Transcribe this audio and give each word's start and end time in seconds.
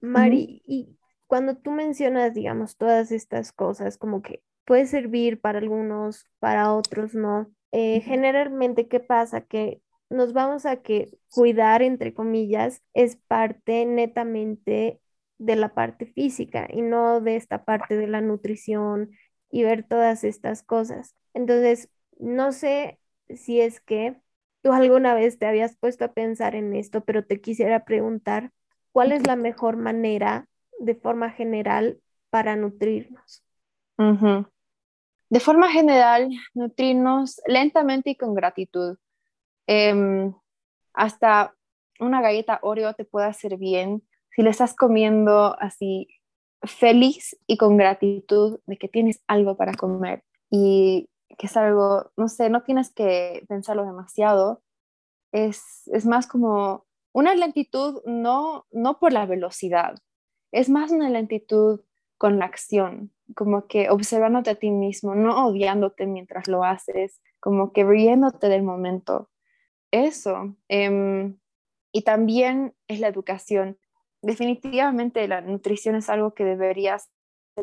Mari, 0.00 0.62
y 0.66 0.96
cuando 1.26 1.56
tú 1.56 1.70
mencionas, 1.72 2.34
digamos, 2.34 2.76
todas 2.76 3.10
estas 3.12 3.52
cosas, 3.52 3.98
como 3.98 4.22
que 4.22 4.42
puede 4.64 4.86
servir 4.86 5.40
para 5.40 5.58
algunos, 5.58 6.26
para 6.38 6.72
otros 6.74 7.14
no, 7.14 7.50
eh, 7.72 8.00
generalmente, 8.00 8.88
¿qué 8.88 9.00
pasa? 9.00 9.40
Que 9.42 9.82
nos 10.10 10.32
vamos 10.32 10.66
a 10.66 10.76
que 10.82 11.18
cuidar, 11.30 11.82
entre 11.82 12.14
comillas, 12.14 12.82
es 12.94 13.16
parte 13.16 13.84
netamente 13.86 15.00
de 15.38 15.56
la 15.56 15.74
parte 15.74 16.06
física 16.06 16.66
y 16.70 16.82
no 16.82 17.20
de 17.20 17.36
esta 17.36 17.64
parte 17.64 17.96
de 17.96 18.06
la 18.08 18.20
nutrición 18.20 19.10
y 19.50 19.64
ver 19.64 19.84
todas 19.86 20.24
estas 20.24 20.62
cosas. 20.62 21.14
Entonces, 21.34 21.90
no 22.18 22.52
sé 22.52 22.98
si 23.28 23.60
es 23.60 23.80
que 23.80 24.16
tú 24.62 24.72
alguna 24.72 25.14
vez 25.14 25.38
te 25.38 25.46
habías 25.46 25.76
puesto 25.76 26.04
a 26.04 26.12
pensar 26.14 26.54
en 26.54 26.74
esto, 26.74 27.04
pero 27.04 27.24
te 27.26 27.40
quisiera 27.40 27.84
preguntar, 27.84 28.52
¿cuál 28.92 29.12
es 29.12 29.26
la 29.26 29.36
mejor 29.36 29.76
manera 29.76 30.48
de 30.78 30.94
forma 30.94 31.30
general 31.30 32.00
para 32.30 32.56
nutrirnos? 32.56 33.44
De 35.30 35.40
forma 35.40 35.70
general, 35.70 36.30
nutrirnos 36.54 37.40
lentamente 37.46 38.10
y 38.10 38.16
con 38.16 38.34
gratitud. 38.34 38.96
Em, 39.66 40.34
hasta 40.94 41.54
una 42.00 42.22
galleta 42.22 42.58
Oreo 42.62 42.94
te 42.94 43.04
puede 43.04 43.26
hacer 43.26 43.56
bien 43.56 44.02
si 44.30 44.42
le 44.42 44.50
estás 44.50 44.74
comiendo 44.74 45.56
así 45.60 46.08
feliz 46.62 47.36
y 47.46 47.56
con 47.56 47.76
gratitud 47.76 48.60
de 48.66 48.78
que 48.78 48.88
tienes 48.88 49.22
algo 49.26 49.56
para 49.56 49.74
comer 49.74 50.24
y 50.50 51.08
que 51.36 51.46
es 51.46 51.56
algo, 51.56 52.10
no 52.16 52.28
sé, 52.28 52.50
no 52.50 52.62
tienes 52.62 52.92
que 52.92 53.44
pensarlo 53.48 53.84
demasiado. 53.84 54.62
Es, 55.32 55.88
es 55.92 56.06
más 56.06 56.26
como 56.26 56.87
una 57.18 57.34
lentitud 57.34 58.00
no, 58.06 58.66
no 58.70 59.00
por 59.00 59.12
la 59.12 59.26
velocidad, 59.26 59.96
es 60.52 60.68
más 60.68 60.92
una 60.92 61.10
lentitud 61.10 61.80
con 62.16 62.38
la 62.38 62.44
acción, 62.44 63.12
como 63.34 63.66
que 63.66 63.90
observándote 63.90 64.50
a 64.50 64.54
ti 64.54 64.70
mismo, 64.70 65.16
no 65.16 65.48
odiándote 65.48 66.06
mientras 66.06 66.46
lo 66.46 66.62
haces, 66.62 67.20
como 67.40 67.72
que 67.72 67.82
riéndote 67.82 68.48
del 68.48 68.62
momento. 68.62 69.30
Eso. 69.90 70.54
Em, 70.68 71.38
y 71.90 72.02
también 72.02 72.76
es 72.86 73.00
la 73.00 73.08
educación. 73.08 73.78
Definitivamente 74.22 75.26
la 75.26 75.40
nutrición 75.40 75.96
es 75.96 76.08
algo 76.08 76.34
que 76.34 76.44
debería 76.44 76.98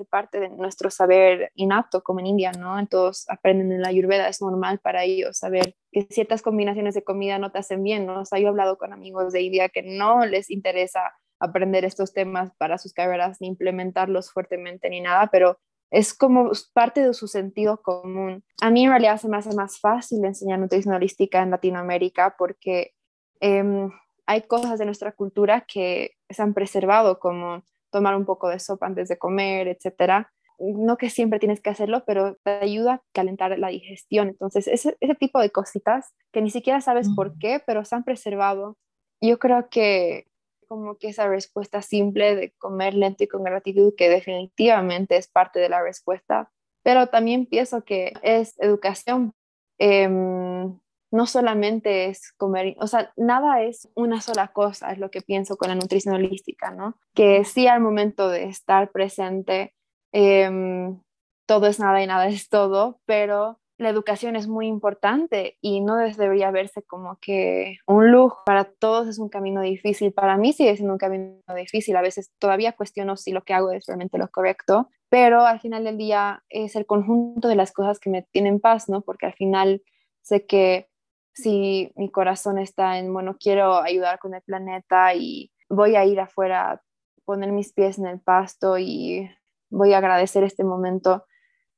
parte 0.03 0.41
de 0.41 0.49
nuestro 0.49 0.89
saber 0.89 1.51
innato, 1.55 2.03
como 2.03 2.19
en 2.19 2.27
India, 2.27 2.51
¿no? 2.51 2.85
Todos 2.87 3.25
aprenden 3.29 3.71
en 3.71 3.81
la 3.81 3.87
ayurveda, 3.87 4.27
es 4.27 4.41
normal 4.41 4.79
para 4.79 5.03
ellos 5.03 5.37
saber 5.37 5.75
que 5.91 6.07
ciertas 6.09 6.41
combinaciones 6.41 6.95
de 6.95 7.03
comida 7.03 7.39
no 7.39 7.51
te 7.51 7.59
hacen 7.59 7.81
bien, 7.81 8.05
¿no? 8.05 8.21
O 8.21 8.25
sea, 8.25 8.39
yo 8.39 8.47
he 8.47 8.49
hablado 8.49 8.77
con 8.77 8.91
amigos 8.91 9.31
de 9.31 9.41
India 9.41 9.69
que 9.69 9.83
no 9.83 10.25
les 10.25 10.51
interesa 10.51 11.13
aprender 11.39 11.85
estos 11.85 12.13
temas 12.13 12.51
para 12.57 12.77
sus 12.77 12.93
carreras 12.93 13.37
ni 13.39 13.47
implementarlos 13.47 14.31
fuertemente 14.31 14.89
ni 14.89 15.01
nada, 15.01 15.29
pero 15.31 15.57
es 15.91 16.13
como 16.13 16.51
parte 16.73 17.01
de 17.01 17.13
su 17.13 17.27
sentido 17.27 17.81
común. 17.81 18.43
A 18.61 18.71
mí 18.71 18.83
en 18.83 18.89
realidad 18.89 19.17
se 19.17 19.29
me 19.29 19.37
hace 19.37 19.55
más 19.55 19.79
fácil 19.79 20.25
enseñar 20.25 20.59
nutrición 20.59 20.93
holística 20.93 21.41
en 21.41 21.51
Latinoamérica 21.51 22.35
porque 22.37 22.93
em, 23.39 23.91
hay 24.25 24.41
cosas 24.41 24.79
de 24.79 24.85
nuestra 24.85 25.11
cultura 25.11 25.61
que 25.61 26.11
se 26.29 26.41
han 26.41 26.53
preservado, 26.53 27.19
como 27.19 27.63
tomar 27.91 28.15
un 28.15 28.25
poco 28.25 28.49
de 28.49 28.59
sopa 28.59 28.85
antes 28.85 29.07
de 29.09 29.17
comer, 29.17 29.67
etcétera. 29.67 30.31
No 30.57 30.97
que 30.97 31.09
siempre 31.09 31.39
tienes 31.39 31.61
que 31.61 31.69
hacerlo, 31.69 32.03
pero 32.05 32.37
te 32.43 32.51
ayuda 32.51 32.93
a 32.93 33.01
calentar 33.13 33.57
la 33.59 33.67
digestión. 33.69 34.29
Entonces, 34.29 34.67
ese, 34.67 34.95
ese 34.99 35.15
tipo 35.15 35.39
de 35.39 35.51
cositas 35.51 36.13
que 36.31 36.41
ni 36.41 36.49
siquiera 36.49 36.79
sabes 36.81 37.09
por 37.13 37.37
qué, 37.37 37.61
pero 37.65 37.83
se 37.83 37.95
han 37.95 38.03
preservado. 38.03 38.77
Yo 39.21 39.37
creo 39.39 39.69
que 39.69 40.27
como 40.67 40.97
que 40.97 41.09
esa 41.09 41.27
respuesta 41.27 41.81
simple 41.81 42.35
de 42.35 42.51
comer 42.57 42.93
lento 42.93 43.23
y 43.23 43.27
con 43.27 43.43
gratitud, 43.43 43.93
que 43.95 44.09
definitivamente 44.09 45.17
es 45.17 45.27
parte 45.27 45.59
de 45.59 45.69
la 45.69 45.81
respuesta, 45.81 46.51
pero 46.83 47.07
también 47.07 47.45
pienso 47.45 47.83
que 47.83 48.13
es 48.21 48.59
educación. 48.59 49.33
Em, 49.77 50.79
no 51.11 51.25
solamente 51.25 52.05
es 52.05 52.31
comer, 52.33 52.75
o 52.79 52.87
sea, 52.87 53.13
nada 53.15 53.61
es 53.61 53.89
una 53.95 54.21
sola 54.21 54.49
cosa, 54.49 54.91
es 54.91 54.99
lo 54.99 55.09
que 55.11 55.21
pienso 55.21 55.57
con 55.57 55.69
la 55.69 55.75
nutrición 55.75 56.15
holística, 56.15 56.71
¿no? 56.71 56.97
Que 57.13 57.45
sí 57.45 57.67
al 57.67 57.81
momento 57.81 58.29
de 58.29 58.45
estar 58.45 58.91
presente, 58.91 59.73
em, 60.11 60.99
todo 61.47 61.67
es 61.67 61.79
nada 61.79 62.01
y 62.01 62.07
nada 62.07 62.27
es 62.27 62.49
todo, 62.49 62.99
pero 63.05 63.59
la 63.77 63.89
educación 63.89 64.35
es 64.35 64.47
muy 64.47 64.67
importante 64.67 65.57
y 65.61 65.81
no 65.81 65.97
debería 65.97 66.49
verse 66.51 66.81
como 66.83 67.17
que 67.19 67.77
un 67.87 68.11
lujo. 68.11 68.41
Para 68.45 68.63
todos 68.63 69.07
es 69.07 69.19
un 69.19 69.27
camino 69.27 69.61
difícil. 69.61 70.13
Para 70.13 70.37
mí 70.37 70.53
sigue 70.53 70.75
siendo 70.75 70.93
un 70.93 70.99
camino 70.99 71.41
difícil. 71.55 71.95
A 71.97 72.01
veces 72.01 72.31
todavía 72.39 72.71
cuestiono 72.71 73.17
si 73.17 73.31
lo 73.31 73.43
que 73.43 73.53
hago 73.53 73.71
es 73.71 73.85
realmente 73.85 74.17
lo 74.17 74.29
correcto, 74.29 74.89
pero 75.09 75.45
al 75.45 75.59
final 75.59 75.83
del 75.83 75.97
día 75.97 76.43
es 76.49 76.75
el 76.75 76.85
conjunto 76.85 77.49
de 77.49 77.55
las 77.55 77.73
cosas 77.73 77.99
que 77.99 78.09
me 78.09 78.21
tienen 78.31 78.61
paz, 78.61 78.87
¿no? 78.87 79.01
Porque 79.01 79.25
al 79.25 79.33
final 79.33 79.83
sé 80.21 80.45
que 80.45 80.87
si 81.35 81.91
mi 81.95 82.09
corazón 82.09 82.57
está 82.57 82.97
en, 82.97 83.13
bueno, 83.13 83.37
quiero 83.39 83.75
ayudar 83.75 84.17
con 84.17 84.33
el 84.33 84.41
planeta 84.41 85.13
y 85.13 85.51
voy 85.69 85.95
a 85.95 86.05
ir 86.05 86.19
afuera, 86.19 86.81
poner 87.25 87.51
mis 87.51 87.73
pies 87.73 87.99
en 87.99 88.07
el 88.07 88.19
pasto 88.19 88.77
y 88.79 89.29
voy 89.69 89.93
a 89.93 89.99
agradecer 89.99 90.43
este 90.43 90.63
momento 90.63 91.25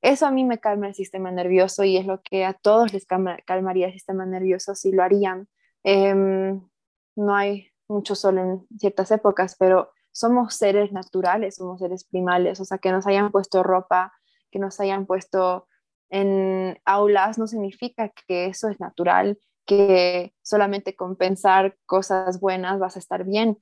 eso 0.01 0.27
a 0.27 0.31
mí 0.31 0.43
me 0.43 0.59
calma 0.59 0.87
el 0.87 0.95
sistema 0.95 1.31
nervioso 1.31 1.83
y 1.83 1.97
es 1.97 2.05
lo 2.05 2.21
que 2.21 2.45
a 2.45 2.53
todos 2.53 2.93
les 2.93 3.05
calmaría 3.05 3.87
el 3.87 3.93
sistema 3.93 4.25
nervioso 4.25 4.75
si 4.75 4.91
lo 4.91 5.03
harían. 5.03 5.47
Em, 5.83 6.61
no 7.15 7.35
hay 7.35 7.71
mucho 7.87 8.15
sol 8.15 8.37
en 8.37 8.67
ciertas 8.77 9.11
épocas, 9.11 9.55
pero 9.57 9.91
somos 10.11 10.55
seres 10.55 10.91
naturales, 10.91 11.55
somos 11.55 11.79
seres 11.79 12.03
primales, 12.03 12.59
o 12.59 12.65
sea, 12.65 12.77
que 12.77 12.91
nos 12.91 13.07
hayan 13.07 13.31
puesto 13.31 13.63
ropa, 13.63 14.13
que 14.51 14.59
nos 14.59 14.79
hayan 14.79 15.05
puesto 15.05 15.67
en 16.09 16.79
aulas, 16.85 17.37
no 17.37 17.47
significa 17.47 18.09
que 18.27 18.45
eso 18.45 18.69
es 18.69 18.79
natural, 18.79 19.39
que 19.67 20.33
solamente 20.41 20.95
con 20.95 21.15
pensar 21.15 21.77
cosas 21.85 22.39
buenas 22.39 22.79
vas 22.79 22.95
a 22.95 22.99
estar 22.99 23.25
bien. 23.25 23.59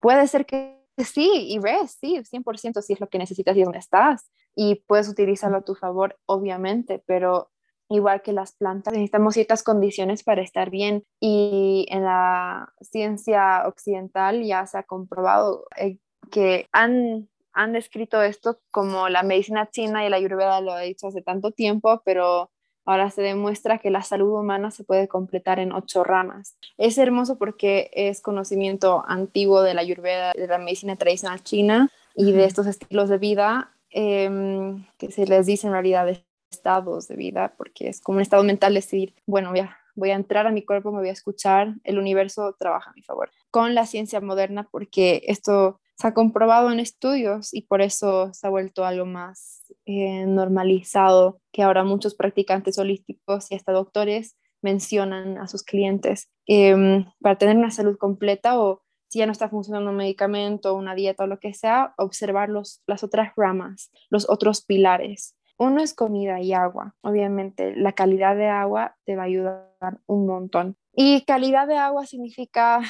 Puede 0.00 0.26
ser 0.28 0.46
que 0.46 0.78
sí, 0.96 1.30
y 1.48 1.58
ves, 1.58 1.98
sí, 2.00 2.22
100% 2.24 2.80
si 2.80 2.94
es 2.94 3.00
lo 3.00 3.08
que 3.08 3.18
necesitas 3.18 3.56
y 3.56 3.64
dónde 3.64 3.78
estás, 3.78 4.30
y 4.54 4.76
puedes 4.86 5.08
utilizarlo 5.08 5.58
a 5.58 5.64
tu 5.64 5.74
favor, 5.74 6.16
obviamente, 6.26 7.02
pero 7.06 7.50
igual 7.88 8.22
que 8.22 8.32
las 8.32 8.52
plantas, 8.52 8.92
necesitamos 8.92 9.34
ciertas 9.34 9.62
condiciones 9.62 10.22
para 10.22 10.42
estar 10.42 10.70
bien 10.70 11.04
y 11.20 11.86
en 11.90 12.04
la 12.04 12.72
ciencia 12.80 13.64
occidental 13.66 14.42
ya 14.44 14.66
se 14.66 14.78
ha 14.78 14.82
comprobado 14.82 15.64
eh, 15.76 15.98
que 16.30 16.68
han, 16.72 17.28
han 17.52 17.72
descrito 17.72 18.22
esto 18.22 18.60
como 18.70 19.08
la 19.08 19.22
medicina 19.22 19.70
china 19.70 20.06
y 20.06 20.10
la 20.10 20.16
ayurveda 20.16 20.60
lo 20.60 20.72
ha 20.72 20.80
dicho 20.80 21.08
hace 21.08 21.22
tanto 21.22 21.50
tiempo, 21.50 22.02
pero 22.04 22.50
ahora 22.88 23.10
se 23.10 23.22
demuestra 23.22 23.78
que 23.78 23.90
la 23.90 24.02
salud 24.02 24.38
humana 24.38 24.70
se 24.70 24.84
puede 24.84 25.08
completar 25.08 25.58
en 25.58 25.72
ocho 25.72 26.04
ramas. 26.04 26.56
Es 26.76 26.98
hermoso 26.98 27.38
porque 27.38 27.90
es 27.92 28.20
conocimiento 28.20 29.04
antiguo 29.06 29.62
de 29.62 29.74
la 29.74 29.82
ayurveda, 29.82 30.32
de 30.32 30.46
la 30.46 30.58
medicina 30.58 30.96
tradicional 30.96 31.42
china 31.42 31.90
y 32.14 32.32
de 32.32 32.44
estos 32.44 32.66
estilos 32.66 33.08
de 33.08 33.18
vida 33.18 33.72
Em, 33.90 34.84
que 34.98 35.10
se 35.10 35.26
les 35.26 35.46
dice 35.46 35.66
en 35.66 35.72
realidad 35.72 36.08
estados 36.50 37.08
de 37.08 37.16
vida, 37.16 37.54
porque 37.56 37.88
es 37.88 38.00
como 38.00 38.16
un 38.16 38.22
estado 38.22 38.42
mental 38.42 38.74
decir, 38.74 39.14
bueno, 39.26 39.50
voy 39.50 39.60
a, 39.60 39.78
voy 39.94 40.10
a 40.10 40.14
entrar 40.14 40.46
a 40.46 40.50
mi 40.50 40.62
cuerpo, 40.62 40.92
me 40.92 40.98
voy 40.98 41.08
a 41.08 41.12
escuchar, 41.12 41.74
el 41.84 41.98
universo 41.98 42.54
trabaja 42.58 42.90
a 42.90 42.92
mi 42.94 43.02
favor. 43.02 43.30
Con 43.50 43.74
la 43.74 43.86
ciencia 43.86 44.20
moderna, 44.20 44.68
porque 44.70 45.22
esto 45.26 45.80
se 45.96 46.06
ha 46.06 46.14
comprobado 46.14 46.70
en 46.70 46.80
estudios 46.80 47.54
y 47.54 47.62
por 47.62 47.80
eso 47.80 48.32
se 48.34 48.46
ha 48.46 48.50
vuelto 48.50 48.84
algo 48.84 49.06
más 49.06 49.57
eh, 49.88 50.26
normalizado, 50.26 51.40
que 51.50 51.62
ahora 51.62 51.82
muchos 51.82 52.14
practicantes 52.14 52.78
holísticos 52.78 53.50
y 53.50 53.54
hasta 53.54 53.72
doctores 53.72 54.36
mencionan 54.60 55.38
a 55.38 55.46
sus 55.48 55.62
clientes 55.62 56.28
em, 56.46 57.06
para 57.20 57.38
tener 57.38 57.56
una 57.56 57.70
salud 57.70 57.96
completa 57.96 58.60
o 58.60 58.82
si 59.08 59.20
ya 59.20 59.26
no 59.26 59.32
está 59.32 59.48
funcionando 59.48 59.90
un 59.90 59.96
medicamento, 59.96 60.74
una 60.74 60.94
dieta 60.94 61.24
o 61.24 61.26
lo 61.26 61.38
que 61.38 61.54
sea, 61.54 61.94
observar 61.96 62.50
los, 62.50 62.82
las 62.86 63.02
otras 63.02 63.32
ramas, 63.34 63.90
los 64.10 64.28
otros 64.28 64.62
pilares. 64.62 65.34
Uno 65.56 65.80
es 65.80 65.94
comida 65.94 66.38
y 66.40 66.52
agua. 66.52 66.94
Obviamente, 67.00 67.74
la 67.74 67.92
calidad 67.92 68.36
de 68.36 68.48
agua 68.48 68.96
te 69.06 69.16
va 69.16 69.22
a 69.22 69.26
ayudar 69.26 70.00
un 70.06 70.26
montón. 70.26 70.76
Y 70.92 71.24
calidad 71.24 71.66
de 71.66 71.78
agua 71.78 72.04
significa 72.04 72.80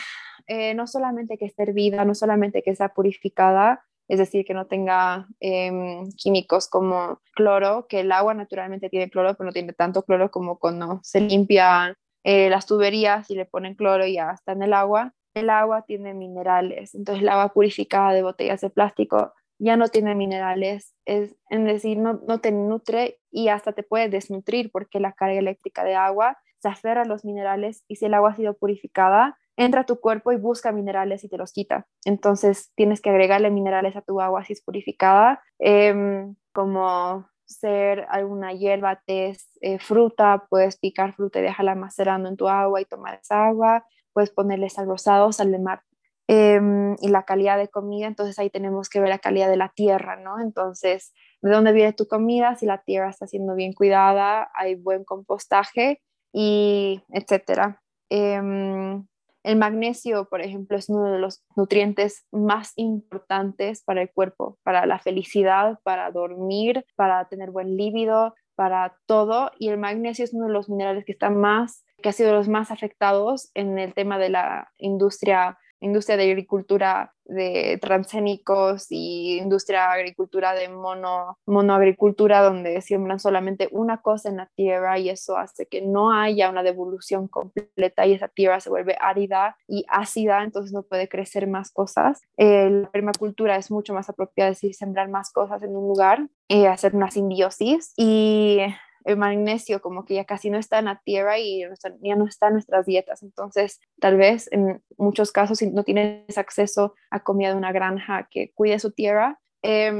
eh, 0.49 0.75
no 0.75 0.89
solamente 0.89 1.39
que 1.39 1.45
esté 1.45 1.63
hervida, 1.63 2.05
no 2.05 2.15
solamente 2.15 2.63
que 2.63 2.75
sea 2.75 2.89
purificada, 2.89 3.85
es 4.09 4.19
decir, 4.19 4.45
que 4.45 4.55
no 4.55 4.67
tenga 4.67 5.29
em, 5.39 6.11
químicos 6.13 6.69
como 6.69 7.21
cloro, 7.35 7.87
que 7.87 8.01
el 8.01 8.11
agua 8.11 8.35
naturalmente 8.35 8.89
tiene 8.89 9.11
cloro, 9.11 9.35
pero 9.35 9.47
no 9.47 9.53
tiene 9.53 9.75
tanto 9.75 10.03
cloro 10.03 10.31
como 10.31 10.59
cuando 10.59 11.01
se 11.03 11.21
limpian 11.21 11.95
eh, 12.25 12.51
las 12.51 12.67
tuberías 12.67 13.31
y 13.31 13.35
le 13.37 13.45
ponen 13.45 13.75
cloro 13.75 14.07
y 14.07 14.15
ya 14.15 14.33
está 14.33 14.53
en 14.53 14.63
el 14.63 14.73
agua. 14.73 15.15
El 15.35 15.51
agua 15.51 15.83
tiene 15.83 16.15
minerales, 16.15 16.95
entonces 16.95 17.23
el 17.23 17.29
agua 17.29 17.53
purificada 17.53 18.13
de 18.13 18.23
botellas 18.23 18.61
de 18.63 18.71
plástico 18.71 19.35
ya 19.59 19.77
no 19.77 19.89
tiene 19.89 20.15
minerales, 20.15 20.95
es, 21.05 21.35
decir, 21.51 21.99
no, 21.99 22.21
no 22.27 22.41
te 22.41 22.53
nutre 22.53 23.19
y 23.31 23.49
hasta 23.49 23.73
te 23.73 23.83
puede 23.83 24.09
desnutrir 24.09 24.71
porque 24.71 25.01
la 25.01 25.13
carga 25.13 25.39
eléctrica 25.39 25.85
de 25.85 25.97
agua 25.97 26.39
se 26.61 26.69
aferra 26.69 27.03
a 27.03 27.05
los 27.05 27.25
minerales 27.25 27.85
y 27.89 27.97
si 27.97 28.07
el 28.07 28.15
agua 28.15 28.31
ha 28.31 28.37
sido 28.37 28.55
purificada, 28.55 29.37
entra 29.59 29.83
a 29.83 29.87
tu 29.87 30.01
cuerpo 30.01 30.33
y 30.33 30.37
busca 30.37 30.73
minerales 30.73 31.25
y 31.25 31.29
te 31.29 31.37
los 31.37 31.53
quita. 31.53 31.87
Entonces 32.05 32.71
tienes 32.77 33.01
que 33.03 33.11
agregarle 33.11 33.51
minerales 33.51 33.97
a 33.97 34.03
tu 34.03 34.21
agua 34.21 34.45
si 34.45 34.53
es 34.55 34.63
purificada, 34.63 35.43
em, 35.59 36.37
como 36.53 37.29
ser 37.45 38.07
alguna 38.11 38.53
hierba, 38.53 39.03
té, 39.05 39.37
eh, 39.63 39.79
fruta, 39.81 40.47
puedes 40.49 40.79
picar 40.79 41.15
fruta 41.15 41.41
y 41.41 41.43
dejarla 41.43 41.75
macerando 41.75 42.29
en 42.29 42.37
tu 42.37 42.49
agua 42.49 42.81
y 42.81 42.85
tomar 42.85 43.19
esa 43.21 43.47
agua, 43.47 43.85
puedes 44.13 44.31
ponerle 44.31 44.71
sal 44.71 44.87
rosado, 44.87 45.33
sal 45.33 45.59
mar 45.61 45.83
em, 46.29 46.95
y 47.01 47.09
la 47.09 47.25
calidad 47.25 47.57
de 47.59 47.69
comida, 47.69 48.07
entonces 48.07 48.39
ahí 48.39 48.51
tenemos 48.51 48.89
que 48.91 49.01
ver 49.01 49.09
la 49.09 49.19
calidad 49.19 49.49
de 49.49 49.57
la 49.57 49.71
tierra, 49.75 50.17
¿no? 50.17 50.39
Entonces, 50.41 51.13
¿de 51.43 51.51
dónde 51.51 51.73
viene 51.73 51.95
tu 51.95 52.07
comida? 52.07 52.55
Si 52.57 52.67
la 52.67 52.83
tierra 52.83 53.09
está 53.11 53.27
siendo 53.27 53.55
bien 53.55 53.73
cuidada, 53.73 54.51
hay 54.55 54.75
buen 54.75 55.05
compostaje 55.05 56.03
y 56.33 57.03
etcétera. 57.11 57.83
Em, 58.11 59.07
el 59.43 59.57
magnesio, 59.57 60.29
por 60.29 60.41
ejemplo, 60.41 60.77
es 60.77 60.89
uno 60.89 61.13
de 61.13 61.19
los 61.19 61.43
nutrientes 61.57 62.27
más 62.33 62.73
importantes 62.77 63.83
para 63.83 64.03
el 64.03 64.11
cuerpo, 64.11 64.59
para 64.63 64.87
la 64.87 64.99
felicidad, 64.99 65.79
para 65.83 66.11
dormir, 66.11 66.85
para 66.97 67.27
tener 67.29 67.51
buen 67.51 67.77
líbido, 67.77 68.35
para 68.55 68.97
todo. 69.07 69.53
Y 69.59 69.69
el 69.69 69.79
magnesio 69.79 70.25
es 70.25 70.35
uno 70.35 70.47
de 70.47 70.53
los 70.53 70.69
minerales 70.69 71.05
que 71.05 71.13
está 71.13 71.31
más, 71.31 71.85
que 72.03 72.09
ha 72.09 72.13
sido 72.13 72.33
los 72.33 72.49
más 72.49 72.71
afectados 72.71 73.51
en 73.55 73.79
el 73.79 73.95
tema 73.95 74.19
de 74.19 74.31
la 74.31 74.73
industria 74.79 75.59
industria 75.81 76.17
de 76.17 76.25
agricultura 76.25 77.15
de 77.29 77.79
transgénicos 77.81 78.87
y 78.91 79.39
industria 79.39 79.81
de 79.83 80.01
agricultura 80.01 80.55
de 80.55 80.69
mono, 80.69 81.39
monoagricultura 81.47 82.43
donde 82.43 82.81
siembran 82.81 83.21
solamente 83.21 83.69
una 83.71 84.01
cosa 84.01 84.31
en 84.31 84.39
la 84.39 84.51
tierra 84.57 84.99
y 84.99 85.11
eso 85.11 85.37
hace 85.37 85.67
que 85.67 85.83
no 85.83 86.11
haya 86.13 86.49
una 86.49 86.63
devolución 86.63 87.29
completa 87.29 88.07
y 88.07 88.15
esa 88.15 88.29
tierra 88.29 88.61
se 88.61 88.71
vuelve 88.71 88.97
árida 88.99 89.57
y 89.67 89.85
ácida, 89.89 90.43
entonces 90.43 90.73
no 90.73 90.83
puede 90.83 91.09
crecer 91.09 91.47
más 91.47 91.71
cosas. 91.71 92.23
Eh, 92.39 92.71
la 92.71 92.91
permacultura 92.91 93.57
es 93.57 93.71
mucho 93.71 93.93
más 93.93 94.09
apropiada, 94.09 94.51
decir, 94.51 94.75
sembrar 94.75 95.09
más 95.09 95.31
cosas 95.31 95.63
en 95.63 95.77
un 95.77 95.87
lugar, 95.87 96.29
eh, 96.49 96.67
hacer 96.67 96.97
una 96.97 97.11
simbiosis 97.11 97.93
y 97.97 98.61
el 99.09 99.17
magnesio 99.17 99.81
como 99.81 100.05
que 100.05 100.15
ya 100.15 100.25
casi 100.27 100.51
no 100.51 100.59
está 100.59 100.79
en 100.79 100.85
la 100.85 101.01
tierra 101.03 101.39
y 101.39 101.61
ya 102.03 102.17
no 102.17 102.27
está 102.27 102.49
en 102.49 102.53
nuestras 102.53 102.85
dietas. 102.85 103.23
Entonces, 103.23 103.81
tal 103.99 104.19
vez 104.19 104.53
en 104.53 104.83
muchos 104.99 105.33
casos, 105.33 105.59
si 105.59 105.71
no 105.71 105.83
tienes 105.83 106.37
acceso 106.37 106.95
a 107.11 107.21
comida 107.21 107.49
de 107.49 107.57
una 107.57 107.73
granja 107.73 108.29
que 108.31 108.53
cuide 108.53 108.79
su 108.79 108.93
tierra, 108.93 109.41
eh, 109.63 109.91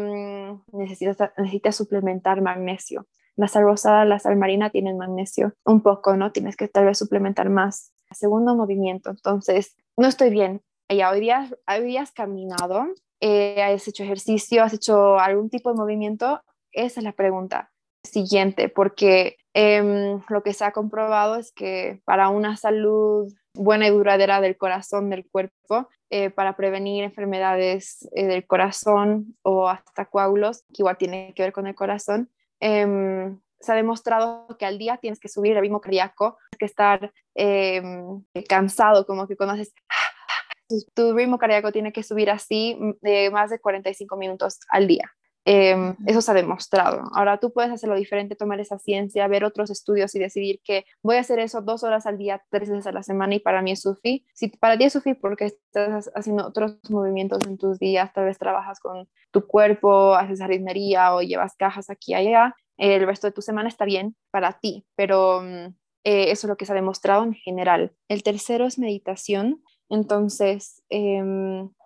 necesitas, 0.73 1.33
necesitas 1.39 1.75
suplementar 1.75 2.43
magnesio. 2.43 3.07
La 3.35 3.49
sal 3.49 3.63
rosada, 3.63 4.05
la 4.05 4.19
sal 4.19 4.37
marina 4.37 4.69
tienen 4.69 4.99
magnesio 4.99 5.55
un 5.65 5.81
poco, 5.81 6.15
¿no? 6.17 6.31
Tienes 6.31 6.57
que 6.57 6.69
tal 6.69 6.85
vez 6.85 6.99
suplementar 6.99 7.49
más. 7.49 7.93
Segundo 8.11 8.55
movimiento, 8.55 9.09
entonces, 9.09 9.75
no 9.97 10.07
estoy 10.07 10.29
bien. 10.29 10.61
Ya 10.91 11.11
hoy 11.11 11.21
día, 11.21 11.49
hoy 11.67 11.97
has 11.97 12.13
caminado, 12.13 12.87
eh, 13.21 13.63
has 13.63 13.89
hecho 13.89 14.03
ejercicio, 14.03 14.63
has 14.63 14.75
hecho 14.75 15.19
algún 15.19 15.49
tipo 15.49 15.71
de 15.71 15.77
movimiento. 15.77 16.43
Esa 16.73 17.01
es 17.01 17.05
la 17.05 17.13
pregunta 17.13 17.71
siguiente, 18.05 18.69
porque 18.69 19.37
em, 19.55 20.21
lo 20.29 20.43
que 20.43 20.53
se 20.53 20.65
ha 20.65 20.73
comprobado 20.73 21.37
es 21.37 21.53
que 21.53 22.01
para 22.05 22.29
una 22.29 22.57
salud 22.57 23.33
buena 23.55 23.87
y 23.87 23.91
duradera 23.91 24.41
del 24.41 24.57
corazón, 24.57 25.11
del 25.11 25.29
cuerpo, 25.29 25.89
eh, 26.11 26.31
para 26.31 26.57
prevenir 26.57 27.05
enfermedades 27.05 28.09
eh, 28.15 28.27
del 28.27 28.47
corazón 28.47 29.37
o 29.43 29.69
hasta 29.69 30.07
coágulos, 30.07 30.63
que 30.69 30.83
igual 30.83 30.97
tiene 30.97 31.33
que 31.35 31.43
ver 31.43 31.53
con 31.53 31.67
el 31.67 31.75
corazón, 31.75 32.31
em, 32.61 33.41
se 33.61 33.73
ha 33.73 33.75
demostrado 33.75 34.47
que 34.59 34.67
al 34.67 34.79
día 34.79 34.99
tienes 34.99 35.19
que 35.19 35.29
subir 35.29 35.53
el 35.53 35.61
ritmo 35.61 35.81
cardíaco, 35.81 36.39
tienes 36.51 36.59
que 36.59 36.67
estar 36.67 37.13
em, 37.35 38.23
cansado, 38.49 39.05
como 39.07 39.27
que 39.27 39.37
conoces, 39.37 39.75
tu 40.95 41.15
ritmo 41.15 41.39
cardíaco 41.39 41.73
tiene 41.73 41.93
que 41.93 42.03
subir 42.03 42.31
así 42.31 42.77
mm, 42.79 42.93
de 43.01 43.31
más 43.31 43.51
de 43.51 43.59
45 43.59 44.17
minutos 44.17 44.61
al 44.71 44.87
día. 44.87 45.13
Em, 45.51 45.97
eso 46.05 46.21
se 46.21 46.31
ha 46.31 46.35
demostrado. 46.35 47.09
Ahora 47.15 47.41
tú 47.41 47.55
puedes 47.55 47.73
hacerlo 47.73 47.97
diferente, 47.97 48.37
tomar 48.37 48.61
esa 48.61 48.79
ciencia, 48.79 49.27
ver 49.29 49.45
otros 49.45 49.71
estudios 49.71 50.15
y 50.15 50.19
decidir 50.19 50.61
que 50.63 50.85
voy 51.03 51.17
a 51.17 51.21
hacer 51.21 51.39
eso 51.39 51.63
dos 51.63 51.85
horas 51.85 52.05
al 52.05 52.19
día, 52.19 52.43
tres 52.51 52.69
veces 52.69 52.87
a 52.87 52.93
la 52.93 53.03
semana 53.03 53.35
y 53.35 53.41
para 53.41 53.63
mí 53.63 53.73
es 53.73 53.81
sufi. 53.81 54.27
Si 54.35 54.49
para 54.49 54.77
ti 54.77 54.85
es 54.85 54.93
sufi 54.93 55.15
porque 55.15 55.47
estás 55.47 56.11
haciendo 56.15 56.47
otros 56.47 56.77
movimientos 56.91 57.39
en 57.47 57.57
tus 57.57 57.79
días, 57.79 58.13
tal 58.13 58.27
vez 58.27 58.37
trabajas 58.37 58.79
con 58.79 59.09
tu 59.31 59.47
cuerpo, 59.47 60.15
haces 60.17 60.43
aritmería 60.43 61.15
o 61.15 61.23
llevas 61.23 61.57
cajas 61.57 61.89
aquí 61.89 62.13
y 62.13 62.17
allá, 62.17 62.55
el 62.77 63.07
resto 63.07 63.27
de 63.27 63.33
tu 63.33 63.41
semana 63.41 63.71
está 63.71 63.87
bien 63.87 64.17
para 64.31 64.59
ti, 64.59 64.85
pero 64.97 65.41
mm, 65.41 65.75
eh, 66.05 66.31
eso 66.31 66.47
es 66.47 66.49
lo 66.51 66.59
que 66.59 66.67
se 66.67 66.73
ha 66.73 66.75
demostrado 66.75 67.25
en 67.25 67.33
general. 67.33 67.93
El 68.09 68.23
tercero 68.23 68.67
es 68.67 68.79
meditación. 68.79 69.63
Entonces, 69.89 70.83
eh, 70.91 71.23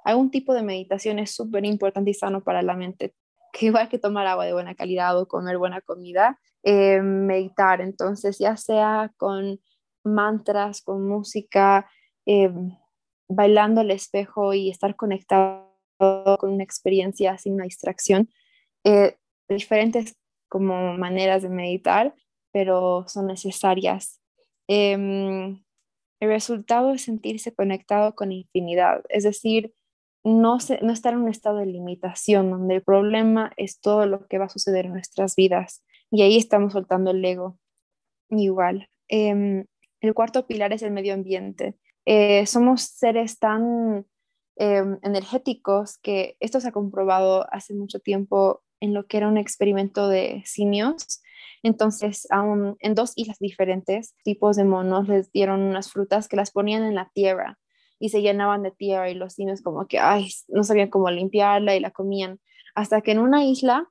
algún 0.05 0.33
tipo 0.33 0.53
de 0.53 0.65
meditación 0.65 1.21
es 1.21 1.31
súper 1.31 1.65
importante 1.65 2.11
y 2.11 2.15
sano 2.15 2.43
para 2.43 2.63
la 2.63 2.75
mente 2.75 3.15
que 3.53 3.67
igual 3.67 3.89
que 3.89 3.99
tomar 3.99 4.27
agua 4.27 4.47
de 4.47 4.53
buena 4.53 4.75
calidad 4.75 5.19
o 5.19 5.29
comer 5.29 5.59
buena 5.59 5.81
comida, 5.81 6.41
eh, 6.63 7.01
meditar. 7.03 7.81
Entonces, 7.81 8.39
ya 8.39 8.57
sea 8.57 9.13
con 9.17 9.61
mantras, 10.05 10.83
con 10.83 11.07
música, 11.07 11.89
eh, 12.27 12.51
bailando 13.29 13.83
al 13.83 13.91
espejo 13.91 14.55
y 14.55 14.71
estar 14.71 14.97
conectado 14.97 15.71
con 15.99 16.53
una 16.53 16.65
experiencia 16.65 17.39
sin 17.39 17.55
una 17.55 17.65
distracción, 17.65 18.29
eh, 18.85 19.17
diferentes 19.49 20.17
como 20.49 20.97
maneras 20.97 21.43
de 21.43 21.49
meditar, 21.49 22.15
pero 22.53 23.05
son 23.09 23.27
necesarias. 23.27 24.21
Em, 24.69 25.63
el 26.21 26.29
resultado 26.29 26.93
es 26.93 27.03
sentirse 27.03 27.55
conectado 27.55 28.15
con 28.15 28.33
infinidad, 28.33 29.03
es 29.09 29.25
decir, 29.25 29.73
no, 30.25 30.59
no 30.83 30.93
estar 30.93 31.13
en 31.15 31.21
un 31.21 31.29
estado 31.29 31.59
de 31.59 31.67
limitación, 31.67 32.51
donde 32.51 32.77
el 32.77 32.83
problema 32.83 33.53
es 33.57 33.81
todo 33.81 34.07
lo 34.07 34.27
que 34.27 34.39
va 34.39 34.47
a 34.47 34.51
suceder 34.51 34.87
en 34.87 34.93
nuestras 34.93 35.35
vidas. 35.37 35.83
Y 36.11 36.23
ahí 36.23 36.37
estamos 36.37 36.73
soltando 36.75 37.11
el 37.11 37.25
ego. 37.25 37.59
Igual. 38.31 38.89
Em, 39.09 39.67
el 40.01 40.15
cuarto 40.15 40.47
pilar 40.47 40.73
es 40.73 40.83
el 40.83 40.93
medio 40.93 41.15
ambiente. 41.15 41.77
Eh, 42.07 42.47
somos 42.47 42.83
seres 42.83 43.39
tan 43.39 44.07
em, 44.57 44.99
energéticos 45.03 45.99
que 45.99 46.37
esto 46.41 46.61
se 46.61 46.69
ha 46.69 46.73
comprobado 46.73 47.47
hace 47.53 47.75
mucho 47.75 48.01
tiempo 48.01 48.63
en 48.81 48.95
lo 48.95 49.07
que 49.07 49.17
era 49.17 49.29
un 49.29 49.39
experimento 49.39 50.09
de 50.09 50.43
simios. 50.45 51.23
Entonces, 51.63 52.27
en 52.81 52.95
dos 52.95 53.13
islas 53.17 53.39
diferentes, 53.39 54.15
tipos 54.25 54.57
de 54.57 54.65
monos 54.65 55.09
les 55.09 55.31
dieron 55.31 55.63
unas 55.63 55.93
frutas 55.93 56.27
que 56.29 56.37
las 56.37 56.51
ponían 56.51 56.83
en 56.83 56.97
la 56.97 57.11
tierra 57.15 57.59
y 58.03 58.09
se 58.09 58.21
llenaban 58.21 58.65
de 58.65 58.73
tierra 58.73 59.11
y 59.11 59.15
los 59.15 59.35
simios 59.35 59.63
como 59.63 59.87
que, 59.87 60.01
ay, 60.01 60.29
no 60.49 60.65
sabían 60.65 60.91
cómo 60.91 61.09
limpiarla 61.09 61.77
y 61.77 61.81
la 61.81 61.93
comían. 61.93 62.41
Hasta 62.75 63.01
que 63.01 63.13
en 63.13 63.21
una 63.21 63.45
isla, 63.45 63.89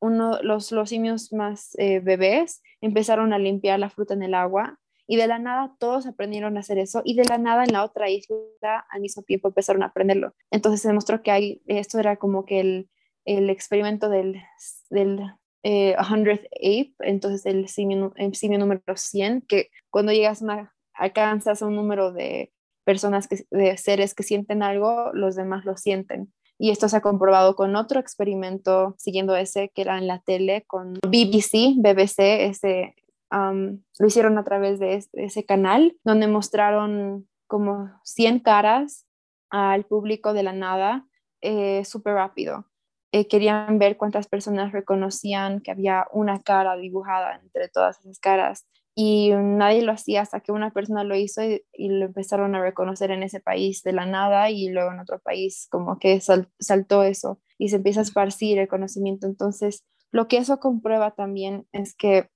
uno, 0.00 0.40
los, 0.42 0.72
los 0.72 0.88
simios 0.88 1.30
más 1.34 1.76
eh, 1.78 2.00
bebés 2.00 2.62
empezaron 2.80 3.34
a 3.34 3.38
limpiar 3.38 3.78
la 3.78 3.90
fruta 3.90 4.14
en 4.14 4.22
el 4.22 4.32
agua 4.32 4.78
y 5.06 5.16
de 5.16 5.26
la 5.26 5.38
nada 5.38 5.76
todos 5.78 6.06
aprendieron 6.06 6.56
a 6.56 6.60
hacer 6.60 6.78
eso 6.78 7.02
y 7.04 7.16
de 7.16 7.26
la 7.26 7.36
nada 7.36 7.64
en 7.64 7.72
la 7.74 7.84
otra 7.84 8.08
isla 8.08 8.86
al 8.88 9.02
mismo 9.02 9.22
tiempo 9.24 9.48
empezaron 9.48 9.82
a 9.82 9.88
aprenderlo. 9.88 10.32
Entonces 10.50 10.80
se 10.80 10.88
demostró 10.88 11.22
que 11.22 11.30
hay, 11.30 11.62
esto 11.66 11.98
era 11.98 12.16
como 12.16 12.46
que 12.46 12.60
el, 12.60 12.88
el 13.26 13.50
experimento 13.50 14.08
del, 14.08 14.40
del 14.88 15.20
eh, 15.64 15.94
100th 15.98 16.46
ape, 16.46 16.94
entonces 17.00 17.44
el 17.44 17.68
simio, 17.68 18.14
el 18.16 18.34
simio 18.34 18.58
número 18.58 18.96
100, 18.96 19.42
que 19.42 19.68
cuando 19.90 20.12
llegas 20.12 20.42
a, 20.44 20.72
alcanzas 20.94 21.60
un 21.60 21.76
número 21.76 22.10
de 22.10 22.54
personas, 22.90 23.28
que, 23.28 23.44
de 23.52 23.76
seres 23.76 24.14
que 24.14 24.24
sienten 24.24 24.64
algo, 24.64 25.12
los 25.12 25.36
demás 25.36 25.64
lo 25.64 25.76
sienten. 25.76 26.32
Y 26.58 26.70
esto 26.70 26.88
se 26.88 26.96
ha 26.96 27.00
comprobado 27.00 27.54
con 27.54 27.76
otro 27.76 28.00
experimento, 28.00 28.96
siguiendo 28.98 29.36
ese 29.36 29.68
que 29.68 29.82
era 29.82 29.96
en 29.96 30.08
la 30.08 30.18
tele, 30.18 30.64
con 30.66 30.94
BBC, 30.94 31.76
BBC, 31.76 32.48
ese, 32.48 32.96
lo 33.30 34.06
hicieron 34.08 34.38
a 34.38 34.42
través 34.42 34.80
de 34.80 35.04
ese, 35.12 35.44
canal, 35.44 35.96
donde 36.02 36.26
mostraron 36.26 37.28
como 37.46 37.88
100 38.02 38.40
caras 38.40 39.06
al 39.50 39.84
público 39.84 40.32
de 40.32 40.42
la 40.42 40.52
nada, 40.52 41.06
eh, 41.42 41.84
súper 41.84 42.14
rápido. 42.14 42.66
Eh, 43.12 43.28
querían 43.28 43.78
ver 43.78 43.96
cuántas 43.96 44.26
personas 44.26 44.72
reconocían 44.72 45.60
que 45.60 45.70
había 45.70 46.08
una 46.12 46.40
cara 46.40 46.76
dibujada 46.76 47.36
entre 47.36 47.68
todas 47.68 48.00
esas 48.00 48.18
caras 48.18 48.66
y 48.94 49.30
nadie 49.30 49.82
lo 49.82 49.92
hacía 49.92 50.22
hasta 50.22 50.40
que 50.40 50.52
una 50.52 50.70
persona 50.72 51.04
lo 51.04 51.16
hizo 51.16 51.42
y, 51.42 51.62
lo 51.72 52.06
empezaron 52.06 52.54
a 52.54 52.60
reconocer 52.60 53.10
en 53.10 53.22
ese 53.22 53.40
país 53.40 53.82
de 53.82 53.92
la 53.92 54.06
nada 54.06 54.50
y 54.50 54.68
luego 54.68 54.92
en 54.92 55.00
otro 55.00 55.20
país 55.20 55.68
como 55.70 55.98
que 55.98 56.20
saltó 56.20 57.02
eso 57.02 57.40
y 57.58 57.68
se 57.68 57.76
empieza 57.76 58.00
a 58.00 58.02
esparcir 58.02 58.58
el 58.58 58.68
conocimiento. 58.68 59.26
Entonces, 59.26 59.84
lo 60.10 60.28
que 60.28 60.38
eso 60.38 60.58
comprueba 60.58 61.12
también 61.12 61.66
es 61.72 61.94
que 61.94 62.28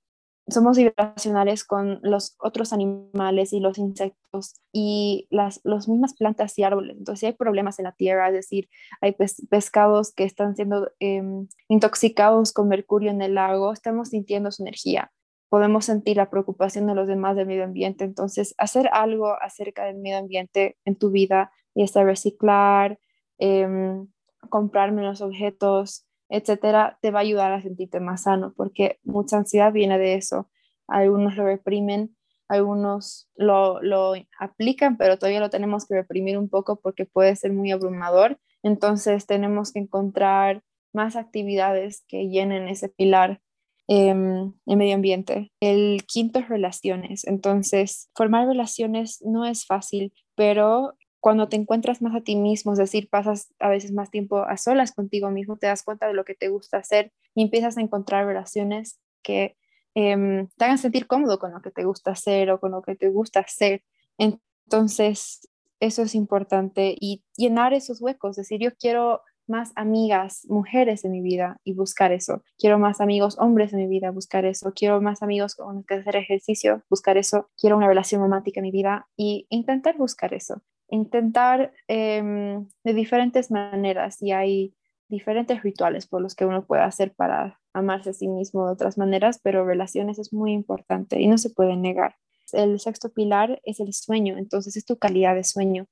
somos 0.46 0.76
vibracionales 0.76 1.64
con 1.64 2.00
los 2.02 2.36
otros 2.38 2.72
animales 2.72 3.52
y 3.54 3.60
los 3.60 3.78
insectos 3.78 4.54
y 4.72 5.26
las 5.30 5.60
los 5.64 5.88
mismas 5.88 6.14
plantas 6.14 6.58
y 6.58 6.64
árboles. 6.64 6.96
Entonces, 6.98 7.20
si 7.20 7.26
hay 7.26 7.32
problemas 7.32 7.78
en 7.78 7.84
la 7.84 7.92
tierra, 7.92 8.28
es 8.28 8.34
decir, 8.34 8.68
hay 9.00 9.16
pescados 9.48 10.12
que 10.12 10.24
están 10.24 10.54
siendo 10.54 10.90
em, 10.98 11.48
intoxicados 11.68 12.52
con 12.52 12.68
mercurio 12.68 13.10
en 13.10 13.22
el 13.22 13.34
lago, 13.34 13.72
estamos 13.72 14.10
sintiendo 14.10 14.50
su 14.50 14.62
energía 14.62 15.10
podemos 15.54 15.84
sentir 15.84 16.16
la 16.16 16.30
preocupación 16.30 16.88
de 16.88 16.96
los 16.96 17.06
demás 17.06 17.36
del 17.36 17.46
medio 17.46 17.62
ambiente. 17.62 18.02
Entonces, 18.02 18.56
hacer 18.58 18.90
algo 18.92 19.40
acerca 19.40 19.84
del 19.84 19.98
medio 19.98 20.18
ambiente 20.18 20.76
en 20.84 20.96
tu 20.96 21.12
vida, 21.12 21.52
y 21.76 21.84
está 21.84 22.02
reciclar, 22.02 22.98
em, 23.38 24.08
comprar 24.50 24.90
menos 24.90 25.20
objetos, 25.20 26.08
etcétera, 26.28 26.98
te 27.00 27.12
va 27.12 27.20
a 27.20 27.22
ayudar 27.22 27.52
a 27.52 27.62
sentirte 27.62 28.00
más 28.00 28.24
sano, 28.24 28.52
porque 28.56 28.98
mucha 29.04 29.36
ansiedad 29.36 29.72
viene 29.72 29.96
de 29.96 30.14
eso. 30.14 30.50
Algunos 30.88 31.36
lo 31.36 31.44
reprimen, 31.44 32.16
algunos 32.48 33.30
lo, 33.36 33.80
lo 33.80 34.14
aplican, 34.40 34.96
pero 34.96 35.20
todavía 35.20 35.38
lo 35.38 35.50
tenemos 35.50 35.86
que 35.86 35.94
reprimir 35.94 36.36
un 36.36 36.48
poco 36.48 36.80
porque 36.80 37.06
puede 37.06 37.36
ser 37.36 37.52
muy 37.52 37.70
abrumador. 37.70 38.40
Entonces, 38.64 39.24
tenemos 39.26 39.72
que 39.72 39.78
encontrar 39.78 40.64
más 40.92 41.14
actividades 41.14 42.02
que 42.08 42.28
llenen 42.28 42.66
ese 42.66 42.88
pilar 42.88 43.40
eh, 43.88 44.08
en 44.08 44.54
medio 44.66 44.94
ambiente. 44.94 45.52
El 45.60 46.04
quinto 46.06 46.38
es 46.38 46.48
relaciones. 46.48 47.26
Entonces, 47.26 48.10
formar 48.14 48.46
relaciones 48.46 49.22
no 49.22 49.44
es 49.44 49.66
fácil, 49.66 50.12
pero 50.34 50.94
cuando 51.24 51.48
te 51.48 51.56
encuentras 51.56 52.02
más 52.02 52.14
a 52.14 52.20
ti 52.20 52.36
mismo, 52.36 52.72
es 52.72 52.78
decir, 52.78 53.08
pasas 53.08 53.54
a 53.58 53.70
veces 53.70 53.92
más 53.92 54.10
tiempo 54.10 54.42
a 54.42 54.58
solas 54.58 54.92
contigo 54.92 55.30
mismo, 55.30 55.56
te 55.56 55.66
das 55.66 55.82
cuenta 55.82 56.06
de 56.06 56.12
lo 56.12 56.26
que 56.26 56.34
te 56.34 56.48
gusta 56.48 56.76
hacer 56.76 57.12
y 57.34 57.42
empiezas 57.42 57.78
a 57.78 57.80
encontrar 57.80 58.26
relaciones 58.26 59.00
que 59.22 59.56
em, 59.94 60.48
te 60.58 60.64
hagan 60.66 60.76
sentir 60.76 61.06
cómodo 61.06 61.38
con 61.38 61.52
lo 61.52 61.62
que 61.62 61.70
te 61.70 61.84
gusta 61.84 62.10
hacer 62.10 62.50
o 62.50 62.60
con 62.60 62.72
lo 62.72 62.82
que 62.82 62.94
te 62.94 63.08
gusta 63.08 63.40
hacer. 63.40 63.82
Entonces, 64.18 65.48
eso 65.80 66.02
es 66.02 66.14
importante 66.14 66.94
y 67.00 67.24
llenar 67.36 67.72
esos 67.72 68.02
huecos, 68.02 68.32
es 68.32 68.48
decir, 68.48 68.60
yo 68.60 68.76
quiero 68.76 69.22
más 69.46 69.72
amigas 69.76 70.46
mujeres 70.48 71.04
en 71.04 71.12
mi 71.12 71.20
vida 71.20 71.58
y 71.64 71.74
buscar 71.74 72.12
eso. 72.12 72.42
Quiero 72.58 72.78
más 72.78 73.00
amigos 73.00 73.36
hombres 73.38 73.72
en 73.72 73.80
mi 73.80 73.86
vida, 73.86 74.10
buscar 74.10 74.44
eso. 74.44 74.72
Quiero 74.74 75.00
más 75.00 75.22
amigos 75.22 75.54
con 75.54 75.76
los 75.76 75.86
que 75.86 75.94
hacer 75.94 76.16
ejercicio, 76.16 76.82
buscar 76.88 77.16
eso. 77.16 77.50
Quiero 77.56 77.76
una 77.76 77.88
relación 77.88 78.20
romántica 78.20 78.60
en 78.60 78.64
mi 78.64 78.70
vida 78.70 79.06
y 79.16 79.46
intentar 79.50 79.96
buscar 79.96 80.34
eso. 80.34 80.62
Intentar 80.88 81.72
em, 81.88 82.66
de 82.84 82.94
diferentes 82.94 83.50
maneras 83.50 84.20
y 84.22 84.32
hay 84.32 84.74
diferentes 85.08 85.62
rituales 85.62 86.06
por 86.06 86.20
los 86.22 86.34
que 86.34 86.46
uno 86.46 86.66
puede 86.66 86.82
hacer 86.82 87.14
para 87.14 87.60
amarse 87.72 88.10
a 88.10 88.14
sí 88.14 88.28
mismo 88.28 88.66
de 88.66 88.72
otras 88.72 88.98
maneras, 88.98 89.40
pero 89.42 89.64
relaciones 89.64 90.18
es 90.18 90.32
muy 90.32 90.52
importante 90.52 91.20
y 91.20 91.26
no 91.26 91.38
se 91.38 91.50
puede 91.50 91.76
negar. 91.76 92.16
El 92.52 92.78
sexto 92.78 93.12
pilar 93.12 93.60
es 93.64 93.80
el 93.80 93.92
sueño, 93.92 94.36
entonces 94.38 94.76
es 94.76 94.84
tu 94.84 94.96
calidad 94.96 95.34
de 95.34 95.44
sueño. 95.44 95.86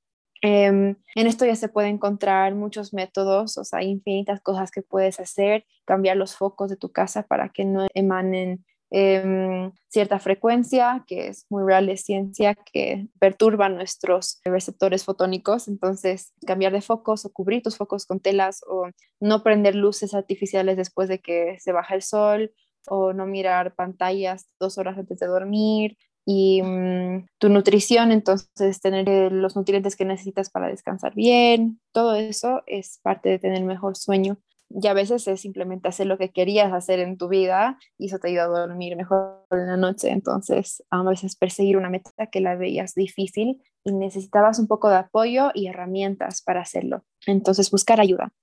Em, 0.45 0.97
en 1.15 1.27
esto 1.27 1.45
ya 1.45 1.55
se 1.55 1.69
puede 1.69 1.87
encontrar 1.87 2.53
muchos 2.53 2.93
métodos, 2.93 3.57
o 3.57 3.63
sea, 3.63 3.81
infinitas 3.81 4.41
cosas 4.41 4.71
que 4.71 4.81
puedes 4.81 5.21
hacer, 5.21 5.65
cambiar 5.85 6.17
los 6.17 6.35
focos 6.35 6.69
de 6.69 6.75
tu 6.75 6.91
casa 6.91 7.23
para 7.23 7.47
que 7.47 7.63
no 7.63 7.87
emanen 7.93 8.65
em, 8.91 9.71
cierta 9.87 10.19
frecuencia, 10.19 11.05
que 11.07 11.27
es 11.29 11.45
muy 11.49 11.63
real 11.63 11.87
de 11.87 11.95
ciencia, 11.95 12.55
que 12.55 13.07
perturba 13.19 13.69
nuestros 13.69 14.41
receptores 14.43 15.05
fotónicos. 15.05 15.69
Entonces, 15.69 16.33
cambiar 16.45 16.73
de 16.73 16.81
focos 16.81 17.25
o 17.25 17.31
cubrir 17.31 17.63
tus 17.63 17.77
focos 17.77 18.05
con 18.05 18.19
telas 18.19 18.61
o 18.67 18.89
no 19.21 19.43
prender 19.43 19.75
luces 19.75 20.13
artificiales 20.13 20.75
después 20.75 21.07
de 21.07 21.19
que 21.19 21.57
se 21.59 21.71
baja 21.71 21.95
el 21.95 22.01
sol 22.01 22.51
o 22.87 23.13
no 23.13 23.25
mirar 23.25 23.75
pantallas 23.75 24.49
dos 24.59 24.77
horas 24.77 24.97
antes 24.97 25.19
de 25.19 25.27
dormir, 25.27 25.97
y 26.25 26.61
mm, 26.61 27.27
tu 27.37 27.49
nutrición, 27.49 28.11
entonces 28.11 28.79
tener 28.81 29.09
eh, 29.09 29.29
los 29.29 29.55
nutrientes 29.55 29.95
que 29.95 30.05
necesitas 30.05 30.49
para 30.49 30.67
descansar 30.67 31.13
bien, 31.15 31.79
todo 31.91 32.15
eso 32.15 32.63
es 32.65 32.99
parte 33.03 33.29
de 33.29 33.39
tener 33.39 33.63
mejor 33.63 33.97
sueño. 33.97 34.37
Y 34.69 34.87
a 34.87 34.93
veces 34.93 35.27
es 35.27 35.41
simplemente 35.41 35.87
hacer 35.87 36.07
lo 36.07 36.17
que 36.17 36.31
querías 36.31 36.73
hacer 36.73 36.99
en 36.99 37.17
tu 37.17 37.27
vida 37.27 37.77
y 37.97 38.07
eso 38.07 38.17
te 38.17 38.29
ayuda 38.29 38.45
a 38.45 38.47
dormir 38.47 38.95
mejor 38.95 39.45
en 39.51 39.67
la 39.67 39.77
noche. 39.77 40.09
Entonces, 40.09 40.83
a 40.89 41.03
veces 41.03 41.35
perseguir 41.35 41.77
una 41.77 41.91
meta 41.91 42.27
que 42.31 42.41
la 42.41 42.55
veías 42.55 42.95
difícil 42.95 43.61
y 43.83 43.91
necesitabas 43.91 44.57
un 44.57 44.67
poco 44.67 44.89
de 44.89 44.95
apoyo 44.95 45.51
y 45.53 45.67
herramientas 45.67 46.41
para 46.41 46.61
hacerlo. 46.61 47.03
Entonces, 47.27 47.69
buscar 47.69 48.01
ayuda. 48.01 48.33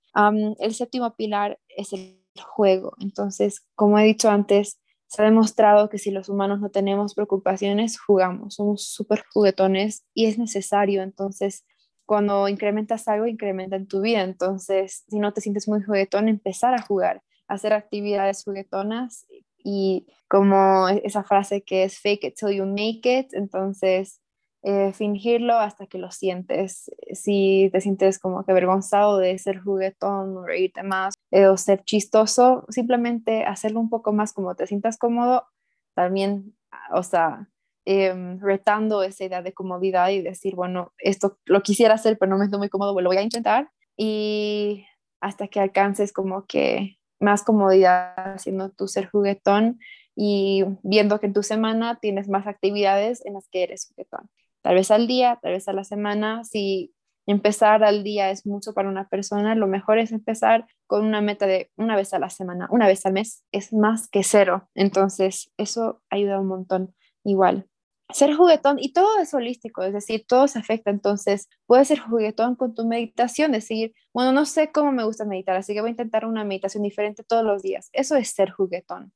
el 0.59 0.73
séptimo 0.73 1.13
pilar 1.15 1.59
es 1.67 1.91
el 1.91 2.21
juego. 2.41 2.93
Entonces, 3.01 3.65
como 3.75 3.99
he 3.99 4.03
dicho 4.05 4.29
antes, 4.29 4.79
se 5.11 5.21
ha 5.21 5.25
demostrado 5.25 5.89
que 5.89 5.97
si 5.97 6.09
los 6.09 6.29
humanos 6.29 6.61
no 6.61 6.69
tenemos 6.69 7.15
preocupaciones, 7.15 7.99
jugamos, 7.99 8.55
somos 8.55 8.87
súper 8.87 9.25
juguetones 9.33 10.05
y 10.13 10.27
es 10.27 10.37
necesario. 10.37 11.03
Entonces, 11.03 11.65
cuando 12.05 12.47
incrementas 12.47 13.09
algo, 13.09 13.27
incrementa 13.27 13.75
en 13.75 13.87
tu 13.87 13.99
vida. 13.99 14.21
Entonces, 14.21 15.03
si 15.09 15.19
no 15.19 15.33
te 15.33 15.41
sientes 15.41 15.67
muy 15.67 15.83
juguetón, 15.83 16.29
empezar 16.29 16.73
a 16.73 16.81
jugar, 16.81 17.21
hacer 17.49 17.73
actividades 17.73 18.45
juguetonas 18.45 19.25
y 19.57 20.07
como 20.29 20.87
esa 20.87 21.25
frase 21.25 21.61
que 21.61 21.83
es 21.83 21.99
fake 21.99 22.23
it 22.23 22.35
till 22.39 22.55
you 22.55 22.65
make 22.65 23.01
it. 23.03 23.33
Entonces, 23.33 24.21
eh, 24.63 24.93
fingirlo 24.93 25.55
hasta 25.57 25.87
que 25.87 25.97
lo 25.97 26.11
sientes. 26.11 26.91
Si 27.13 27.69
te 27.71 27.81
sientes 27.81 28.19
como 28.19 28.45
que 28.45 28.51
avergonzado 28.51 29.17
de 29.17 29.37
ser 29.39 29.59
juguetón 29.59 30.37
o 30.37 30.45
reírte 30.45 30.83
más 30.83 31.15
eh, 31.31 31.47
o 31.47 31.57
ser 31.57 31.83
chistoso, 31.83 32.65
simplemente 32.69 33.43
hacerlo 33.43 33.79
un 33.79 33.89
poco 33.89 34.13
más 34.13 34.33
como 34.33 34.55
te 34.55 34.67
sientas 34.67 34.97
cómodo, 34.99 35.47
también, 35.95 36.55
o 36.93 37.01
sea, 37.03 37.49
em, 37.85 38.39
retando 38.39 39.03
esa 39.03 39.23
idea 39.25 39.41
de 39.41 39.53
comodidad 39.53 40.09
y 40.09 40.21
decir, 40.21 40.55
bueno, 40.55 40.93
esto 40.99 41.39
lo 41.45 41.63
quisiera 41.63 41.95
hacer, 41.95 42.17
pero 42.19 42.29
no 42.29 42.37
me 42.37 42.45
siento 42.45 42.59
muy 42.59 42.69
cómodo, 42.69 42.99
lo 43.01 43.09
voy 43.09 43.17
a 43.17 43.23
intentar. 43.23 43.71
Y 43.97 44.85
hasta 45.21 45.47
que 45.47 45.59
alcances 45.59 46.13
como 46.13 46.45
que 46.45 46.99
más 47.19 47.43
comodidad 47.43 48.13
haciendo 48.35 48.69
tu 48.71 48.87
ser 48.87 49.09
juguetón 49.09 49.79
y 50.15 50.65
viendo 50.83 51.19
que 51.19 51.27
en 51.27 51.33
tu 51.33 51.43
semana 51.43 51.99
tienes 52.01 52.29
más 52.29 52.47
actividades 52.47 53.25
en 53.25 53.33
las 53.35 53.47
que 53.49 53.63
eres 53.63 53.87
juguetón 53.87 54.29
tal 54.61 54.75
vez 54.75 54.91
al 54.91 55.07
día, 55.07 55.39
tal 55.41 55.53
vez 55.53 55.67
a 55.67 55.73
la 55.73 55.83
semana. 55.83 56.43
Si 56.43 56.93
empezar 57.27 57.83
al 57.83 58.03
día 58.03 58.29
es 58.31 58.45
mucho 58.45 58.73
para 58.73 58.89
una 58.89 59.07
persona, 59.07 59.55
lo 59.55 59.67
mejor 59.67 59.99
es 59.99 60.11
empezar 60.11 60.65
con 60.87 61.05
una 61.05 61.21
meta 61.21 61.45
de 61.47 61.71
una 61.77 61.95
vez 61.95 62.13
a 62.13 62.19
la 62.19 62.29
semana, 62.29 62.67
una 62.71 62.87
vez 62.87 63.05
al 63.05 63.13
mes, 63.13 63.43
es 63.51 63.73
más 63.73 64.07
que 64.09 64.23
cero. 64.23 64.69
Entonces, 64.75 65.51
eso 65.57 66.01
ayuda 66.09 66.39
un 66.39 66.47
montón 66.47 66.95
igual. 67.23 67.67
Ser 68.09 68.33
juguetón, 68.35 68.77
y 68.79 68.91
todo 68.91 69.19
es 69.19 69.33
holístico, 69.33 69.83
es 69.83 69.93
decir, 69.93 70.25
todo 70.27 70.47
se 70.47 70.59
afecta. 70.59 70.89
Entonces, 70.91 71.47
puedes 71.65 71.87
ser 71.87 71.99
juguetón 71.99 72.55
con 72.55 72.73
tu 72.75 72.85
meditación, 72.85 73.53
decir, 73.53 73.93
bueno, 74.13 74.33
no 74.33 74.45
sé 74.45 74.71
cómo 74.71 74.91
me 74.91 75.05
gusta 75.05 75.23
meditar, 75.25 75.55
así 75.55 75.73
que 75.73 75.81
voy 75.81 75.89
a 75.89 75.91
intentar 75.91 76.25
una 76.25 76.43
meditación 76.43 76.83
diferente 76.83 77.23
todos 77.23 77.45
los 77.45 77.61
días. 77.61 77.89
Eso 77.93 78.17
es 78.17 78.29
ser 78.29 78.51
juguetón. 78.51 79.13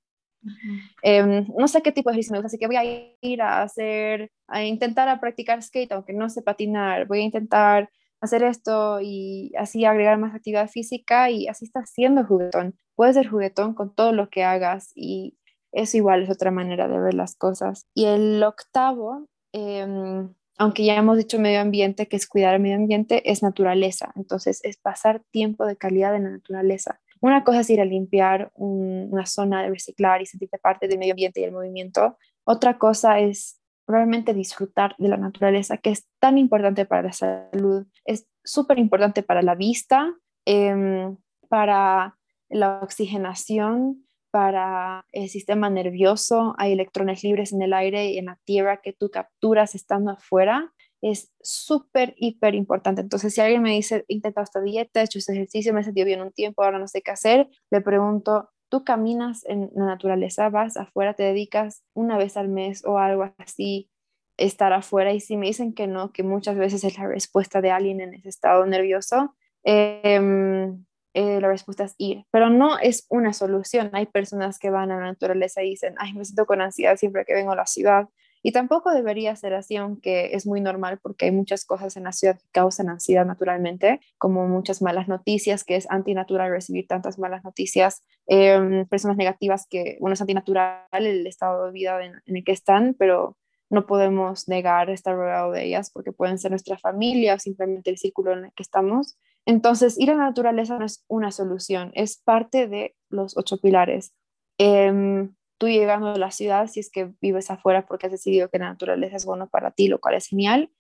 Em, 1.02 1.48
no 1.58 1.68
sé 1.68 1.82
qué 1.82 1.92
tipo 1.92 2.10
de 2.10 2.16
ejercicio 2.16 2.34
me 2.34 2.40
gusta, 2.40 2.48
así 2.48 2.58
que 2.58 2.68
voy 2.68 2.76
a 2.78 2.84
ir 3.22 3.42
a 3.42 3.62
hacer, 3.62 4.32
a 4.48 4.64
intentar 4.64 5.10
a 5.10 5.20
practicar 5.20 5.62
skate, 5.62 5.92
aunque 5.92 6.14
no 6.14 6.30
sé 6.30 6.42
patinar, 6.42 7.08
voy 7.08 7.20
a 7.20 7.24
intentar 7.24 7.90
hacer 8.22 8.44
esto 8.44 9.00
y 9.02 9.52
así 9.58 9.86
agregar 9.86 10.18
más 10.18 10.36
actividad 10.36 10.70
física 10.70 11.30
y 11.30 11.48
así 11.48 11.66
estás 11.66 11.90
siendo 11.92 12.26
juguetón. 12.26 12.76
Puedes 12.96 13.16
ser 13.16 13.28
juguetón 13.28 13.74
con 13.74 13.94
todo 13.94 14.12
lo 14.12 14.30
que 14.30 14.44
hagas 14.44 14.92
y 14.96 15.38
eso 15.72 15.98
igual 15.98 16.24
es 16.24 16.30
otra 16.30 16.52
manera 16.52 16.88
de 16.88 17.00
ver 17.00 17.14
las 17.14 17.36
cosas. 17.36 17.86
Y 17.94 18.06
el 18.06 18.42
octavo, 18.44 19.28
em, 19.52 20.34
aunque 20.58 20.86
ya 20.86 20.96
hemos 20.96 21.18
dicho 21.18 21.40
medio 21.40 21.60
ambiente, 21.60 22.08
que 22.08 22.16
es 22.16 22.28
cuidar 22.28 22.56
el 22.56 22.62
medio 22.62 22.78
ambiente, 22.78 23.30
es 23.30 23.44
naturaleza. 23.44 24.12
Entonces 24.16 24.62
es 24.64 24.78
pasar 24.78 25.22
tiempo 25.32 25.66
de 25.66 25.76
calidad 25.76 26.16
en 26.16 26.24
la 26.24 26.30
naturaleza. 26.32 27.00
Una 27.22 27.44
cosa 27.44 27.62
es 27.62 27.70
ir 27.70 27.82
a 27.82 27.86
limpiar 27.86 28.52
una 28.56 29.26
zona 29.26 29.64
de 29.64 29.70
reciclar 29.70 30.22
y 30.22 30.26
sentirte 30.26 30.58
parte 30.58 30.88
del 30.88 31.00
medio 31.00 31.14
ambiente 31.14 31.42
y 31.42 31.44
el 31.44 31.52
movimiento. 31.52 32.18
Otra 32.44 32.78
cosa 32.78 33.20
es 33.20 33.60
realmente 33.88 34.34
disfrutar 34.34 34.96
de 34.98 35.10
la 35.10 35.18
naturaleza, 35.18 35.78
que 35.78 35.92
es 35.92 36.08
tan 36.20 36.38
importante 36.38 36.86
para 36.86 37.04
la 37.04 37.14
salud, 37.14 37.86
es 38.04 38.28
súper 38.44 38.80
importante 38.80 39.24
para 39.24 39.42
la 39.42 39.56
vista, 39.56 40.14
em, 40.46 41.18
para 41.50 42.18
la 42.50 42.80
oxigenación, 42.82 44.06
para 44.32 45.06
el 45.12 45.30
sistema 45.30 45.70
nervioso. 45.70 46.56
Hay 46.58 46.74
electrones 46.74 47.24
libres 47.24 47.54
en 47.54 47.62
el 47.62 47.74
aire 47.74 48.12
y 48.12 48.18
en 48.18 48.26
la 48.26 48.38
tierra 48.44 48.82
que 48.82 48.94
tú 48.94 49.10
capturas 49.10 49.76
estando 49.76 50.12
afuera 50.12 50.74
es 51.02 51.34
súper, 51.42 52.16
hiper 52.18 52.56
importante. 52.56 53.02
Entonces, 53.02 53.34
si 53.34 53.42
alguien 53.42 53.62
me 53.62 53.72
dice, 53.72 54.06
he 54.08 54.14
intentado 54.16 54.44
esta 54.44 54.62
dieta, 54.62 55.02
he 55.02 55.06
hecho 55.06 55.20
este 55.20 55.34
ejercicio, 55.34 55.74
me 55.74 55.82
he 55.82 55.84
sentido 55.84 56.06
bien 56.06 56.22
un 56.22 56.32
tiempo, 56.32 56.64
ahora 56.64 56.80
no 56.80 56.88
sé 56.88 57.02
qué 57.02 57.12
hacer, 57.12 57.48
le 57.72 57.82
pregunto, 57.82 58.50
¿tú 58.70 58.84
caminas 58.84 59.46
en 59.46 59.72
la 59.76 59.86
naturaleza? 59.86 60.50
¿Vas 60.50 60.78
afuera? 60.78 61.14
¿Te 61.14 61.24
dedicas 61.24 61.84
una 61.94 62.18
vez 62.18 62.38
al 62.38 62.50
mes 62.50 62.84
o 62.86 62.98
algo 62.98 63.32
así? 63.38 63.90
estar 64.38 64.74
afuera 64.74 65.14
y 65.14 65.20
si 65.20 65.38
me 65.38 65.48
dicen 65.48 65.74
que 65.74 65.88
no, 65.88 66.12
que 66.12 66.24
muchas 66.24 66.58
veces 66.58 66.84
es 66.84 66.98
la 66.98 67.08
respuesta 67.08 67.62
de 67.62 67.72
alguien 67.72 68.02
en 68.02 68.14
ese 68.16 68.30
estado 68.30 68.66
nervioso, 68.66 69.36
em, 69.64 70.86
eh, 71.14 71.40
la 71.40 71.48
respuesta 71.48 71.86
es 71.86 71.96
ir, 71.98 72.26
pero 72.32 72.50
no 72.50 72.78
es 72.78 73.06
una 73.10 73.32
solución. 73.34 73.90
Hay 73.94 74.06
personas 74.08 74.60
que 74.60 74.70
van 74.70 74.92
a 74.92 74.98
la 74.98 75.06
naturaleza 75.06 75.64
y 75.64 75.70
dicen, 75.70 75.96
ay, 75.98 76.14
me 76.14 76.26
siento 76.26 76.46
con 76.46 76.62
ansiedad 76.62 76.98
siempre 76.98 77.24
que 77.26 77.34
vengo 77.34 77.54
a 77.54 77.56
la 77.56 77.66
ciudad 77.66 78.10
Y 78.46 78.52
tampoco 78.52 78.92
debería 78.92 79.36
ser 79.36 79.56
así, 79.56 79.76
aunque 79.76 80.36
es 80.36 80.46
muy 80.46 80.62
normal 80.62 81.00
porque 81.02 81.26
hay 81.26 81.32
muchas 81.32 81.66
cosas 81.66 81.98
en 81.98 82.04
la 82.04 82.12
ciudad 82.12 82.38
que 82.38 82.46
causan 82.52 82.90
ansiedad 82.90 83.26
naturalmente, 83.26 84.02
como 84.20 84.48
muchas 84.48 84.84
malas 84.84 85.08
noticias, 85.08 85.64
que 85.64 85.76
es 85.76 85.90
antinatural 85.90 86.52
recibir 86.52 86.86
tantas 86.86 87.18
malas 87.18 87.44
noticias, 87.44 88.04
em, 88.28 88.86
personas 88.86 89.18
negativas 89.18 89.66
que, 89.68 89.98
bueno, 90.00 90.14
es 90.14 90.22
antinatural 90.22 90.86
el 90.92 91.26
estado 91.26 91.66
de 91.66 91.72
vida 91.72 92.06
en, 92.06 92.22
en 92.24 92.38
el 92.38 92.44
que 92.44 92.52
están, 92.52 92.94
pero 93.00 93.36
no 93.72 93.88
podemos 93.88 94.48
negar 94.48 94.92
estar 94.92 95.16
rodeado 95.16 95.52
de 95.52 95.66
ellas 95.66 95.90
porque 95.92 96.12
pueden 96.12 96.38
ser 96.38 96.52
nuestra 96.52 96.78
familia 96.78 97.34
o 97.34 97.40
simplemente 97.40 97.90
el 97.90 97.98
círculo 97.98 98.34
en 98.34 98.46
el 98.46 98.54
que 98.54 98.62
estamos. 98.62 99.18
Entonces, 99.48 100.00
ir 100.00 100.12
a 100.12 100.16
la 100.16 100.26
naturaleza 100.26 100.78
no 100.78 100.86
es 100.86 101.04
una 101.08 101.32
solución, 101.32 101.90
es 101.96 102.22
parte 102.24 102.68
de 102.68 102.94
los 103.10 103.38
ocho 103.38 103.58
pilares. 103.58 104.14
Em, 104.60 105.34
tú 105.58 105.68
llegando 105.68 106.10
a 106.10 106.18
la 106.18 106.32
ciudad, 106.32 106.68
si 106.68 106.80
es 106.80 106.90
que 106.90 107.12
vives 107.22 107.50
afuera 107.50 107.86
porque 107.86 108.08
has 108.08 108.12
decidido 108.12 108.50
que 108.50 108.60
la 108.60 108.70
naturaleza 108.70 109.16
es 109.16 109.26
bueno 109.26 109.50
para 109.50 109.72
ti, 109.72 109.88
lo 109.88 110.00
cual 110.00 110.16
es 110.16 110.28
genial, 110.28 110.72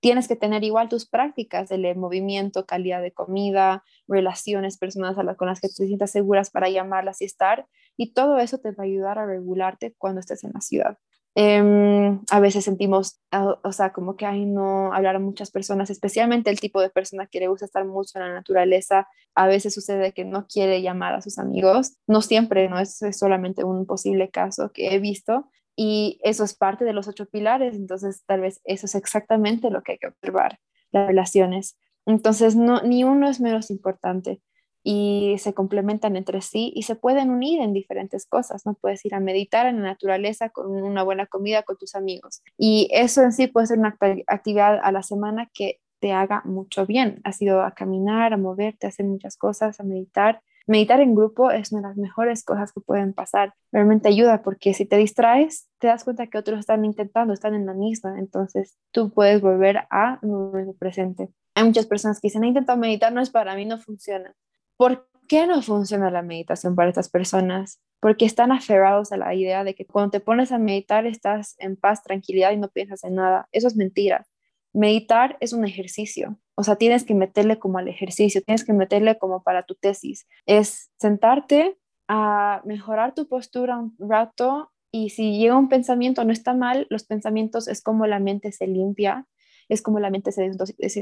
tienes 0.00 0.28
que 0.28 0.36
tener 0.36 0.64
igual 0.64 0.88
tus 0.88 1.08
prácticas 1.08 1.70
de 1.70 1.94
movimiento, 1.94 2.66
calidad 2.66 3.00
de 3.00 3.12
comida, 3.12 3.84
relaciones, 4.06 4.76
personas 4.76 5.16
con 5.36 5.48
las 5.48 5.60
que 5.60 5.68
te 5.68 5.86
sientas 5.86 6.10
seguras 6.10 6.50
para 6.50 6.68
llamarlas 6.68 7.22
y 7.22 7.24
estar, 7.24 7.66
y 7.96 8.12
todo 8.12 8.38
eso 8.38 8.58
te 8.58 8.72
va 8.72 8.84
a 8.84 8.86
ayudar 8.86 9.18
a 9.18 9.26
regularte 9.26 9.94
cuando 9.96 10.20
estés 10.20 10.44
en 10.44 10.52
la 10.52 10.60
ciudad. 10.60 10.98
Em, 11.36 12.20
a 12.30 12.38
veces 12.38 12.64
sentimos, 12.64 13.20
ah, 13.32 13.58
o 13.64 13.72
sea, 13.72 13.92
como 13.92 14.16
que 14.16 14.24
hay 14.24 14.46
no 14.46 14.92
hablar 14.92 15.16
a 15.16 15.18
muchas 15.18 15.50
personas, 15.50 15.90
especialmente 15.90 16.48
el 16.50 16.60
tipo 16.60 16.80
de 16.80 16.90
persona 16.90 17.26
que 17.26 17.40
le 17.40 17.48
gusta 17.48 17.64
estar 17.64 17.84
mucho 17.84 18.18
en 18.18 18.28
la 18.28 18.34
naturaleza. 18.34 19.08
A 19.34 19.46
veces 19.48 19.74
sucede 19.74 20.12
que 20.12 20.24
no 20.24 20.46
quiere 20.46 20.80
llamar 20.80 21.14
a 21.14 21.22
sus 21.22 21.38
amigos. 21.38 21.96
No 22.06 22.22
siempre, 22.22 22.68
no 22.68 22.78
es, 22.78 23.02
es 23.02 23.18
solamente 23.18 23.64
un 23.64 23.84
posible 23.86 24.30
caso 24.30 24.70
que 24.72 24.94
he 24.94 25.00
visto. 25.00 25.50
Y 25.76 26.20
eso 26.22 26.44
es 26.44 26.54
parte 26.54 26.84
de 26.84 26.92
los 26.92 27.08
ocho 27.08 27.26
pilares. 27.26 27.74
Entonces, 27.74 28.22
tal 28.26 28.40
vez 28.40 28.60
eso 28.64 28.86
es 28.86 28.94
exactamente 28.94 29.70
lo 29.70 29.82
que 29.82 29.92
hay 29.92 29.98
que 29.98 30.06
observar, 30.08 30.60
las 30.92 31.08
relaciones. 31.08 31.76
Entonces, 32.06 32.54
no, 32.54 32.80
ni 32.82 33.02
uno 33.02 33.28
es 33.28 33.40
menos 33.40 33.70
importante 33.70 34.40
y 34.84 35.36
se 35.38 35.54
complementan 35.54 36.14
entre 36.14 36.42
sí 36.42 36.72
y 36.76 36.82
se 36.82 36.94
pueden 36.94 37.30
unir 37.30 37.60
en 37.62 37.72
diferentes 37.72 38.26
cosas, 38.26 38.66
¿no? 38.66 38.74
Puedes 38.74 39.04
ir 39.06 39.14
a 39.14 39.20
meditar 39.20 39.66
en 39.66 39.76
la 39.76 39.88
naturaleza 39.88 40.50
con 40.50 40.70
una 40.70 41.02
buena 41.02 41.26
comida 41.26 41.62
con 41.62 41.78
tus 41.78 41.94
amigos 41.94 42.42
y 42.58 42.88
eso 42.92 43.22
en 43.22 43.32
sí 43.32 43.46
puede 43.46 43.66
ser 43.66 43.78
una 43.78 43.96
actividad 44.26 44.78
a 44.82 44.92
la 44.92 45.02
semana 45.02 45.50
que 45.54 45.80
te 46.00 46.12
haga 46.12 46.42
mucho 46.44 46.84
bien. 46.84 47.22
Has 47.24 47.40
ido 47.40 47.62
a 47.62 47.70
caminar, 47.70 48.34
a 48.34 48.36
moverte, 48.36 48.86
a 48.86 48.90
hacer 48.90 49.06
muchas 49.06 49.38
cosas, 49.38 49.80
a 49.80 49.84
meditar. 49.84 50.42
Meditar 50.66 51.00
en 51.00 51.14
grupo 51.14 51.50
es 51.50 51.72
una 51.72 51.80
de 51.80 51.88
las 51.88 51.96
mejores 51.96 52.44
cosas 52.44 52.72
que 52.72 52.82
pueden 52.82 53.14
pasar. 53.14 53.54
Realmente 53.72 54.08
ayuda 54.08 54.42
porque 54.42 54.74
si 54.74 54.84
te 54.84 54.98
distraes, 54.98 55.70
te 55.78 55.86
das 55.86 56.04
cuenta 56.04 56.26
que 56.26 56.36
otros 56.36 56.60
están 56.60 56.84
intentando, 56.84 57.32
están 57.32 57.54
en 57.54 57.64
la 57.64 57.72
misma. 57.72 58.18
Entonces 58.18 58.76
tú 58.90 59.14
puedes 59.14 59.40
volver 59.40 59.86
a 59.90 60.18
un 60.20 60.30
momento 60.30 60.74
presente. 60.74 61.30
Hay 61.54 61.64
muchas 61.64 61.86
personas 61.86 62.20
que 62.20 62.28
dicen, 62.28 62.44
he 62.44 62.48
intentado 62.48 62.78
meditar, 62.78 63.10
no 63.10 63.22
es 63.22 63.30
para 63.30 63.54
mí, 63.56 63.64
no 63.64 63.78
funciona. 63.78 64.34
¿Por 64.76 65.08
qué 65.28 65.46
no 65.46 65.62
funciona 65.62 66.10
la 66.10 66.22
meditación 66.22 66.74
para 66.74 66.88
estas 66.88 67.08
personas? 67.08 67.80
Porque 68.00 68.24
están 68.24 68.52
aferrados 68.52 69.12
a 69.12 69.16
la 69.16 69.34
idea 69.34 69.64
de 69.64 69.74
que 69.74 69.86
cuando 69.86 70.10
te 70.10 70.20
pones 70.20 70.52
a 70.52 70.58
meditar 70.58 71.06
estás 71.06 71.56
en 71.58 71.76
paz, 71.76 72.02
tranquilidad 72.02 72.52
y 72.52 72.56
no 72.56 72.68
piensas 72.68 73.04
en 73.04 73.14
nada. 73.14 73.48
Eso 73.52 73.68
es 73.68 73.76
mentira. 73.76 74.26
Meditar 74.72 75.36
es 75.40 75.52
un 75.52 75.64
ejercicio, 75.64 76.38
o 76.56 76.62
sea, 76.62 76.76
tienes 76.76 77.04
que 77.04 77.14
meterle 77.14 77.58
como 77.58 77.78
al 77.78 77.88
ejercicio, 77.88 78.42
tienes 78.42 78.64
que 78.64 78.72
meterle 78.72 79.18
como 79.18 79.42
para 79.42 79.64
tu 79.64 79.74
tesis. 79.74 80.26
Es 80.46 80.90
sentarte 80.98 81.78
a 82.08 82.62
mejorar 82.64 83.14
tu 83.14 83.28
postura 83.28 83.78
un 83.78 83.96
rato 83.98 84.72
y 84.92 85.10
si 85.10 85.38
llega 85.38 85.56
un 85.56 85.68
pensamiento 85.68 86.24
no 86.24 86.32
está 86.32 86.54
mal, 86.54 86.86
los 86.90 87.04
pensamientos 87.04 87.66
es 87.66 87.82
como 87.82 88.06
la 88.06 88.20
mente 88.20 88.52
se 88.52 88.66
limpia, 88.66 89.26
es 89.68 89.82
como 89.82 90.00
la 90.00 90.10
mente 90.10 90.32
se 90.32 90.50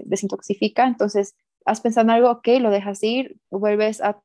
desintoxica, 0.07 0.87
entonces 0.87 1.37
has 1.65 1.81
pensado 1.81 2.05
en 2.05 2.11
algo, 2.11 2.31
ok, 2.31 2.49
lo 2.61 2.71
dejas 2.71 3.03
ir, 3.03 3.37
vuelves 3.51 4.01
a 4.01 4.21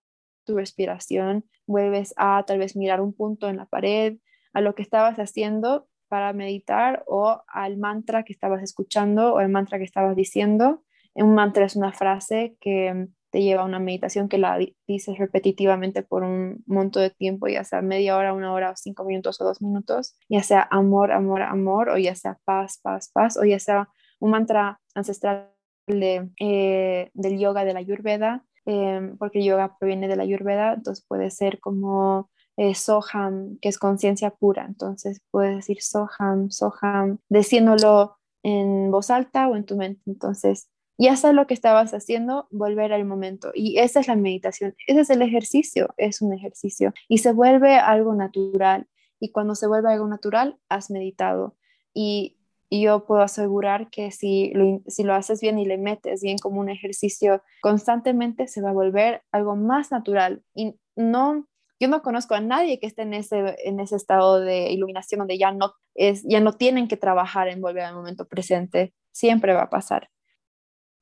tu 0.46 0.56
respiración, 0.56 1.46
vuelves 1.65 2.13
a 2.17 2.44
tal 2.48 2.60
vez 2.60 2.75
mirar 2.75 3.01
un 3.01 3.13
punto 3.13 3.50
en 3.50 3.58
la 3.58 3.65
pared, 3.65 4.17
a 4.53 4.62
lo 4.62 4.75
que 4.75 4.82
estabas 4.82 5.17
haciendo 5.17 5.88
para 6.08 6.34
meditar 6.34 7.03
o 7.06 7.44
al 7.48 7.77
mantra 7.77 8.24
que 8.24 8.34
estabas 8.34 8.63
escuchando 8.63 9.34
o 9.34 9.39
el 9.41 9.50
mantra 9.50 9.77
que 9.77 9.84
estabas 9.84 10.15
diciendo. 10.15 10.84
Un 11.13 11.36
mantra 11.36 11.65
es 11.65 11.75
una 11.75 11.91
frase 11.91 12.56
que 12.62 13.08
te 13.29 13.41
lleva 13.41 13.63
a 13.63 13.65
una 13.65 13.79
meditación 13.79 14.29
que 14.29 14.38
la 14.38 14.58
dices 14.88 15.17
repetitivamente 15.17 16.01
por 16.01 16.24
un 16.24 16.64
monto 16.66 17.00
de 17.00 17.09
tiempo, 17.09 17.48
ya 17.48 17.64
sea 17.64 17.81
media 17.81 18.16
hora, 18.16 18.33
una 18.33 18.53
hora, 18.53 18.75
cinco 18.75 19.03
minutos 19.03 19.42
o 19.42 19.44
dos 19.44 19.61
minutos, 19.61 20.16
ya 20.29 20.44
sea 20.44 20.68
amor, 20.72 21.11
amor, 21.11 21.42
amor, 21.42 21.90
o 21.90 21.98
ya 21.98 22.16
sea 22.16 22.40
paz, 22.46 22.79
paz, 22.81 23.11
paz, 23.14 23.38
o 23.38 23.44
ya 23.44 23.59
sea 23.59 23.90
un 24.20 24.32
mantra 24.32 24.80
ancestral 24.96 25.51
eh, 25.88 27.12
del 27.14 27.40
yoga 27.40 27.64
de 27.64 27.74
la 27.74 27.80
Ayurveda, 27.80 28.44
em, 28.66 29.18
porque 29.18 29.44
yoga 29.44 29.77
proviene 29.77 30.08
de 30.08 30.16
la 30.18 30.24
Ayurveda, 30.24 30.74
entonces 30.74 31.06
puede 31.08 31.30
ser 31.32 31.60
como 31.60 32.30
eh, 32.58 32.75
Soham, 32.75 33.58
que 33.62 33.70
es 33.70 33.77
conciencia 33.77 34.32
pura, 34.32 34.66
entonces 34.66 35.22
puedes 35.32 35.56
decir 35.56 35.82
Soham, 35.82 36.50
Soham, 36.50 37.20
diciéndolo 37.30 38.18
en 38.44 38.92
voz 38.92 39.10
alta 39.10 39.48
o 39.48 39.56
en 39.56 39.66
tu 39.66 39.77
mente, 39.77 40.01
entonces 40.08 40.70
ya 40.98 41.16
sabes 41.16 41.36
lo 41.36 41.46
que 41.48 41.53
estabas 41.53 41.94
haciendo, 41.94 42.48
volver 42.50 42.92
al 42.92 43.06
momento. 43.06 43.51
Y 43.53 43.77
esa 43.80 44.00
es 44.00 44.08
la 44.08 44.16
meditación, 44.16 44.75
ese 44.88 45.01
es 45.01 45.10
el 45.10 45.22
ejercicio, 45.22 45.94
es 45.98 46.22
un 46.22 46.34
ejercicio 46.34 46.94
y 47.08 47.20
se 47.20 47.32
vuelve 47.34 47.75
algo 47.75 48.16
natural. 48.16 48.88
Y 49.20 49.32
cuando 49.32 49.56
se 49.56 49.68
vuelve 49.68 49.92
algo 49.92 50.08
natural, 50.08 50.58
has 50.70 50.90
meditado. 50.90 51.56
Y 51.94 52.38
y 52.70 52.82
yo 52.82 53.06
puedo 53.06 53.22
asegurar 53.22 53.90
que 53.90 54.12
si 54.12 54.51
lo, 54.53 54.82
si 54.88 55.03
lo 55.03 55.14
haces 55.14 55.40
bien 55.40 55.58
y 55.60 55.66
le 55.66 55.77
metes 55.77 56.22
bien 56.22 56.38
como 56.38 56.60
un 56.60 56.70
ejercicio 56.70 57.42
constantemente, 57.62 58.48
se 58.48 58.62
va 58.62 58.72
a 58.72 58.74
volver 58.74 59.24
algo 59.32 59.56
más 59.56 59.92
natural. 59.92 60.44
Y 60.53 60.75
no, 60.96 61.48
yo 61.80 61.88
no 61.88 62.01
conozco 62.01 62.36
a 62.36 62.42
nadie 62.42 62.80
que 62.80 62.88
esté 62.88 63.03
en 63.03 63.14
ese, 63.14 63.56
en 63.64 63.80
ese 63.80 63.96
estado 63.96 64.42
de 64.42 64.72
iluminación 64.72 65.20
donde 65.20 65.38
ya 65.38 65.51
no, 65.51 65.74
es, 65.96 66.24
ya 66.24 66.42
no 66.42 66.53
tienen 66.53 66.88
que 66.88 66.98
trabajar 66.98 67.48
en 67.48 67.62
volver 67.62 67.84
al 67.84 67.96
momento 67.96 68.27
presente. 68.27 68.94
Siempre 69.12 69.53
va 69.53 69.64
a 69.64 69.70
pasar. 69.70 70.10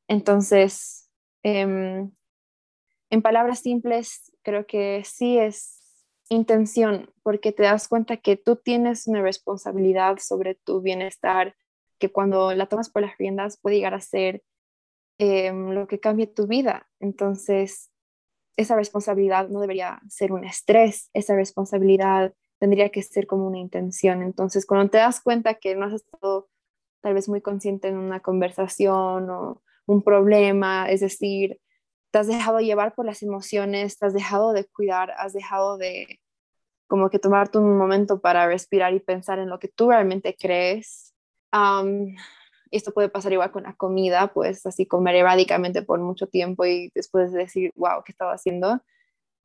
Entonces, 0.07 1.09
em, 1.43 2.11
en 3.09 3.21
palabras 3.21 3.59
simples, 3.59 4.31
creo 4.43 4.67
que 4.67 5.03
sí 5.03 5.39
es 5.39 5.74
intención, 6.29 7.11
porque 7.23 7.51
te 7.51 7.63
das 7.63 7.87
cuenta 7.87 8.17
que 8.17 8.37
tú 8.37 8.55
tienes 8.55 9.07
una 9.07 9.21
responsabilidad 9.21 10.17
sobre 10.19 10.55
tu 10.55 10.81
bienestar, 10.81 11.55
que 11.99 12.11
cuando 12.11 12.53
la 12.53 12.67
tomas 12.67 12.89
por 12.89 13.01
las 13.01 13.17
riendas 13.17 13.57
puede 13.57 13.77
llegar 13.77 13.93
a 13.93 14.01
ser 14.01 14.43
em, 15.17 15.71
lo 15.71 15.87
que 15.87 15.99
cambie 15.99 16.27
tu 16.27 16.47
vida. 16.47 16.89
Entonces, 16.99 17.91
esa 18.57 18.75
responsabilidad 18.75 19.49
no 19.49 19.59
debería 19.59 20.01
ser 20.09 20.31
un 20.31 20.45
estrés, 20.45 21.09
esa 21.13 21.35
responsabilidad 21.35 22.33
tendría 22.59 22.89
que 22.89 23.03
ser 23.03 23.27
como 23.27 23.47
una 23.47 23.59
intención. 23.59 24.23
Entonces, 24.23 24.65
cuando 24.65 24.89
te 24.89 24.97
das 24.97 25.21
cuenta 25.21 25.55
que 25.55 25.75
no 25.75 25.85
has 25.85 25.93
estado 25.93 26.49
tal 27.01 27.13
vez 27.13 27.29
muy 27.29 27.41
consciente 27.41 27.87
en 27.87 27.97
una 27.97 28.21
conversación 28.21 29.29
o 29.29 29.61
un 29.85 30.01
problema, 30.01 30.89
es 30.89 31.01
decir, 31.01 31.59
te 32.15 32.19
has 32.19 32.27
dejado 32.27 32.61
llevar 32.61 32.95
por 32.95 33.05
las 33.05 33.21
emociones, 33.23 33.99
te 33.99 34.05
has 34.05 34.13
dejado 34.13 34.53
de 34.53 34.63
cuidar, 34.63 35.11
has 35.17 35.33
dejado 35.33 35.77
de 35.77 36.21
como 36.87 37.09
que 37.09 37.19
tomarte 37.19 37.57
un 37.57 37.77
momento 37.77 38.21
para 38.21 38.47
respirar 38.47 38.93
y 38.93 39.01
pensar 39.01 39.37
en 39.37 39.49
lo 39.49 39.59
que 39.59 39.67
tú 39.67 39.89
realmente 39.89 40.33
crees. 40.39 41.13
esto 42.71 42.93
puede 42.93 43.09
pasar 43.09 43.33
igual 43.33 43.51
con 43.51 43.63
la 43.63 43.73
comida, 43.73 44.31
pues 44.33 44.65
así 44.65 44.85
comer 44.85 45.15
erráticamente 45.15 45.81
por 45.81 45.99
mucho 45.99 46.27
tiempo 46.27 46.63
y 46.65 46.89
después 46.95 47.33
decir, 47.33 47.73
wow, 47.75 48.01
¿qué 48.05 48.13
estaba 48.13 48.31
haciendo? 48.31 48.81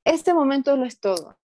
Este 0.04 0.32
momento 0.32 0.76
lo 0.76 0.84
es 0.84 1.00
todo. 1.00 1.36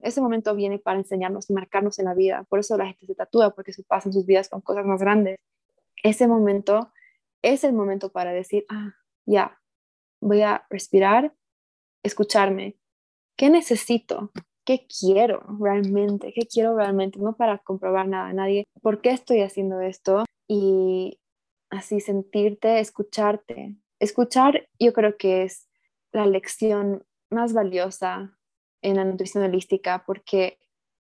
Ese 0.00 0.20
momento 0.20 0.54
viene 0.54 0.78
para 0.78 0.98
enseñarnos 0.98 1.48
y 1.48 1.54
marcarnos 1.54 1.98
en 1.98 2.04
la 2.04 2.12
vida. 2.12 2.44
Por 2.50 2.58
eso 2.58 2.76
la 2.76 2.84
gente 2.84 3.06
se 3.06 3.14
tatúa, 3.14 3.54
porque 3.54 3.72
se 3.72 3.82
pasan 3.82 4.12
sus 4.12 4.26
vidas 4.26 4.50
con 4.50 4.60
cosas 4.60 4.84
más 4.84 5.00
grandes. 5.00 5.38
Ese 6.02 6.28
momento 6.28 6.92
es 7.40 7.64
el 7.64 7.72
momento 7.72 8.12
para 8.12 8.34
decir, 8.34 8.66
ah, 8.68 8.92
ya, 9.24 9.59
voy 10.20 10.42
a 10.42 10.66
respirar, 10.70 11.34
escucharme. 12.02 12.76
¿Qué 13.36 13.50
necesito? 13.50 14.30
¿Qué 14.64 14.86
quiero 14.86 15.42
realmente? 15.58 16.32
¿Qué 16.32 16.46
quiero 16.46 16.76
realmente? 16.76 17.18
No 17.18 17.34
para 17.36 17.58
comprobar 17.58 18.08
nada 18.08 18.28
a 18.28 18.32
nadie. 18.32 18.64
¿Por 18.82 19.00
qué 19.00 19.10
estoy 19.10 19.40
haciendo 19.40 19.80
esto? 19.80 20.24
Y 20.48 21.18
así 21.70 22.00
sentirte, 22.00 22.80
escucharte. 22.80 23.76
Escuchar 23.98 24.68
yo 24.78 24.92
creo 24.92 25.16
que 25.16 25.44
es 25.44 25.68
la 26.12 26.26
lección 26.26 27.04
más 27.30 27.52
valiosa 27.52 28.36
en 28.82 28.96
la 28.96 29.04
nutrición 29.04 29.44
holística 29.44 30.04
porque 30.06 30.58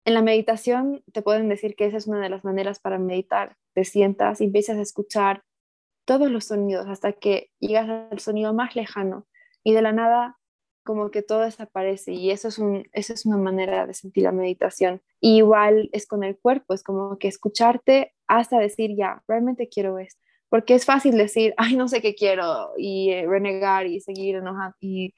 en 0.06 0.14
la 0.14 0.22
meditación 0.22 1.04
te 1.12 1.22
pueden 1.22 1.50
decir 1.50 1.76
que 1.76 1.86
esa 1.86 1.98
es 1.98 2.08
una 2.08 2.22
de 2.22 2.30
las 2.30 2.44
maneras 2.44 2.80
para 2.80 3.00
meditar. 3.00 3.58
Te 3.74 3.84
sientas 3.84 4.42
y 4.42 4.46
empiezas 4.46 4.78
a 4.78 4.82
escuchar 4.82 5.44
todos 6.06 6.32
los 6.32 6.46
sonidos 6.46 6.88
hasta 6.88 7.14
que 7.14 7.52
llegas 7.60 7.90
al 8.12 8.20
sonido 8.20 8.54
más 8.54 8.76
lejano 8.76 9.28
y 9.64 9.74
de 9.74 9.82
la 9.82 9.92
nada 9.92 10.38
como 10.84 11.10
que 11.10 11.24
todo 11.24 11.42
desaparece 11.42 12.14
y 12.14 12.30
eso 12.30 12.48
es, 12.48 12.60
un, 12.60 12.88
eso 12.94 13.14
es 13.14 13.26
una 13.26 13.38
manera 13.38 13.88
de 13.88 13.94
sentir 13.96 14.24
la 14.24 14.32
meditación. 14.32 15.02
igual 15.20 15.90
es 15.92 16.08
con 16.08 16.24
el 16.24 16.38
cuerpo, 16.38 16.76
es 16.76 16.84
como 16.84 17.18
que 17.18 17.28
escucharte 17.28 18.14
hasta 18.28 18.60
decir, 18.60 18.96
ya, 18.96 19.24
realmente 19.28 19.68
quiero 19.68 19.98
esto. 19.98 20.22
Porque 20.48 20.76
es 20.76 20.86
fácil 20.86 21.18
decir, 21.18 21.56
ay, 21.58 21.76
no 21.76 21.88
sé 21.88 22.02
qué 22.02 22.14
quiero 22.14 22.74
y 22.78 23.10
eh, 23.12 23.26
renegar 23.28 23.88
y 23.88 24.00
seguir 24.00 24.36
enojando 24.36 24.76
y 24.80 25.16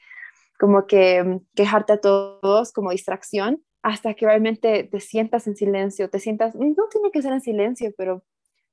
como 0.57 0.87
que 0.87 1.23
mm, 1.23 1.39
quejarte 1.55 1.93
a 1.93 2.01
todos 2.01 2.71
como 2.71 2.91
distracción 2.91 3.61
hasta 3.83 4.13
que 4.13 4.25
realmente 4.25 4.85
te 4.85 4.99
sientas 5.01 5.47
en 5.47 5.55
silencio, 5.55 6.09
te 6.09 6.19
sientas, 6.19 6.55
no 6.55 6.87
tiene 6.89 7.11
que 7.11 7.21
ser 7.21 7.33
en 7.33 7.41
silencio, 7.41 7.93
pero 7.97 8.23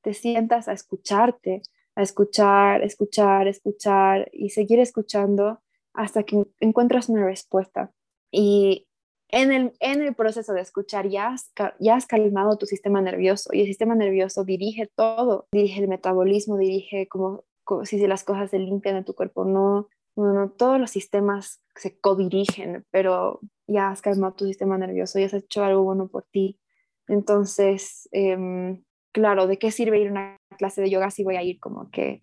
te 0.03 0.15
sientas 0.15 0.69
a 0.69 0.73
escucharte, 0.73 1.63
a 1.97 2.03
escuchar, 2.03 2.83
escuchar, 2.83 3.49
escuchar 3.49 4.29
y 4.33 4.51
seguir 4.51 4.81
escuchando 4.81 5.61
hasta 5.93 6.25
que 6.25 6.45
encuentras 6.61 7.09
una 7.09 7.25
respuesta. 7.25 7.93
Y 8.31 8.87
en 9.29 9.53
el, 9.53 9.73
en 9.81 10.03
el 10.03 10.15
proceso 10.15 10.53
de 10.53 10.61
escuchar 10.61 11.09
ya 11.09 11.29
has, 11.29 11.53
ya 11.79 11.97
has 11.97 12.07
calmado 12.07 12.59
tu 12.59 12.67
sistema 12.67 13.01
nervioso 13.01 13.51
y 13.53 13.61
el 13.61 13.67
sistema 13.67 13.95
nervioso 13.95 14.45
dirige 14.45 14.91
todo, 14.95 15.49
dirige 15.53 15.81
el 15.81 15.89
metabolismo, 15.89 16.57
dirige 16.57 17.09
como, 17.09 17.45
si 17.85 18.05
las 18.07 18.25
cosas 18.25 18.51
se 18.51 18.59
limpian 18.59 18.97
en 18.97 19.05
tu 19.05 19.15
cuerpo, 19.15 19.45
no, 19.45 19.89
no, 20.17 20.51
todos 20.51 20.79
los 20.79 20.91
sistemas 20.91 21.61
se 21.75 21.99
codirigen, 21.99 22.85
pero 22.91 23.41
ya 23.67 23.91
has 23.91 24.03
calmado 24.03 24.35
tu 24.35 24.47
sistema 24.47 24.79
nervioso, 24.79 25.19
y 25.19 25.25
has 25.25 25.35
hecho 25.35 25.65
algo 25.65 25.83
bueno 25.83 26.09
por 26.09 26.25
ti. 26.31 26.61
Entonces, 27.09 28.09
em, 28.13 28.85
claro, 29.15 29.47
¿de 29.47 29.59
qué 29.59 29.71
sirve 29.71 30.01
ir 30.01 30.09
a 30.09 30.11
una 30.11 30.37
clase 30.59 30.83
de 30.83 30.91
yoga 30.91 31.11
si 31.11 31.23
voy 31.25 31.37
a 31.37 31.43
ir 31.43 31.61
como 31.61 31.89
que 31.91 32.21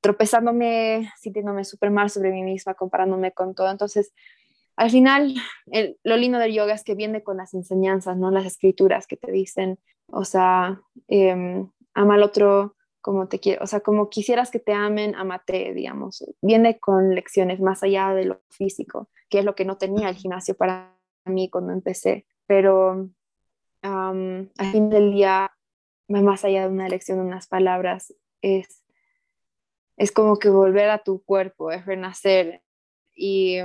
tropezándome, 0.00 1.10
sintiéndome 1.16 1.64
súper 1.64 1.90
mal 1.90 2.10
sobre 2.10 2.32
mí 2.32 2.42
misma, 2.42 2.74
comparándome 2.74 3.32
con 3.32 3.54
todo? 3.54 3.70
Entonces, 3.70 4.12
al 4.76 4.90
final, 4.90 5.34
lo 6.02 6.16
lindo 6.16 6.38
del 6.38 6.52
yoga 6.52 6.74
es 6.74 6.82
que 6.82 6.96
viene 6.96 7.22
con 7.22 7.36
las 7.36 7.54
enseñanzas, 7.54 8.16
¿no? 8.16 8.32
Las 8.32 8.44
escrituras 8.44 9.06
que 9.06 9.16
te 9.16 9.30
dicen, 9.30 9.78
o 10.08 10.24
sea, 10.24 10.80
eh, 11.08 11.64
ama 11.94 12.14
al 12.14 12.22
otro 12.24 12.74
como 13.00 13.28
te 13.28 13.38
quiero, 13.38 13.62
o 13.62 13.66
sea, 13.66 13.80
como 13.80 14.08
quisieras 14.08 14.50
que 14.50 14.58
te 14.58 14.72
amen, 14.72 15.14
amate, 15.14 15.72
digamos. 15.72 16.24
Viene 16.42 16.80
con 16.80 17.14
lecciones 17.14 17.60
más 17.60 17.82
allá 17.84 18.12
de 18.14 18.24
lo 18.24 18.40
físico, 18.50 19.08
que 19.28 19.38
es 19.38 19.44
lo 19.44 19.54
que 19.54 19.64
no 19.64 19.76
tenía 19.76 20.08
el 20.08 20.16
gimnasio 20.16 20.56
para 20.56 20.96
mí 21.26 21.48
cuando 21.48 21.72
empecé. 21.72 22.26
Pero 22.46 23.10
al 23.82 24.48
fin 24.72 24.88
del 24.88 25.12
día, 25.12 25.52
más 26.08 26.44
allá 26.44 26.62
de 26.62 26.68
una 26.68 26.88
lección, 26.88 27.18
de 27.18 27.24
unas 27.24 27.46
palabras, 27.46 28.14
es, 28.42 28.82
es 29.96 30.12
como 30.12 30.38
que 30.38 30.50
volver 30.50 30.90
a 30.90 30.98
tu 30.98 31.22
cuerpo, 31.22 31.70
es 31.70 31.86
renacer. 31.86 32.62
Y 33.14 33.58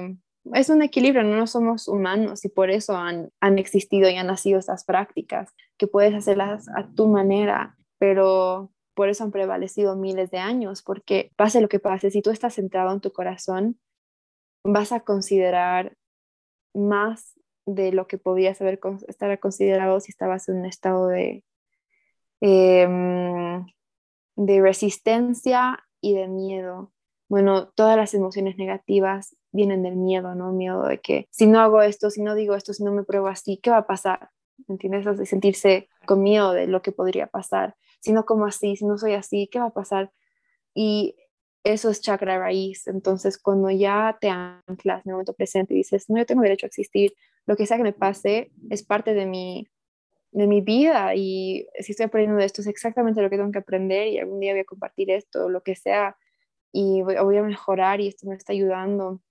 es 0.54 0.70
un 0.70 0.82
equilibrio, 0.82 1.24
no 1.24 1.48
somos 1.48 1.88
humanos 1.88 2.46
y 2.46 2.50
por 2.50 2.70
eso 2.70 2.96
han, 2.96 3.32
han 3.40 3.60
existido 3.60 4.10
y 4.10 4.16
han 4.16 4.28
nacido 4.28 4.60
estas 4.60 4.86
prácticas, 4.86 5.54
que 5.78 5.88
puedes 5.88 6.14
hacerlas 6.14 6.68
a 6.76 6.88
tu 6.90 7.08
manera, 7.08 7.78
pero 7.98 8.72
por 8.94 9.10
eso 9.10 9.24
han 9.24 9.32
prevalecido 9.32 9.96
miles 9.96 10.32
de 10.32 10.40
años, 10.40 10.82
porque 10.82 11.32
pase 11.36 11.62
lo 11.62 11.70
que 11.70 11.80
pase, 11.80 12.12
si 12.12 12.22
tú 12.22 12.32
estás 12.32 12.56
centrado 12.56 12.92
en 12.92 13.02
tu 13.02 13.12
corazón, 13.12 13.80
vas 14.64 14.92
a 14.92 15.02
considerar 15.02 15.96
más 16.74 17.40
de 17.66 17.92
lo 17.92 18.08
que 18.08 18.18
podías 18.18 18.60
haber 18.62 18.80
estar 19.08 19.40
considerado 19.40 20.00
si 20.00 20.12
estabas 20.12 20.50
en 20.50 20.58
un 20.58 20.66
estado 20.66 21.08
de, 21.08 21.44
em, 22.42 23.66
de 24.36 24.62
resistencia 24.62 25.80
y 26.02 26.14
de 26.16 26.28
miedo. 26.28 26.92
Bueno, 27.28 27.70
todas 27.70 27.98
las 27.98 28.14
emociones 28.14 28.58
negativas 28.58 29.36
vienen 29.52 29.84
del 29.84 29.96
miedo, 29.96 30.36
¿no? 30.36 30.52
Miedo 30.52 30.84
de 30.84 31.00
que 31.00 31.28
si 31.32 31.48
no 31.48 31.60
hago 31.60 31.82
esto, 31.82 32.10
si 32.10 32.22
no 32.22 32.36
digo 32.36 32.56
esto, 32.56 32.74
si 32.74 32.84
no 32.84 32.92
me 32.92 33.04
pruebo 33.04 33.28
así, 33.28 33.60
¿qué 33.62 33.70
va 33.70 33.78
a 33.78 33.88
pasar? 33.88 34.30
¿Entiendes? 34.68 35.06
De 35.18 35.26
sentirse 35.26 35.90
con 36.06 36.22
miedo 36.24 36.54
de 36.54 36.68
lo 36.68 36.82
que 36.82 36.92
podría 36.92 37.28
pasar 37.28 37.76
si 38.00 38.14
no 38.14 38.26
como 38.26 38.46
así, 38.46 38.76
si 38.76 38.86
no 38.86 38.98
soy 38.98 39.14
así, 39.14 39.48
¿qué 39.52 39.60
va 39.60 39.68
a 39.68 39.74
pasar? 39.74 40.12
Y 40.74 41.16
eso 41.64 41.90
es 41.90 42.02
chakra 42.02 42.40
raíz. 42.40 42.88
Entonces, 42.88 43.38
cuando 43.38 43.70
ya 43.70 44.18
te 44.20 44.30
anclas 44.30 45.06
en 45.06 45.12
el 45.12 45.14
momento 45.14 45.34
presente 45.34 45.74
y 45.74 45.78
dices, 45.78 46.10
no, 46.10 46.18
yo 46.18 46.26
tengo 46.26 46.42
derecho 46.42 46.66
a 46.66 46.68
existir, 46.68 47.14
lo 47.46 47.56
que 47.56 47.66
sea 47.66 47.78
que 47.78 47.84
me 47.84 47.94
pase 47.94 48.52
es 48.70 48.84
parte 48.84 49.14
de 49.14 49.26
mi, 49.26 49.68
de 50.32 50.48
mi 50.48 50.62
vida 50.62 51.16
y 51.16 51.68
si 51.80 51.92
estoy 51.92 52.06
aprendiendo 52.06 52.40
de 52.40 52.46
esto 52.46 52.62
es 52.62 52.68
exactamente 52.68 53.22
lo 53.22 53.30
que 53.30 53.38
tengo 53.38 53.52
que 53.52 53.60
aprender 53.60 54.08
y 54.08 54.20
algún 54.20 54.40
día 54.40 54.54
voy 54.54 54.62
a 54.62 54.66
compartir 54.66 55.10
esto, 55.12 55.50
lo 55.50 55.64
que 55.64 55.76
sea, 55.76 56.18
y 56.72 57.02
voy, 57.02 57.16
voy 57.16 57.38
a 57.38 57.44
mejorar 57.44 58.00
y 58.00 58.08
esto 58.08 58.28
me 58.28 58.36
está 58.36 58.54
ayudando. 58.54 59.22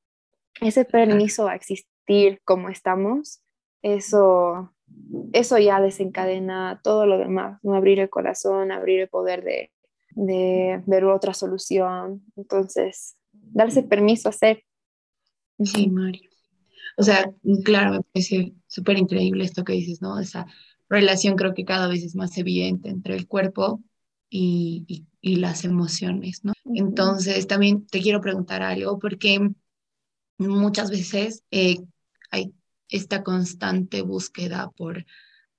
Ese 0.60 0.84
permiso 0.84 1.46
a 1.46 1.54
existir 1.54 2.40
como 2.44 2.68
estamos, 2.68 3.42
eso 3.82 4.72
eso 5.32 5.58
ya 5.58 5.80
desencadena 5.80 6.80
todo 6.82 7.06
lo 7.06 7.18
demás, 7.18 7.58
¿no? 7.62 7.74
abrir 7.74 8.00
el 8.00 8.10
corazón, 8.10 8.72
abrir 8.72 9.00
el 9.00 9.08
poder 9.08 9.44
de, 9.44 9.70
de 10.10 10.82
ver 10.86 11.04
otra 11.04 11.34
solución. 11.34 12.22
Entonces, 12.36 13.16
darse 13.32 13.82
permiso 13.82 14.28
a 14.28 14.30
hacer. 14.30 14.64
Sí, 15.62 15.88
Mario. 15.88 16.28
O 16.96 17.02
sea, 17.02 17.30
claro, 17.64 17.92
me 17.92 18.00
parece 18.00 18.54
súper 18.66 18.98
increíble 18.98 19.44
esto 19.44 19.64
que 19.64 19.74
dices, 19.74 20.02
¿no? 20.02 20.18
Esa 20.18 20.46
relación 20.88 21.36
creo 21.36 21.54
que 21.54 21.64
cada 21.64 21.88
vez 21.88 22.02
es 22.02 22.14
más 22.14 22.36
evidente 22.38 22.88
entre 22.88 23.14
el 23.14 23.26
cuerpo 23.26 23.82
y, 24.30 25.06
y, 25.20 25.36
las 25.36 25.64
emociones, 25.64 26.44
¿no? 26.44 26.52
Entonces, 26.74 27.46
también 27.46 27.86
te 27.86 28.00
quiero 28.00 28.20
preguntar 28.20 28.62
algo, 28.62 28.98
porque 28.98 29.50
muchas 30.38 30.90
veces 30.90 31.42
eh, 31.50 31.78
hay 32.30 32.52
esta 32.88 33.22
constante 33.22 34.02
búsqueda 34.02 34.70
por, 34.76 35.04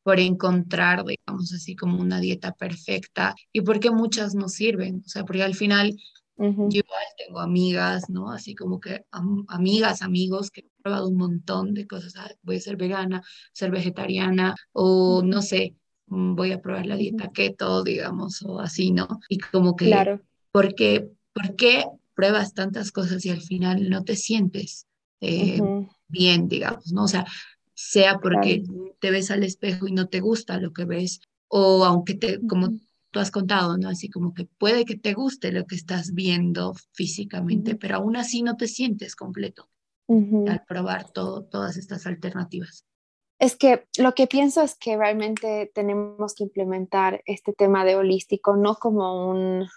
por 0.04 0.20
encontrar, 0.20 1.04
digamos 1.06 1.54
así, 1.54 1.76
como 1.76 2.00
una 2.00 2.20
dieta 2.20 2.54
perfecta 2.54 3.36
y 3.52 3.62
porque 3.62 3.92
muchas 3.92 4.36
no 4.36 4.50
sirven, 4.50 5.04
o 5.06 5.10
sea, 5.10 5.24
porque 5.26 5.44
al 5.44 5.56
final 5.56 5.96
yo 6.40 6.80
igual 6.80 7.04
tengo 7.18 7.40
amigas, 7.40 8.10
¿no? 8.10 8.32
Así 8.32 8.56
como 8.56 8.80
que 8.80 9.06
amigas, 9.48 10.02
amigos 10.02 10.52
que 10.52 10.62
han 10.62 10.82
probado 10.82 11.10
un 11.10 11.18
montón 11.18 11.74
de 11.74 11.86
cosas, 11.86 12.14
ah, 12.18 12.32
voy 12.42 12.58
a 12.58 12.62
ser 12.62 12.78
vegana, 12.78 13.22
ser 13.52 13.72
vegetariana 13.72 14.56
o 14.72 15.22
no 15.24 15.42
sé, 15.42 15.76
mm, 16.08 16.36
voy 16.36 16.52
a 16.54 16.62
probar 16.62 16.86
la 16.86 16.96
dieta 16.96 17.32
keto, 17.32 17.84
digamos, 17.84 18.42
o 18.44 18.60
así, 18.60 18.92
¿no? 18.92 19.08
Y 19.28 19.38
como 19.38 19.76
que, 19.76 19.88
claro. 19.88 20.22
¿por 20.52 20.74
qué, 20.76 21.10
¿por 21.34 21.56
qué 21.56 21.86
pruebas 22.16 22.54
tantas 22.54 22.92
cosas 22.92 23.26
y 23.26 23.30
al 23.30 23.42
final 23.42 23.90
no 23.90 24.04
te 24.04 24.16
sientes 24.16 24.88
eh, 25.22 25.62
bien, 26.08 26.48
digamos, 26.48 26.92
¿no? 26.92 27.04
O 27.04 27.08
sea, 27.08 27.26
sea 27.74 28.20
porque 28.20 28.64
te 29.00 29.12
ves 29.12 29.32
al 29.32 29.44
espejo 29.44 29.88
y 29.88 29.92
no 29.92 30.08
te 30.08 30.20
gusta 30.20 30.60
lo 30.60 30.74
que 30.74 30.86
ves, 30.86 31.22
o 31.48 31.86
aunque 31.86 32.16
te, 32.16 32.40
como 32.48 32.78
tú 33.12 33.20
has 33.20 33.32
contado, 33.32 33.78
¿no? 33.78 33.90
Así 33.90 34.10
como 34.10 34.34
que 34.34 34.46
puede 34.46 34.86
que 34.86 34.98
te 34.98 35.14
guste 35.14 35.52
lo 35.52 35.66
que 35.66 35.76
estás 35.76 36.14
viendo 36.14 36.74
físicamente, 36.94 37.76
pero 37.76 37.98
aún 37.98 38.16
así 38.16 38.44
no 38.44 38.56
te 38.56 38.68
sientes 38.68 39.16
completo 39.16 39.70
al 40.08 40.64
probar 40.68 41.12
todo, 41.12 41.46
todas 41.46 41.78
estas 41.78 42.08
alternativas. 42.08 42.84
Es 43.38 43.56
que 43.56 43.86
lo 44.00 44.16
que 44.16 44.26
pienso 44.26 44.64
es 44.64 44.76
que 44.76 44.98
realmente 44.98 45.72
tenemos 45.76 46.34
que 46.34 46.44
implementar 46.44 47.22
este 47.26 47.54
tema 47.54 47.86
de 47.86 47.96
holístico 47.96 48.58
no 48.58 48.76
como 48.76 49.30
un, 49.30 49.68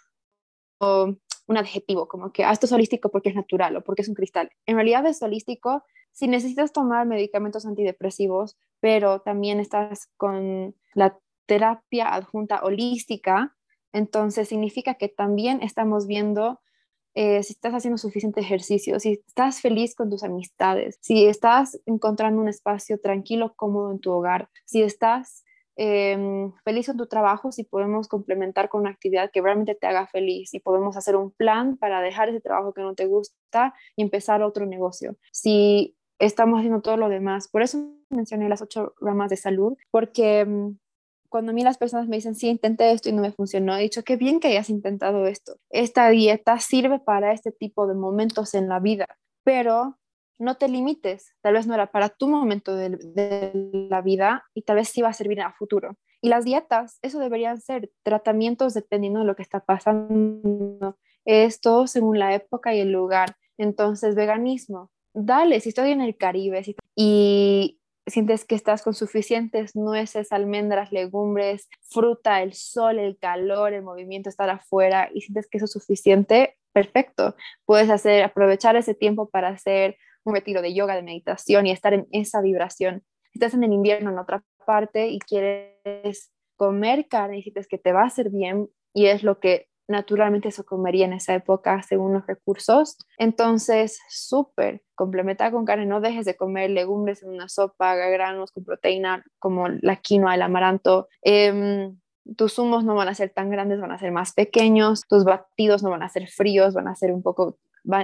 un 0.80 1.56
adjetivo, 1.56 2.08
como 2.08 2.32
que 2.32 2.44
ah, 2.44 2.52
esto 2.52 2.64
es 2.64 2.72
holístico 2.72 3.10
porque 3.10 3.28
es 3.28 3.34
natural 3.34 3.76
o 3.76 3.84
porque 3.84 4.02
es 4.02 4.08
un 4.08 4.14
cristal. 4.14 4.50
En 4.64 4.76
realidad 4.76 5.04
es 5.06 5.22
holístico 5.22 5.84
si 6.12 6.28
necesitas 6.28 6.72
tomar 6.72 7.06
medicamentos 7.06 7.66
antidepresivos, 7.66 8.56
pero 8.80 9.20
también 9.20 9.60
estás 9.60 10.08
con 10.16 10.74
la 10.94 11.18
terapia 11.46 12.14
adjunta 12.14 12.62
holística, 12.62 13.56
entonces 13.92 14.48
significa 14.48 14.94
que 14.94 15.08
también 15.08 15.62
estamos 15.62 16.06
viendo 16.06 16.60
eh, 17.14 17.42
si 17.42 17.52
estás 17.52 17.74
haciendo 17.74 17.98
suficiente 17.98 18.40
ejercicio, 18.40 18.98
si 18.98 19.20
estás 19.26 19.60
feliz 19.60 19.94
con 19.94 20.08
tus 20.08 20.22
amistades, 20.22 20.96
si 21.02 21.26
estás 21.26 21.78
encontrando 21.84 22.40
un 22.40 22.48
espacio 22.48 22.98
tranquilo, 22.98 23.52
cómodo 23.54 23.92
en 23.92 24.00
tu 24.00 24.12
hogar, 24.12 24.48
si 24.64 24.82
estás 24.82 25.44
Em, 25.76 26.52
feliz 26.64 26.88
en 26.90 26.98
tu 26.98 27.06
trabajo 27.06 27.50
si 27.50 27.64
podemos 27.64 28.06
complementar 28.06 28.68
con 28.68 28.82
una 28.82 28.90
actividad 28.90 29.30
que 29.32 29.40
realmente 29.40 29.74
te 29.74 29.86
haga 29.86 30.06
feliz 30.06 30.52
y 30.52 30.60
podemos 30.60 30.96
hacer 30.98 31.16
un 31.16 31.30
plan 31.30 31.78
para 31.78 32.02
dejar 32.02 32.28
ese 32.28 32.40
trabajo 32.40 32.74
que 32.74 32.82
no 32.82 32.94
te 32.94 33.06
gusta 33.06 33.74
y 33.96 34.02
empezar 34.02 34.42
otro 34.42 34.66
negocio. 34.66 35.16
Si 35.32 35.96
estamos 36.18 36.58
haciendo 36.58 36.82
todo 36.82 36.98
lo 36.98 37.08
demás, 37.08 37.48
por 37.48 37.62
eso 37.62 37.78
mencioné 38.10 38.48
las 38.50 38.60
ocho 38.60 38.94
ramas 39.00 39.30
de 39.30 39.36
salud, 39.36 39.76
porque 39.90 40.40
em, 40.40 40.76
cuando 41.32 41.50
a 41.50 41.54
mí 41.54 41.64
las 41.64 41.78
personas 41.78 42.06
me 42.08 42.16
dicen, 42.16 42.34
sí, 42.34 42.48
intenté 42.48 42.92
esto 42.92 43.08
y 43.08 43.12
no 43.12 43.22
me 43.22 43.32
funcionó, 43.32 43.74
he 43.74 43.80
dicho, 43.80 44.04
qué 44.04 44.16
bien 44.16 44.38
que 44.38 44.48
hayas 44.48 44.68
intentado 44.68 45.26
esto. 45.26 45.56
Esta 45.70 46.10
dieta 46.10 46.60
sirve 46.60 47.00
para 47.00 47.32
este 47.32 47.50
tipo 47.50 47.86
de 47.86 47.94
momentos 47.94 48.52
en 48.52 48.68
la 48.68 48.80
vida, 48.80 49.06
pero 49.42 49.98
no 50.38 50.56
te 50.58 50.68
limites, 50.68 51.34
tal 51.40 51.54
vez 51.54 51.66
no 51.66 51.72
era 51.72 51.90
para 51.90 52.10
tu 52.10 52.28
momento 52.28 52.76
de, 52.76 53.88
la 53.88 54.02
vida 54.02 54.44
y 54.54 54.62
tal 54.62 54.76
vez 54.76 54.90
sí 54.90 55.00
va 55.00 55.08
a 55.08 55.14
servir 55.14 55.40
a 55.40 55.54
futuro. 55.54 55.96
Y 56.20 56.28
las 56.28 56.44
dietas, 56.44 56.98
eso 57.00 57.18
deberían 57.18 57.60
ser 57.60 57.90
tratamientos 58.02 58.74
dependiendo 58.74 59.20
de 59.20 59.26
lo 59.26 59.34
que 59.34 59.42
está 59.42 59.60
pasando. 59.60 60.98
Esto 61.24 61.86
según 61.86 62.18
la 62.18 62.34
época 62.34 62.74
y 62.74 62.80
el 62.80 62.92
lugar. 62.92 63.36
Entonces, 63.56 64.14
veganismo 64.14 64.90
dale, 65.14 65.60
si 65.60 65.70
estoy 65.70 65.90
en 65.90 66.00
el 66.00 66.16
Caribe 66.16 66.62
y 66.96 67.78
sientes 68.06 68.44
que 68.44 68.54
estás 68.54 68.82
con 68.82 68.94
suficientes 68.94 69.76
nueces, 69.76 70.32
almendras, 70.32 70.92
legumbres, 70.92 71.68
fruta, 71.82 72.42
el 72.42 72.54
sol, 72.54 72.98
el 72.98 73.18
calor, 73.18 73.72
el 73.72 73.82
movimiento, 73.82 74.28
estar 74.28 74.50
afuera 74.50 75.10
y 75.14 75.20
sientes 75.20 75.48
que 75.48 75.58
eso 75.58 75.66
es 75.66 75.72
suficiente, 75.72 76.56
perfecto. 76.72 77.36
Puedes 77.64 77.90
hacer, 77.90 78.24
aprovechar 78.24 78.76
ese 78.76 78.94
tiempo 78.94 79.28
para 79.28 79.48
hacer 79.48 79.96
un 80.24 80.34
retiro 80.34 80.62
de 80.62 80.74
yoga, 80.74 80.96
de 80.96 81.02
meditación 81.02 81.66
y 81.66 81.70
estar 81.70 81.94
en 81.94 82.06
esa 82.12 82.40
vibración. 82.40 83.02
Si 83.32 83.38
estás 83.38 83.54
en 83.54 83.64
el 83.64 83.72
invierno 83.72 84.10
en 84.10 84.18
otra 84.18 84.44
parte 84.66 85.08
y 85.08 85.18
quieres 85.18 86.32
comer 86.56 87.08
carne 87.08 87.38
y 87.38 87.42
sientes 87.42 87.66
que 87.66 87.78
te 87.78 87.92
va 87.92 88.02
a 88.02 88.06
hacer 88.06 88.30
bien 88.30 88.68
y 88.94 89.06
es 89.06 89.22
lo 89.22 89.40
que 89.40 89.68
naturalmente 89.88 90.50
se 90.50 90.64
comería 90.64 91.06
en 91.06 91.12
esa 91.12 91.34
época 91.34 91.82
según 91.82 92.14
los 92.14 92.26
recursos. 92.26 92.96
Entonces, 93.18 93.98
súper, 94.08 94.82
complementa 94.94 95.50
con 95.50 95.64
carne, 95.64 95.86
no 95.86 96.00
dejes 96.00 96.24
de 96.24 96.36
comer 96.36 96.70
legumbres 96.70 97.22
en 97.22 97.30
una 97.30 97.48
sopa, 97.48 97.94
granos 97.94 98.52
con 98.52 98.64
proteína 98.64 99.24
como 99.38 99.68
la 99.68 99.96
quinoa, 99.96 100.34
el 100.34 100.42
amaranto. 100.42 101.08
Em, 101.22 101.98
tus 102.36 102.54
zumos 102.54 102.84
no 102.84 102.94
van 102.94 103.08
a 103.08 103.14
ser 103.14 103.30
tan 103.30 103.50
grandes, 103.50 103.80
van 103.80 103.92
a 103.92 103.98
ser 103.98 104.12
más 104.12 104.32
pequeños, 104.32 105.02
tus 105.08 105.24
batidos 105.24 105.82
no 105.82 105.90
van 105.90 106.02
a 106.02 106.08
ser 106.08 106.28
fríos, 106.28 106.74
van 106.74 106.88
a 106.88 106.94
ser 106.94 107.12
un 107.12 107.22
poco 107.22 107.58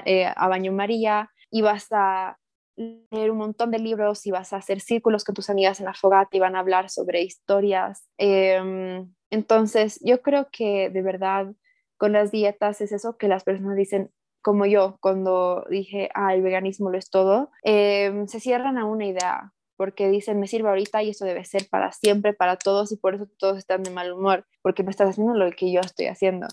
eh, 0.04 0.26
a 0.26 0.48
baño 0.48 0.72
María 0.72 1.30
y 1.50 1.62
vas 1.62 1.86
a 1.92 2.36
leer 2.76 3.30
un 3.30 3.38
montón 3.38 3.70
de 3.70 3.78
libros 3.78 4.26
y 4.26 4.30
vas 4.30 4.52
a 4.52 4.56
hacer 4.56 4.80
círculos 4.80 5.24
con 5.24 5.34
tus 5.34 5.50
amigas 5.50 5.80
en 5.80 5.86
la 5.86 5.94
fogata 5.94 6.36
y 6.36 6.40
van 6.40 6.56
a 6.56 6.60
hablar 6.60 6.90
sobre 6.90 7.22
historias. 7.22 8.08
Em, 8.18 9.12
entonces, 9.30 10.00
yo 10.02 10.22
creo 10.22 10.48
que 10.50 10.90
de 10.90 11.02
verdad 11.02 11.52
con 11.98 12.12
las 12.12 12.30
dietas 12.30 12.80
es 12.80 12.92
eso 12.92 13.18
que 13.18 13.28
las 13.28 13.44
personas 13.44 13.76
dicen, 13.76 14.10
como 14.40 14.66
yo, 14.66 14.96
cuando 15.00 15.66
dije, 15.68 16.08
ah, 16.14 16.34
el 16.34 16.42
veganismo 16.42 16.90
lo 16.90 16.96
es 16.96 17.10
todo, 17.10 17.50
em, 17.62 18.26
se 18.28 18.40
cierran 18.40 18.78
a 18.78 18.86
una 18.86 19.06
idea, 19.06 19.52
porque 19.76 20.08
dicen, 20.08 20.40
me 20.40 20.46
sirve 20.46 20.68
ahorita 20.68 21.02
y 21.02 21.10
eso 21.10 21.24
debe 21.24 21.44
ser 21.44 21.68
para 21.68 21.92
siempre, 21.92 22.32
para 22.32 22.56
todos, 22.56 22.92
y 22.92 22.96
por 22.96 23.14
eso 23.14 23.26
todos 23.38 23.58
están 23.58 23.82
de 23.82 23.90
mal 23.90 24.12
humor, 24.12 24.46
porque 24.62 24.82
no 24.82 24.90
estás 24.90 25.10
haciendo 25.10 25.34
lo 25.34 25.50
que 25.52 25.72
yo 25.72 25.80
estoy 25.80 26.06
haciendo. 26.06 26.46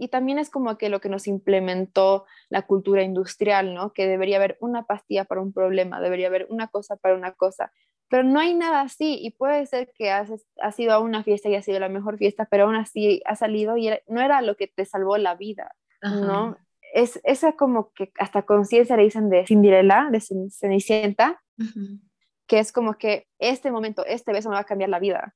Y 0.00 0.08
también 0.08 0.38
es 0.38 0.50
como 0.50 0.78
que 0.78 0.88
lo 0.88 1.00
que 1.00 1.08
nos 1.08 1.26
implementó 1.26 2.24
la 2.48 2.62
cultura 2.62 3.02
industrial, 3.02 3.74
¿no? 3.74 3.92
Que 3.92 4.06
debería 4.06 4.36
haber 4.36 4.56
una 4.60 4.84
pastilla 4.84 5.24
para 5.24 5.40
un 5.40 5.52
problema, 5.52 6.00
debería 6.00 6.28
haber 6.28 6.46
una 6.50 6.68
cosa 6.68 6.96
para 6.96 7.14
una 7.14 7.32
cosa 7.32 7.72
pero 8.08 8.22
no 8.22 8.40
hay 8.40 8.54
nada 8.54 8.80
así 8.80 9.18
y 9.20 9.30
puede 9.30 9.66
ser 9.66 9.92
que 9.94 10.10
has, 10.10 10.30
has 10.60 10.78
ido 10.80 10.92
a 10.92 10.98
una 10.98 11.22
fiesta 11.22 11.48
y 11.48 11.54
ha 11.54 11.62
sido 11.62 11.78
la 11.78 11.88
mejor 11.88 12.16
fiesta, 12.18 12.46
pero 12.50 12.64
aún 12.64 12.76
así 12.76 13.22
ha 13.26 13.36
salido 13.36 13.76
y 13.76 13.90
no 14.08 14.20
era 14.20 14.40
lo 14.42 14.56
que 14.56 14.66
te 14.66 14.84
salvó 14.84 15.18
la 15.18 15.34
vida, 15.34 15.74
¿no? 16.02 16.56
Es 16.94 17.20
esa 17.24 17.52
como 17.52 17.92
que 17.92 18.12
hasta 18.18 18.42
conciencia 18.42 18.96
le 18.96 19.02
dicen 19.02 19.28
de 19.28 19.46
Cinderella, 19.46 20.08
de 20.10 20.20
Cenicienta, 20.20 21.42
que 22.46 22.58
es 22.58 22.72
como 22.72 22.94
que 22.94 23.26
este 23.38 23.70
momento, 23.70 24.06
este 24.06 24.32
beso 24.32 24.48
me 24.48 24.54
va 24.54 24.62
a 24.62 24.64
cambiar 24.64 24.88
la 24.88 24.98
vida. 24.98 25.34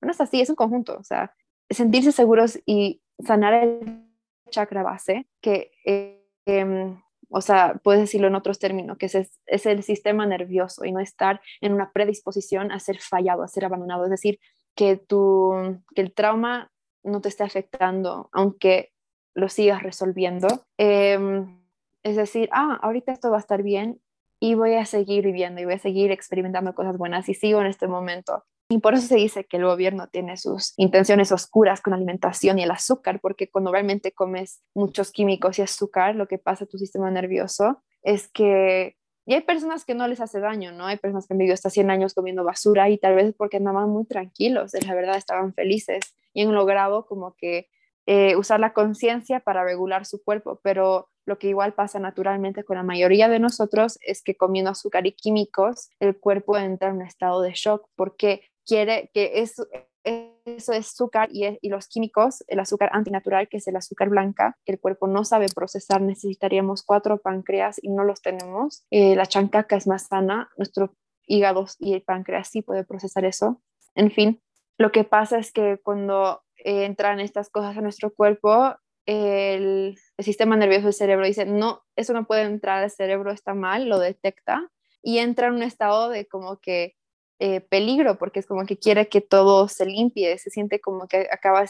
No 0.00 0.12
es 0.12 0.20
así, 0.20 0.40
es 0.40 0.48
un 0.48 0.56
conjunto, 0.56 0.96
o 0.98 1.02
sea, 1.02 1.34
sentirse 1.68 2.12
seguros 2.12 2.60
y 2.66 3.02
sanar 3.18 3.54
el 3.54 4.06
chakra 4.50 4.82
base, 4.82 5.26
que 5.40 5.72
eh, 5.84 6.24
em, 6.46 7.00
o 7.32 7.40
sea, 7.40 7.80
puedes 7.82 8.02
decirlo 8.02 8.28
en 8.28 8.34
otros 8.34 8.58
términos, 8.58 8.98
que 8.98 9.06
es, 9.06 9.14
es, 9.46 9.66
el 9.66 9.82
sistema 9.82 10.26
nervioso 10.26 10.84
y 10.84 10.92
no 10.92 11.00
estar 11.00 11.40
en 11.60 11.72
una 11.72 11.90
predisposición 11.92 12.70
a 12.70 12.78
ser 12.78 12.98
fallado, 13.00 13.42
a 13.42 13.48
ser 13.48 13.64
abandonado. 13.64 14.04
Es 14.04 14.10
decir, 14.10 14.38
que, 14.74 14.96
tu, 14.96 15.80
que 15.94 16.02
el 16.02 16.12
trauma 16.12 16.70
no 17.02 17.20
te 17.20 17.28
esté 17.28 17.42
afectando, 17.42 18.28
aunque 18.32 18.92
lo 19.34 19.48
sigas 19.48 19.82
resolviendo. 19.82 20.46
Em, 20.76 21.58
es 22.02 22.16
decir, 22.16 22.48
ah, 22.52 22.78
ahorita 22.82 23.12
esto 23.12 23.30
va 23.30 23.36
a 23.36 23.40
estar 23.40 23.62
bien 23.62 24.00
y 24.38 24.54
voy 24.54 24.74
a 24.74 24.84
seguir 24.84 25.24
viviendo 25.24 25.60
y 25.60 25.64
voy 25.64 25.74
a 25.74 25.78
seguir 25.78 26.10
experimentando 26.10 26.74
cosas 26.74 26.98
buenas 26.98 27.28
y 27.28 27.34
sigo 27.34 27.60
en 27.60 27.66
este 27.66 27.88
momento. 27.88 28.44
Y 28.72 28.78
por 28.78 28.94
eso 28.94 29.06
se 29.06 29.16
dice 29.16 29.44
que 29.44 29.58
el 29.58 29.66
gobierno 29.66 30.08
tiene 30.08 30.38
sus 30.38 30.72
intenciones 30.78 31.30
oscuras 31.30 31.82
con 31.82 31.90
la 31.90 31.98
alimentación 31.98 32.58
y 32.58 32.62
el 32.62 32.70
azúcar, 32.70 33.20
porque 33.20 33.50
cuando 33.50 33.70
realmente 33.70 34.12
comes 34.12 34.62
muchos 34.74 35.12
químicos 35.12 35.58
y 35.58 35.62
azúcar, 35.62 36.16
lo 36.16 36.26
que 36.26 36.38
pasa 36.38 36.64
a 36.64 36.66
tu 36.66 36.78
sistema 36.78 37.10
nervioso 37.10 37.82
es 38.02 38.28
que 38.28 38.96
y 39.24 39.34
hay 39.34 39.42
personas 39.42 39.84
que 39.84 39.94
no 39.94 40.08
les 40.08 40.20
hace 40.20 40.40
daño, 40.40 40.72
¿no? 40.72 40.86
Hay 40.86 40.96
personas 40.96 41.26
que 41.26 41.34
han 41.34 41.38
vivido 41.38 41.54
hasta 41.54 41.70
100 41.70 41.90
años 41.90 42.14
comiendo 42.14 42.44
basura 42.44 42.88
y 42.88 42.98
tal 42.98 43.14
vez 43.14 43.34
porque 43.36 43.58
andaban 43.58 43.90
muy 43.90 44.04
tranquilos, 44.04 44.72
la 44.72 44.94
verdad 44.94 45.16
estaban 45.16 45.54
felices 45.54 46.00
y 46.32 46.42
han 46.42 46.52
logrado 46.54 47.06
como 47.06 47.34
que 47.36 47.68
eh, 48.06 48.34
usar 48.36 48.58
la 48.58 48.72
conciencia 48.72 49.40
para 49.40 49.64
regular 49.64 50.06
su 50.06 50.24
cuerpo, 50.24 50.60
pero 50.64 51.10
lo 51.24 51.38
que 51.38 51.48
igual 51.48 51.74
pasa 51.74 52.00
naturalmente 52.00 52.64
con 52.64 52.76
la 52.76 52.82
mayoría 52.82 53.28
de 53.28 53.38
nosotros 53.38 53.98
es 54.00 54.22
que 54.24 54.34
comiendo 54.34 54.72
azúcar 54.72 55.06
y 55.06 55.12
químicos, 55.12 55.90
el 56.00 56.18
cuerpo 56.18 56.58
entra 56.58 56.88
en 56.88 56.96
un 56.96 57.02
estado 57.02 57.42
de 57.42 57.52
shock 57.52 57.86
porque 57.94 58.42
quiere 58.66 59.10
que 59.12 59.40
eso, 59.40 59.66
eso 60.04 60.72
es 60.72 60.88
azúcar 60.88 61.28
y, 61.32 61.68
los 61.68 61.86
químicos, 61.88 62.44
el 62.48 62.60
azúcar 62.60 62.90
antinatural, 62.92 63.48
que 63.48 63.58
es 63.58 63.68
el 63.68 63.76
azúcar 63.76 64.08
blanca, 64.08 64.56
que 64.64 64.72
el 64.72 64.80
cuerpo 64.80 65.06
no 65.06 65.24
sabe 65.24 65.46
procesar, 65.54 66.00
necesitaríamos 66.00 66.82
cuatro 66.82 67.18
páncreas 67.18 67.78
y 67.82 67.88
no 67.88 68.04
los 68.04 68.22
tenemos. 68.22 68.84
Eh, 68.90 69.14
la 69.16 69.26
chancaca 69.26 69.76
es 69.76 69.86
más 69.86 70.06
sana, 70.08 70.50
nuestro 70.56 70.94
hígado 71.26 71.66
y 71.78 71.94
el 71.94 72.02
páncreas 72.02 72.48
sí 72.48 72.62
puede 72.62 72.84
procesar 72.84 73.24
eso. 73.24 73.62
En 73.94 74.10
fin, 74.10 74.42
lo 74.78 74.90
que 74.90 75.04
pasa 75.04 75.38
es 75.38 75.52
que 75.52 75.78
cuando 75.82 76.42
entran 76.56 77.20
estas 77.20 77.50
cosas 77.50 77.76
a 77.76 77.80
nuestro 77.80 78.12
cuerpo, 78.12 78.74
el, 79.06 79.96
el, 80.16 80.24
sistema 80.24 80.56
nervioso 80.56 80.84
del 80.84 80.94
cerebro 80.94 81.26
dice, 81.26 81.44
no, 81.44 81.82
eso 81.96 82.12
no 82.12 82.24
puede 82.24 82.42
entrar 82.42 82.82
al 82.82 82.90
cerebro, 82.90 83.32
está 83.32 83.52
mal, 83.52 83.88
lo 83.88 83.98
detecta 83.98 84.70
y 85.02 85.18
entra 85.18 85.48
en 85.48 85.54
un 85.54 85.62
estado 85.62 86.08
de 86.08 86.26
como 86.26 86.58
que 86.60 86.94
eh, 87.38 87.60
peligro 87.60 88.18
porque 88.18 88.40
es 88.40 88.46
como 88.46 88.64
que 88.66 88.78
quiere 88.78 89.08
que 89.08 89.20
todo 89.20 89.68
se 89.68 89.86
limpie, 89.86 90.38
se 90.38 90.50
siente 90.50 90.80
como 90.80 91.08
que 91.08 91.28
acaba, 91.30 91.64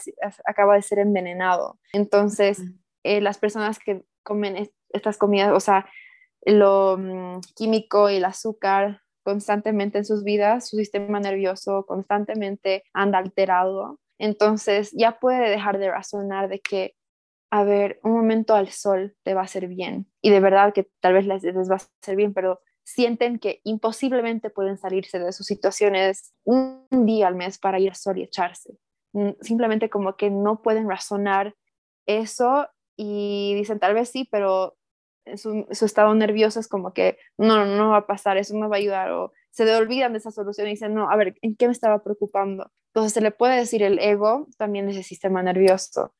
acaba 0.45 0.75
de 0.75 0.81
ser 0.81 0.99
envenenado. 0.99 1.79
Entonces, 1.93 2.61
eh, 3.03 3.21
las 3.21 3.37
personas 3.37 3.79
que 3.79 4.03
comen 4.23 4.69
estas 4.89 5.17
comidas, 5.17 5.51
o 5.53 5.59
sea, 5.59 5.87
lo 6.45 6.97
mm, 6.97 7.41
químico 7.55 8.09
y 8.09 8.15
el 8.15 8.25
azúcar 8.25 9.01
constantemente 9.23 9.97
en 9.99 10.05
sus 10.05 10.23
vidas, 10.23 10.69
su 10.69 10.77
sistema 10.77 11.19
nervioso 11.19 11.85
constantemente 11.85 12.83
anda 12.93 13.17
alterado. 13.17 13.99
Entonces, 14.19 14.91
ya 14.91 15.19
puede 15.19 15.49
dejar 15.49 15.79
de 15.79 15.89
razonar 15.89 16.49
de 16.49 16.59
que 16.59 16.95
a 17.53 17.63
ver, 17.63 17.99
un 18.01 18.13
momento 18.13 18.55
al 18.55 18.69
sol 18.69 19.15
te 19.21 19.35
va 19.35 19.41
a 19.41 19.43
hacer 19.43 19.67
bien. 19.67 20.07
Y 20.23 20.31
de 20.31 20.39
verdad 20.39 20.73
que 20.73 20.89
tal 20.99 21.13
vez 21.13 21.27
les, 21.27 21.43
les, 21.43 21.69
va 21.69 21.75
a 21.75 21.87
hacer 22.01 22.15
bien, 22.15 22.33
pero 22.33 22.61
sienten 22.83 23.39
que 23.39 23.61
imposiblemente 23.63 24.49
pueden 24.49 24.77
salirse 24.77 25.19
de 25.19 25.31
sus 25.31 25.45
situaciones 25.45 26.33
un 26.43 26.87
día 27.05 27.27
al 27.27 27.35
mes 27.35 27.57
para 27.57 27.79
ir 27.79 27.91
a 27.91 27.95
sol 27.95 28.17
y 28.17 28.23
echarse. 28.23 28.77
Mm, 29.13 29.31
simplemente 29.41 29.89
como 29.89 30.15
que 30.15 30.29
no 30.29 30.61
pueden 30.61 30.89
razonar 30.89 31.55
eso 32.05 32.67
y 32.97 33.53
dicen 33.55 33.79
tal 33.79 33.93
vez 33.93 34.09
sí, 34.09 34.27
pero 34.29 34.75
su, 35.35 35.65
su 35.71 35.85
estado 35.85 36.13
nervioso 36.13 36.59
es 36.59 36.67
como 36.67 36.93
que 36.93 37.17
no, 37.37 37.65
no 37.65 37.89
va 37.89 37.97
a 37.97 38.07
pasar, 38.07 38.37
eso 38.37 38.55
no 38.57 38.69
va 38.69 38.75
a 38.75 38.79
ayudar 38.79 39.11
o 39.11 39.31
se 39.51 39.65
le 39.65 39.75
olvidan 39.75 40.13
de 40.13 40.17
esa 40.17 40.31
solución 40.31 40.67
y 40.67 40.71
dicen, 40.71 40.93
no, 40.93 41.09
a 41.09 41.15
ver, 41.15 41.35
¿en 41.41 41.55
qué 41.55 41.67
me 41.67 41.73
estaba 41.73 42.03
preocupando? 42.03 42.71
Entonces 42.87 43.13
se 43.13 43.21
le 43.21 43.31
puede 43.31 43.55
decir 43.55 43.83
el 43.83 43.99
ego, 43.99 44.47
también 44.57 44.89
es 44.89 44.97
el 44.97 45.03
sistema 45.03 45.41
nervioso. 45.41 46.13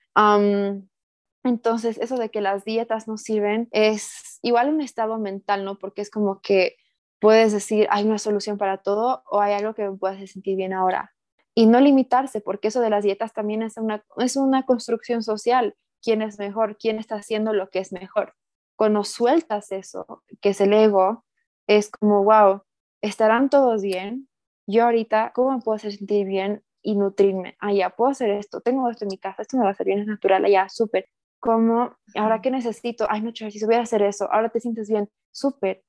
Entonces, 1.43 1.97
eso 1.97 2.17
de 2.17 2.29
que 2.29 2.41
las 2.41 2.63
dietas 2.63 3.07
no 3.07 3.17
sirven 3.17 3.67
es 3.71 4.32
igual 4.43 4.69
un 4.69 4.81
estado 4.81 5.17
mental, 5.17 5.65
¿no? 5.65 5.79
Porque 5.79 6.01
es 6.01 6.11
como 6.11 6.41
que 6.41 6.75
puedes 7.19 7.53
decir, 7.53 7.87
hay 7.89 8.03
una 8.03 8.19
solución 8.19 8.57
para 8.57 8.77
todo 8.77 9.23
o 9.31 9.39
hay 9.39 9.53
algo 9.53 9.73
que 9.73 9.89
me 9.89 9.97
puede 9.97 10.15
hacer 10.15 10.27
sentir 10.27 10.57
bien 10.57 10.73
ahora. 10.73 11.13
Y 11.55 11.65
no 11.67 11.79
limitarse, 11.79 12.41
porque 12.41 12.67
eso 12.67 12.81
de 12.81 12.89
las 12.89 13.03
dietas 13.03 13.33
también 13.33 13.63
es 13.63 13.77
una, 13.77 14.03
es 14.17 14.35
una 14.35 14.65
construcción 14.65 15.23
social. 15.23 15.75
¿Quién 16.01 16.21
es 16.21 16.37
mejor? 16.37 16.77
¿Quién 16.77 16.99
está 16.99 17.15
haciendo 17.15 17.53
lo 17.53 17.69
que 17.69 17.79
es 17.79 17.93
mejor? 17.93 18.35
Cuando 18.75 19.03
sueltas 19.05 19.71
eso, 19.71 20.23
que 20.41 20.49
es 20.49 20.59
el 20.59 20.73
ego, 20.73 21.23
es 21.67 21.89
como, 21.89 22.23
wow, 22.23 22.63
¿estarán 23.01 23.49
todos 23.49 23.81
bien? 23.81 24.27
Yo 24.67 24.83
ahorita, 24.83 25.31
¿cómo 25.33 25.51
me 25.51 25.61
puedo 25.61 25.77
hacer 25.77 25.93
sentir 25.93 26.27
bien 26.27 26.63
y 26.81 26.95
nutrirme? 26.95 27.55
Ah, 27.59 27.71
ya, 27.71 27.91
puedo 27.91 28.11
hacer 28.11 28.31
esto, 28.31 28.59
tengo 28.59 28.89
esto 28.89 29.05
en 29.05 29.09
mi 29.11 29.17
casa, 29.17 29.43
esto 29.43 29.55
me 29.55 29.63
va 29.63 29.69
a 29.69 29.71
hacer 29.73 29.85
bien, 29.85 29.99
es 29.99 30.07
natural, 30.07 30.45
ya, 30.49 30.67
súper 30.67 31.07
como, 31.43 31.93
ahora 32.15 32.39
que 32.41 32.49
necesito, 32.51 33.05
ay, 33.09 33.21
no, 33.21 33.31
si 33.35 33.65
voy 33.65 33.75
a 33.75 33.81
hacer 33.81 34.01
eso, 34.01 34.31
ahora 34.31 34.47
te 34.47 34.61
sientes 34.61 34.89
bien, 34.89 35.09
súper. 35.29 35.83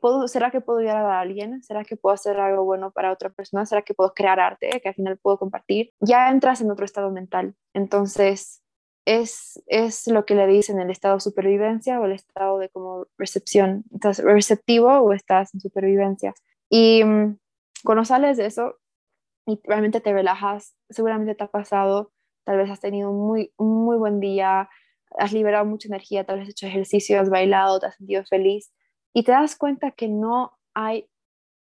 ¿Puedo, 0.00 0.28
¿Será 0.28 0.52
que 0.52 0.60
puedo 0.60 0.78
ayudar 0.78 1.04
a 1.04 1.18
alguien? 1.18 1.64
¿Será 1.64 1.84
que 1.84 1.96
puedo 1.96 2.14
hacer 2.14 2.38
algo 2.38 2.64
bueno 2.64 2.92
para 2.92 3.10
otra 3.10 3.30
persona? 3.30 3.66
¿Será 3.66 3.82
que 3.82 3.92
puedo 3.92 4.14
crear 4.14 4.38
arte 4.38 4.80
que 4.80 4.88
al 4.88 4.94
final 4.94 5.18
puedo 5.18 5.36
compartir? 5.36 5.90
Ya 5.98 6.30
entras 6.30 6.60
en 6.60 6.70
otro 6.70 6.84
estado 6.84 7.10
mental. 7.10 7.56
Entonces, 7.74 8.62
es, 9.04 9.60
es 9.66 10.06
lo 10.06 10.24
que 10.26 10.36
le 10.36 10.46
dicen 10.46 10.78
el 10.78 10.92
estado 10.92 11.16
de 11.16 11.22
supervivencia 11.22 11.98
o 11.98 12.04
el 12.04 12.12
estado 12.12 12.60
de 12.60 12.68
como 12.68 13.08
recepción. 13.18 13.82
¿Estás 13.92 14.20
receptivo 14.20 14.92
o 14.92 15.12
estás 15.12 15.52
en 15.54 15.60
supervivencia? 15.60 16.34
Y 16.70 17.02
mm, 17.02 17.36
cuando 17.82 18.04
sales 18.04 18.36
de 18.36 18.46
eso 18.46 18.76
y 19.44 19.60
realmente 19.64 20.00
te 20.00 20.12
relajas, 20.12 20.76
seguramente 20.88 21.34
te 21.34 21.42
ha 21.42 21.48
pasado, 21.48 22.12
tal 22.44 22.58
vez 22.58 22.70
has 22.70 22.78
tenido 22.78 23.10
un 23.10 23.26
muy, 23.26 23.52
un 23.56 23.84
muy 23.84 23.96
buen 23.96 24.20
día, 24.20 24.68
has 25.18 25.32
liberado 25.32 25.64
mucha 25.64 25.88
energía, 25.88 26.24
tal 26.24 26.38
vez 26.38 26.48
has 26.48 26.50
hecho 26.50 26.66
ejercicio, 26.66 27.20
has 27.20 27.30
bailado, 27.30 27.80
te 27.80 27.86
has 27.86 27.96
sentido 27.96 28.24
feliz. 28.24 28.72
y 29.16 29.22
te 29.22 29.32
das 29.32 29.56
cuenta 29.56 29.92
que 29.92 30.08
no 30.08 30.58
hay 30.74 31.08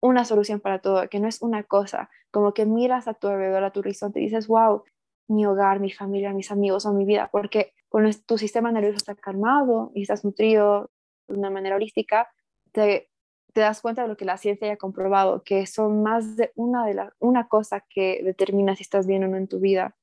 una 0.01 0.25
solución 0.25 0.59
para 0.59 0.79
todo, 0.79 1.07
que 1.09 1.19
no 1.19 1.27
es 1.27 1.41
una 1.41 1.63
cosa, 1.63 2.09
como 2.31 2.53
que 2.53 2.65
miras 2.65 3.07
a 3.07 3.13
tu 3.13 3.27
alrededor, 3.27 3.63
a 3.63 3.71
tu 3.71 3.81
horizonte 3.81 4.19
y 4.19 4.23
dices, 4.23 4.47
wow, 4.47 4.83
mi 5.27 5.45
hogar, 5.45 5.79
mi 5.79 5.91
familia, 5.91 6.33
mis 6.33 6.51
amigos 6.51 6.85
o 6.85 6.93
mi 6.93 7.05
vida, 7.05 7.29
porque 7.31 7.73
con 7.89 8.09
tu 8.25 8.37
sistema 8.37 8.71
nervioso 8.71 8.97
está 8.97 9.15
calmado 9.15 9.91
y 9.93 10.03
estás 10.03 10.23
nutrido 10.25 10.89
de 11.27 11.37
una 11.37 11.49
manera 11.49 11.75
holística, 11.75 12.29
te, 12.71 13.09
te 13.53 13.61
das 13.61 13.81
cuenta 13.81 14.03
de 14.03 14.07
lo 14.07 14.17
que 14.17 14.25
la 14.25 14.37
ciencia 14.37 14.67
ya 14.67 14.73
ha 14.73 14.77
comprobado, 14.77 15.43
que 15.43 15.65
son 15.65 16.03
más 16.03 16.35
de 16.35 16.51
una, 16.55 16.85
de 16.85 16.93
la, 16.93 17.13
una 17.19 17.47
cosa 17.47 17.85
que 17.89 18.21
determina 18.23 18.75
si 18.75 18.83
estás 18.83 19.07
bien 19.07 19.23
o 19.23 19.27
no 19.27 19.37
en 19.37 19.47
tu 19.47 19.59
vida. 19.59 19.95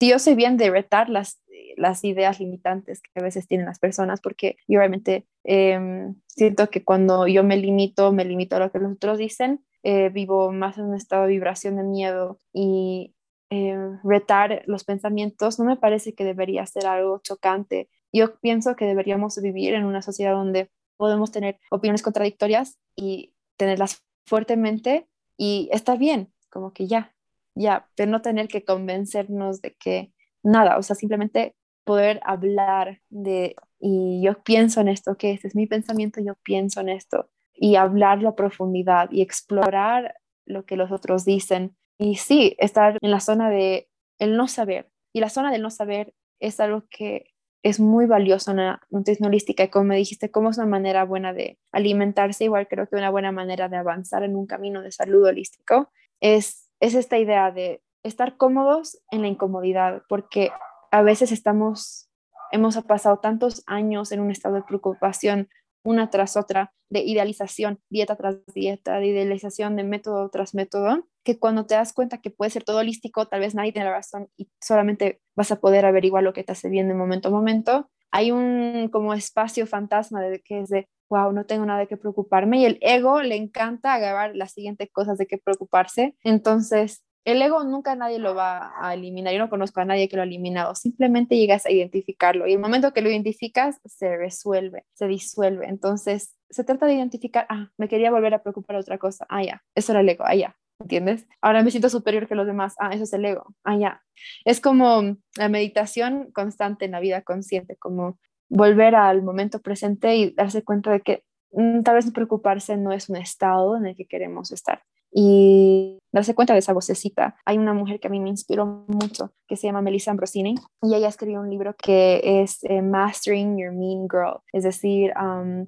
si 0.00 0.08
yo 0.08 0.18
soy 0.18 0.34
bien 0.34 0.56
de 0.56 0.70
retar 0.70 1.08
las, 1.08 1.40
las 1.76 2.04
ideas 2.04 2.40
limitantes 2.40 3.00
que 3.00 3.20
a 3.20 3.22
veces 3.22 3.46
tienen 3.46 3.66
las 3.66 3.78
personas, 3.78 4.20
porque 4.20 4.56
yo 4.66 4.78
realmente 4.78 5.26
em, 5.44 6.14
siento 6.26 6.70
que 6.70 6.84
cuando 6.84 7.26
yo 7.26 7.44
me 7.44 7.56
limito, 7.56 8.12
me 8.12 8.24
limito 8.24 8.56
a 8.56 8.60
lo 8.60 8.72
que 8.72 8.78
los 8.78 8.92
otros 8.92 9.18
dicen, 9.18 9.64
eh, 9.82 10.08
vivo 10.10 10.52
más 10.52 10.78
en 10.78 10.86
un 10.86 10.94
estado 10.94 11.22
de 11.22 11.30
vibración 11.30 11.76
de 11.76 11.84
miedo 11.84 12.38
y 12.52 13.14
em, 13.50 13.98
retar 14.04 14.62
los 14.66 14.84
pensamientos 14.84 15.58
no 15.58 15.64
me 15.64 15.76
parece 15.76 16.14
que 16.14 16.24
debería 16.24 16.66
ser 16.66 16.86
algo 16.86 17.20
chocante. 17.22 17.88
Yo 18.12 18.38
pienso 18.40 18.76
que 18.76 18.86
deberíamos 18.86 19.40
vivir 19.40 19.74
en 19.74 19.84
una 19.84 20.02
sociedad 20.02 20.32
donde 20.32 20.70
podemos 20.96 21.30
tener 21.32 21.58
opiniones 21.70 22.02
contradictorias 22.02 22.78
y 22.96 23.34
tenerlas 23.56 24.04
fuertemente 24.26 25.08
y 25.36 25.70
está 25.72 25.96
bien, 25.96 26.32
como 26.50 26.72
que 26.72 26.86
ya, 26.86 27.14
ya, 27.54 27.88
pero 27.94 28.10
no 28.10 28.20
tener 28.20 28.48
que 28.48 28.64
convencernos 28.64 29.62
de 29.62 29.74
que 29.76 30.12
nada, 30.48 30.78
o 30.78 30.82
sea, 30.82 30.96
simplemente 30.96 31.54
poder 31.84 32.20
hablar 32.24 33.00
de, 33.08 33.56
y 33.80 34.22
yo 34.22 34.42
pienso 34.42 34.80
en 34.80 34.88
esto, 34.88 35.16
que 35.16 35.32
este 35.32 35.48
es 35.48 35.54
mi 35.54 35.66
pensamiento, 35.66 36.20
yo 36.20 36.34
pienso 36.42 36.80
en 36.80 36.88
esto, 36.90 37.30
y 37.54 37.76
hablarlo 37.76 38.30
a 38.30 38.36
profundidad 38.36 39.10
y 39.10 39.22
explorar 39.22 40.14
lo 40.46 40.64
que 40.64 40.76
los 40.76 40.92
otros 40.92 41.24
dicen. 41.24 41.76
Y 41.98 42.16
sí, 42.16 42.54
estar 42.58 42.96
en 43.00 43.10
la 43.10 43.20
zona 43.20 43.50
de 43.50 43.88
el 44.18 44.36
no 44.36 44.48
saber. 44.48 44.90
Y 45.12 45.20
la 45.20 45.28
zona 45.28 45.50
del 45.50 45.62
no 45.62 45.70
saber 45.70 46.14
es 46.40 46.60
algo 46.60 46.84
que 46.90 47.34
es 47.62 47.80
muy 47.80 48.06
valioso 48.06 48.52
en 48.52 48.58
la 48.58 48.80
nutrición 48.90 49.28
holística 49.28 49.64
y 49.64 49.68
como 49.68 49.86
me 49.86 49.96
dijiste, 49.96 50.30
como 50.30 50.50
es 50.50 50.58
una 50.58 50.66
manera 50.66 51.04
buena 51.04 51.32
de 51.32 51.58
alimentarse, 51.72 52.44
igual 52.44 52.68
creo 52.68 52.88
que 52.88 52.96
una 52.96 53.10
buena 53.10 53.32
manera 53.32 53.68
de 53.68 53.76
avanzar 53.76 54.22
en 54.22 54.36
un 54.36 54.46
camino 54.46 54.80
de 54.82 54.92
salud 54.92 55.26
holístico 55.26 55.90
es, 56.20 56.70
es 56.80 56.94
esta 56.94 57.18
idea 57.18 57.50
de 57.50 57.82
estar 58.02 58.36
cómodos 58.36 58.98
en 59.10 59.22
la 59.22 59.28
incomodidad, 59.28 60.02
porque 60.08 60.50
a 60.90 61.02
veces 61.02 61.32
estamos, 61.32 62.08
hemos 62.52 62.76
pasado 62.84 63.18
tantos 63.18 63.62
años 63.66 64.12
en 64.12 64.20
un 64.20 64.30
estado 64.30 64.56
de 64.56 64.62
preocupación 64.62 65.48
una 65.84 66.10
tras 66.10 66.36
otra, 66.36 66.72
de 66.90 67.00
idealización, 67.00 67.80
dieta 67.88 68.16
tras 68.16 68.36
dieta, 68.54 68.98
de 68.98 69.06
idealización 69.06 69.76
de 69.76 69.84
método 69.84 70.28
tras 70.30 70.54
método, 70.54 71.06
que 71.24 71.38
cuando 71.38 71.66
te 71.66 71.74
das 71.74 71.92
cuenta 71.92 72.18
que 72.18 72.30
puede 72.30 72.50
ser 72.50 72.64
todo 72.64 72.78
holístico, 72.78 73.26
tal 73.26 73.40
vez 73.40 73.54
nadie 73.54 73.72
tiene 73.72 73.86
la 73.86 73.96
razón 73.96 74.28
y 74.36 74.50
solamente 74.60 75.20
vas 75.34 75.50
a 75.52 75.60
poder 75.60 75.84
averiguar 75.84 76.22
lo 76.22 76.32
que 76.32 76.44
te 76.44 76.52
hace 76.52 76.68
bien 76.68 76.88
de 76.88 76.94
momento 76.94 77.28
a 77.28 77.30
momento. 77.30 77.90
Hay 78.10 78.30
un 78.30 78.88
como 78.90 79.12
espacio 79.14 79.66
fantasma 79.66 80.22
de 80.22 80.40
que 80.40 80.60
es 80.60 80.70
de, 80.70 80.88
wow, 81.10 81.32
no 81.32 81.44
tengo 81.44 81.66
nada 81.66 81.80
de 81.80 81.86
qué 81.86 81.96
preocuparme 81.96 82.58
y 82.58 82.64
el 82.64 82.78
ego 82.80 83.22
le 83.22 83.36
encanta 83.36 83.94
agarrar 83.94 84.34
las 84.34 84.52
siguientes 84.52 84.88
cosas 84.90 85.18
de 85.18 85.26
qué 85.26 85.38
preocuparse. 85.38 86.16
Entonces, 86.22 87.02
el 87.32 87.42
ego 87.42 87.62
nunca 87.62 87.94
nadie 87.94 88.18
lo 88.18 88.34
va 88.34 88.72
a 88.80 88.94
eliminar. 88.94 89.34
Yo 89.34 89.38
no 89.38 89.50
conozco 89.50 89.80
a 89.80 89.84
nadie 89.84 90.08
que 90.08 90.16
lo 90.16 90.22
ha 90.22 90.24
eliminado. 90.24 90.74
Simplemente 90.74 91.36
llegas 91.36 91.66
a 91.66 91.70
identificarlo 91.70 92.46
y 92.46 92.54
el 92.54 92.58
momento 92.58 92.94
que 92.94 93.02
lo 93.02 93.10
identificas 93.10 93.80
se 93.84 94.16
resuelve, 94.16 94.86
se 94.94 95.06
disuelve. 95.06 95.68
Entonces, 95.68 96.34
se 96.48 96.64
trata 96.64 96.86
de 96.86 96.94
identificar, 96.94 97.46
ah, 97.50 97.70
me 97.76 97.86
quería 97.86 98.10
volver 98.10 98.32
a 98.32 98.42
preocupar 98.42 98.76
otra 98.76 98.96
cosa. 98.96 99.26
Ah, 99.28 99.42
ya, 99.42 99.62
eso 99.74 99.92
era 99.92 100.00
el 100.00 100.08
ego. 100.08 100.24
Ah, 100.26 100.36
ya, 100.36 100.56
¿entiendes? 100.80 101.26
Ahora 101.42 101.62
me 101.62 101.70
siento 101.70 101.90
superior 101.90 102.28
que 102.28 102.34
los 102.34 102.46
demás. 102.46 102.74
Ah, 102.78 102.94
eso 102.94 103.04
es 103.04 103.12
el 103.12 103.26
ego. 103.26 103.54
Ah, 103.62 103.76
ya. 103.76 104.02
Es 104.46 104.62
como 104.62 105.18
la 105.36 105.48
meditación 105.50 106.30
constante 106.32 106.86
en 106.86 106.92
la 106.92 107.00
vida 107.00 107.20
consciente, 107.20 107.76
como 107.76 108.18
volver 108.48 108.94
al 108.94 109.22
momento 109.22 109.60
presente 109.60 110.16
y 110.16 110.30
darse 110.30 110.64
cuenta 110.64 110.92
de 110.92 111.00
que 111.02 111.24
mm, 111.52 111.82
tal 111.82 111.96
vez 111.96 112.10
preocuparse 112.10 112.78
no 112.78 112.92
es 112.92 113.10
un 113.10 113.16
estado 113.16 113.76
en 113.76 113.86
el 113.86 113.96
que 113.96 114.06
queremos 114.06 114.50
estar 114.50 114.82
y 115.12 115.98
darse 116.12 116.34
cuenta 116.34 116.52
de 116.52 116.60
esa 116.60 116.72
vocecita. 116.72 117.36
Hay 117.44 117.58
una 117.58 117.74
mujer 117.74 118.00
que 118.00 118.08
a 118.08 118.10
mí 118.10 118.20
me 118.20 118.28
inspiró 118.28 118.84
mucho, 118.88 119.32
que 119.46 119.56
se 119.56 119.66
llama 119.66 119.82
Melissa 119.82 120.10
Ambrosini, 120.10 120.54
y 120.82 120.94
ella 120.94 121.08
escribió 121.08 121.40
un 121.40 121.50
libro 121.50 121.74
que 121.76 122.20
es 122.42 122.64
eh, 122.64 122.82
Mastering 122.82 123.58
Your 123.58 123.72
Mean 123.72 124.08
Girl, 124.10 124.40
es 124.52 124.64
decir, 124.64 125.12
um, 125.20 125.66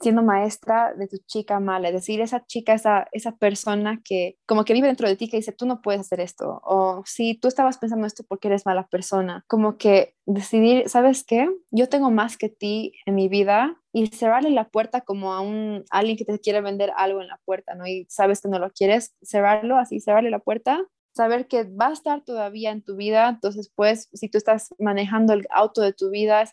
siendo 0.00 0.22
maestra 0.22 0.94
de 0.94 1.08
tu 1.08 1.18
chica 1.26 1.60
mala, 1.60 1.88
es 1.88 1.94
decir, 1.94 2.20
esa 2.20 2.44
chica, 2.46 2.74
esa, 2.74 3.08
esa 3.12 3.32
persona 3.36 4.00
que 4.04 4.36
como 4.46 4.64
que 4.64 4.74
vive 4.74 4.88
dentro 4.88 5.08
de 5.08 5.16
ti 5.16 5.28
que 5.28 5.38
dice, 5.38 5.52
tú 5.52 5.66
no 5.66 5.80
puedes 5.82 6.00
hacer 6.00 6.20
esto, 6.20 6.60
o 6.64 7.02
si 7.06 7.34
tú 7.34 7.48
estabas 7.48 7.78
pensando 7.78 8.06
esto 8.06 8.24
porque 8.28 8.48
eres 8.48 8.66
mala 8.66 8.86
persona, 8.88 9.44
como 9.46 9.78
que 9.78 10.14
decidir, 10.26 10.88
¿sabes 10.88 11.24
qué? 11.24 11.48
Yo 11.70 11.88
tengo 11.88 12.10
más 12.10 12.36
que 12.36 12.48
ti 12.48 12.92
en 13.06 13.14
mi 13.14 13.28
vida 13.28 13.80
y 13.92 14.08
cerrarle 14.08 14.50
la 14.50 14.68
puerta 14.68 15.00
como 15.00 15.32
a 15.32 15.40
un 15.40 15.84
alguien 15.90 16.16
que 16.16 16.24
te 16.24 16.38
quiere 16.38 16.60
vender 16.60 16.92
algo 16.96 17.22
en 17.22 17.28
la 17.28 17.40
puerta, 17.44 17.74
¿no? 17.74 17.86
Y 17.86 18.06
sabes 18.10 18.40
que 18.42 18.48
no 18.48 18.58
lo 18.58 18.70
quieres, 18.70 19.14
cerrarlo 19.22 19.78
así, 19.78 20.00
cerrarle 20.00 20.30
la 20.30 20.40
puerta 20.40 20.86
saber 21.16 21.48
que 21.48 21.64
va 21.64 21.88
a 21.88 21.92
estar 21.92 22.22
todavía 22.22 22.70
en 22.70 22.82
tu 22.82 22.94
vida, 22.94 23.28
entonces 23.28 23.72
pues 23.74 24.10
si 24.12 24.28
tú 24.28 24.36
estás 24.36 24.74
manejando 24.78 25.32
el 25.32 25.46
auto 25.50 25.80
de 25.80 25.94
tu 25.94 26.10
vida, 26.10 26.44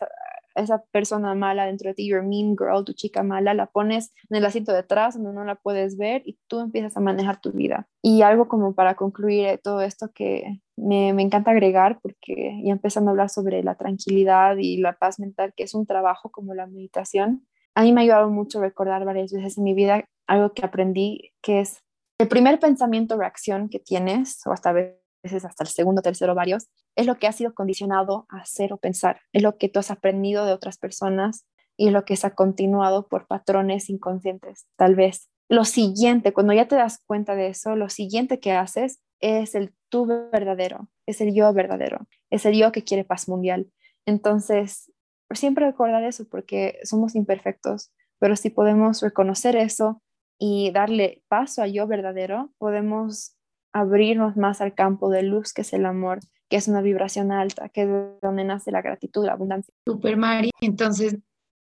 esa 0.54 0.84
persona 0.92 1.34
mala 1.34 1.66
dentro 1.66 1.88
de 1.88 1.94
ti, 1.94 2.08
your 2.08 2.22
mean 2.22 2.56
girl, 2.56 2.84
tu 2.84 2.92
chica 2.92 3.22
mala, 3.22 3.54
la 3.54 3.66
pones 3.66 4.12
en 4.30 4.36
el 4.36 4.44
asiento 4.44 4.72
de 4.72 4.78
atrás 4.78 5.14
donde 5.14 5.32
no 5.32 5.44
la 5.44 5.56
puedes 5.56 5.96
ver 5.96 6.22
y 6.24 6.38
tú 6.46 6.60
empiezas 6.60 6.96
a 6.96 7.00
manejar 7.00 7.40
tu 7.40 7.52
vida. 7.52 7.88
Y 8.02 8.22
algo 8.22 8.48
como 8.48 8.74
para 8.74 8.94
concluir 8.94 9.60
todo 9.62 9.80
esto 9.80 10.10
que 10.14 10.60
me, 10.76 11.12
me 11.12 11.22
encanta 11.22 11.50
agregar, 11.50 11.98
porque 12.00 12.60
ya 12.64 12.72
empezando 12.72 13.10
a 13.10 13.12
hablar 13.12 13.30
sobre 13.30 13.62
la 13.62 13.76
tranquilidad 13.76 14.56
y 14.58 14.78
la 14.78 14.96
paz 14.98 15.18
mental, 15.18 15.52
que 15.56 15.64
es 15.64 15.74
un 15.74 15.86
trabajo 15.86 16.30
como 16.30 16.54
la 16.54 16.66
meditación, 16.66 17.46
a 17.74 17.82
mí 17.82 17.92
me 17.92 18.00
ha 18.00 18.04
ayudado 18.04 18.30
mucho 18.30 18.60
recordar 18.60 19.04
varias 19.04 19.32
veces 19.32 19.58
en 19.58 19.64
mi 19.64 19.74
vida 19.74 20.04
algo 20.26 20.52
que 20.52 20.64
aprendí, 20.64 21.32
que 21.42 21.60
es 21.60 21.82
el 22.18 22.28
primer 22.28 22.60
pensamiento 22.60 23.16
o 23.16 23.18
reacción 23.18 23.68
que 23.68 23.80
tienes, 23.80 24.46
o 24.46 24.52
hasta 24.52 24.72
veces 24.72 25.44
hasta 25.44 25.64
el 25.64 25.68
segundo, 25.68 26.02
tercero, 26.02 26.34
varios, 26.34 26.68
es 26.96 27.06
lo 27.06 27.18
que 27.18 27.26
has 27.26 27.36
sido 27.36 27.54
condicionado 27.54 28.26
a 28.28 28.38
hacer 28.38 28.72
o 28.72 28.76
pensar, 28.76 29.20
es 29.32 29.42
lo 29.42 29.56
que 29.56 29.68
tú 29.68 29.80
has 29.80 29.90
aprendido 29.90 30.46
de 30.46 30.52
otras 30.52 30.78
personas 30.78 31.46
y 31.76 31.88
es 31.88 31.92
lo 31.92 32.04
que 32.04 32.16
se 32.16 32.26
ha 32.26 32.34
continuado 32.34 33.08
por 33.08 33.26
patrones 33.26 33.90
inconscientes, 33.90 34.66
tal 34.76 34.94
vez. 34.94 35.28
Lo 35.48 35.64
siguiente, 35.64 36.32
cuando 36.32 36.52
ya 36.52 36.68
te 36.68 36.76
das 36.76 37.02
cuenta 37.04 37.34
de 37.34 37.48
eso, 37.48 37.76
lo 37.76 37.88
siguiente 37.88 38.40
que 38.40 38.52
haces 38.52 39.00
es 39.20 39.54
el 39.54 39.74
tú 39.88 40.06
verdadero, 40.06 40.88
es 41.06 41.20
el 41.20 41.34
yo 41.34 41.52
verdadero, 41.52 42.06
es 42.30 42.46
el 42.46 42.56
yo 42.56 42.72
que 42.72 42.84
quiere 42.84 43.04
paz 43.04 43.28
mundial. 43.28 43.70
Entonces, 44.06 44.90
siempre 45.32 45.66
recordar 45.66 46.04
eso 46.04 46.26
porque 46.28 46.78
somos 46.84 47.14
imperfectos, 47.14 47.92
pero 48.18 48.36
si 48.36 48.50
podemos 48.50 49.02
reconocer 49.02 49.56
eso 49.56 50.02
y 50.38 50.70
darle 50.72 51.22
paso 51.28 51.62
al 51.62 51.72
yo 51.72 51.86
verdadero, 51.86 52.52
podemos 52.58 53.36
abrirnos 53.72 54.36
más 54.36 54.60
al 54.60 54.74
campo 54.74 55.10
de 55.10 55.22
luz 55.22 55.52
que 55.52 55.62
es 55.62 55.72
el 55.72 55.84
amor, 55.86 56.20
que 56.48 56.56
es 56.56 56.68
una 56.68 56.82
vibración 56.82 57.32
alta, 57.32 57.68
que 57.68 57.82
es 57.82 57.88
donde 58.22 58.44
nace 58.44 58.70
la 58.70 58.82
gratitud, 58.82 59.24
la 59.24 59.32
abundancia. 59.32 59.72
Super 59.86 60.16
Mari, 60.16 60.50
entonces, 60.60 61.16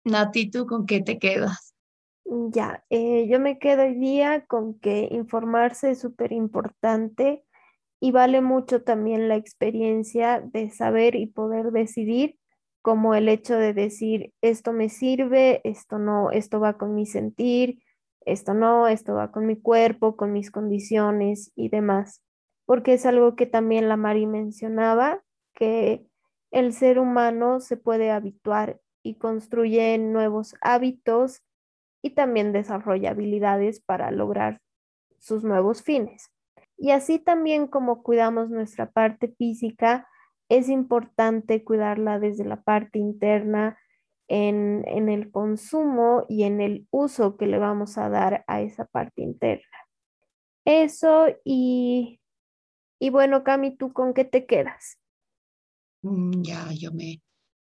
Nati, 0.03 0.49
¿tú 0.49 0.65
con 0.65 0.85
qué 0.85 1.01
te 1.01 1.19
quedas? 1.19 1.73
Ya, 2.25 2.83
eh, 2.89 3.27
yo 3.29 3.39
me 3.39 3.57
quedo 3.57 3.83
hoy 3.83 3.95
día 3.95 4.45
con 4.45 4.77
que 4.79 5.07
informarse 5.11 5.91
es 5.91 5.99
súper 5.99 6.33
importante 6.33 7.45
y 8.01 8.11
vale 8.11 8.41
mucho 8.41 8.83
también 8.83 9.29
la 9.29 9.35
experiencia 9.35 10.41
de 10.41 10.69
saber 10.69 11.15
y 11.15 11.27
poder 11.27 11.71
decidir, 11.71 12.37
como 12.81 13.15
el 13.15 13.27
hecho 13.29 13.55
de 13.55 13.73
decir, 13.73 14.33
esto 14.41 14.73
me 14.73 14.89
sirve, 14.89 15.61
esto 15.63 15.99
no, 15.99 16.31
esto 16.31 16.59
va 16.59 16.77
con 16.77 16.95
mi 16.95 17.05
sentir, 17.05 17.81
esto 18.25 18.53
no, 18.53 18.87
esto 18.87 19.15
va 19.15 19.31
con 19.31 19.45
mi 19.45 19.55
cuerpo, 19.55 20.17
con 20.17 20.33
mis 20.33 20.51
condiciones 20.51 21.51
y 21.55 21.69
demás, 21.69 22.21
porque 22.67 22.93
es 22.93 23.05
algo 23.05 23.35
que 23.35 23.45
también 23.45 23.87
la 23.87 23.95
Mari 23.95 24.27
mencionaba, 24.27 25.23
que 25.55 26.05
el 26.51 26.73
ser 26.73 26.99
humano 26.99 27.61
se 27.61 27.77
puede 27.77 28.11
habituar 28.11 28.79
y 29.01 29.15
construye 29.15 29.97
nuevos 29.97 30.53
hábitos 30.59 31.41
y 32.03 32.11
también 32.11 32.51
desarrolla 32.51 33.11
habilidades 33.11 33.79
para 33.79 34.11
lograr 34.11 34.59
sus 35.17 35.45
nuevos 35.45 35.81
fines. 35.81 36.29
Y 36.77 36.91
así 36.91 37.19
también 37.19 37.67
como 37.67 38.03
cuidamos 38.03 38.49
nuestra 38.49 38.91
parte 38.91 39.29
física, 39.29 40.07
es 40.49 40.67
importante 40.67 41.63
cuidarla 41.63 42.19
desde 42.19 42.43
la 42.43 42.61
parte 42.61 42.99
interna, 42.99 43.77
en, 44.27 45.07
el 45.07 45.31
consumo 45.31 46.25
y 46.27 46.43
en 46.43 46.59
el 46.59 46.85
uso 46.91 47.37
que 47.37 47.47
le 47.47 47.59
vamos 47.59 47.97
a 47.97 48.09
dar 48.09 48.43
a 48.47 48.59
esa 48.59 48.83
parte 48.83 49.21
interna. 49.21 49.63
Eso 50.65 51.27
y, 51.45 52.19
y 52.99 53.09
bueno, 53.09 53.43
Cami, 53.43 53.75
¿tú 53.75 53.93
con 53.93 54.13
qué 54.13 54.25
te 54.25 54.45
quedas? 54.45 54.97
Mm, 56.01 56.41
ya, 56.41 56.71
yo 56.73 56.91
me, 56.91 57.21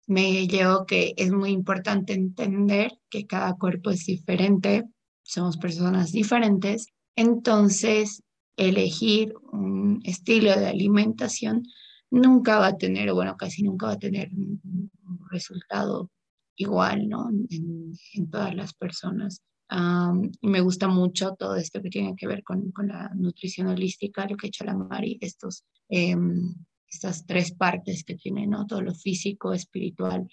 me 0.07 0.47
llevo 0.47 0.85
que 0.85 1.13
es 1.17 1.31
muy 1.31 1.51
importante 1.51 2.13
entender 2.13 2.91
que 3.09 3.25
cada 3.25 3.53
cuerpo 3.55 3.89
es 3.89 4.05
diferente, 4.05 4.85
somos 5.23 5.57
personas 5.57 6.11
diferentes, 6.11 6.87
entonces 7.15 8.23
elegir 8.55 9.33
un 9.51 10.01
estilo 10.03 10.57
de 10.57 10.67
alimentación 10.67 11.63
nunca 12.09 12.59
va 12.59 12.67
a 12.67 12.77
tener, 12.77 13.13
bueno, 13.13 13.35
casi 13.37 13.63
nunca 13.63 13.87
va 13.87 13.93
a 13.93 13.99
tener 13.99 14.29
un 14.33 14.91
resultado 15.29 16.09
igual, 16.55 17.07
¿no? 17.07 17.29
En, 17.29 18.29
todas 18.29 18.55
las 18.55 18.73
personas. 18.73 19.41
Me 19.69 20.61
gusta 20.61 20.87
mucho 20.87 21.35
todo 21.37 21.55
esto 21.55 21.81
que 21.81 21.89
tiene 21.89 22.15
que 22.15 22.27
ver 22.27 22.43
con, 22.43 22.71
con 22.71 22.87
la 22.87 23.11
nutrición 23.15 23.67
holística, 23.67 24.27
lo 24.27 24.37
que 24.37 24.47
ha 24.47 24.49
hecho 24.49 24.63
la 24.63 24.75
Mari, 24.75 25.17
estos 25.21 25.63
em, 25.89 26.53
estas 26.89 27.25
tres 27.25 27.51
partes 27.51 28.03
que 28.03 28.15
tiene, 28.15 28.47
¿no? 28.47 28.65
Todo 28.65 28.81
lo 28.81 28.93
físico, 28.93 29.53
espiritual 29.53 30.27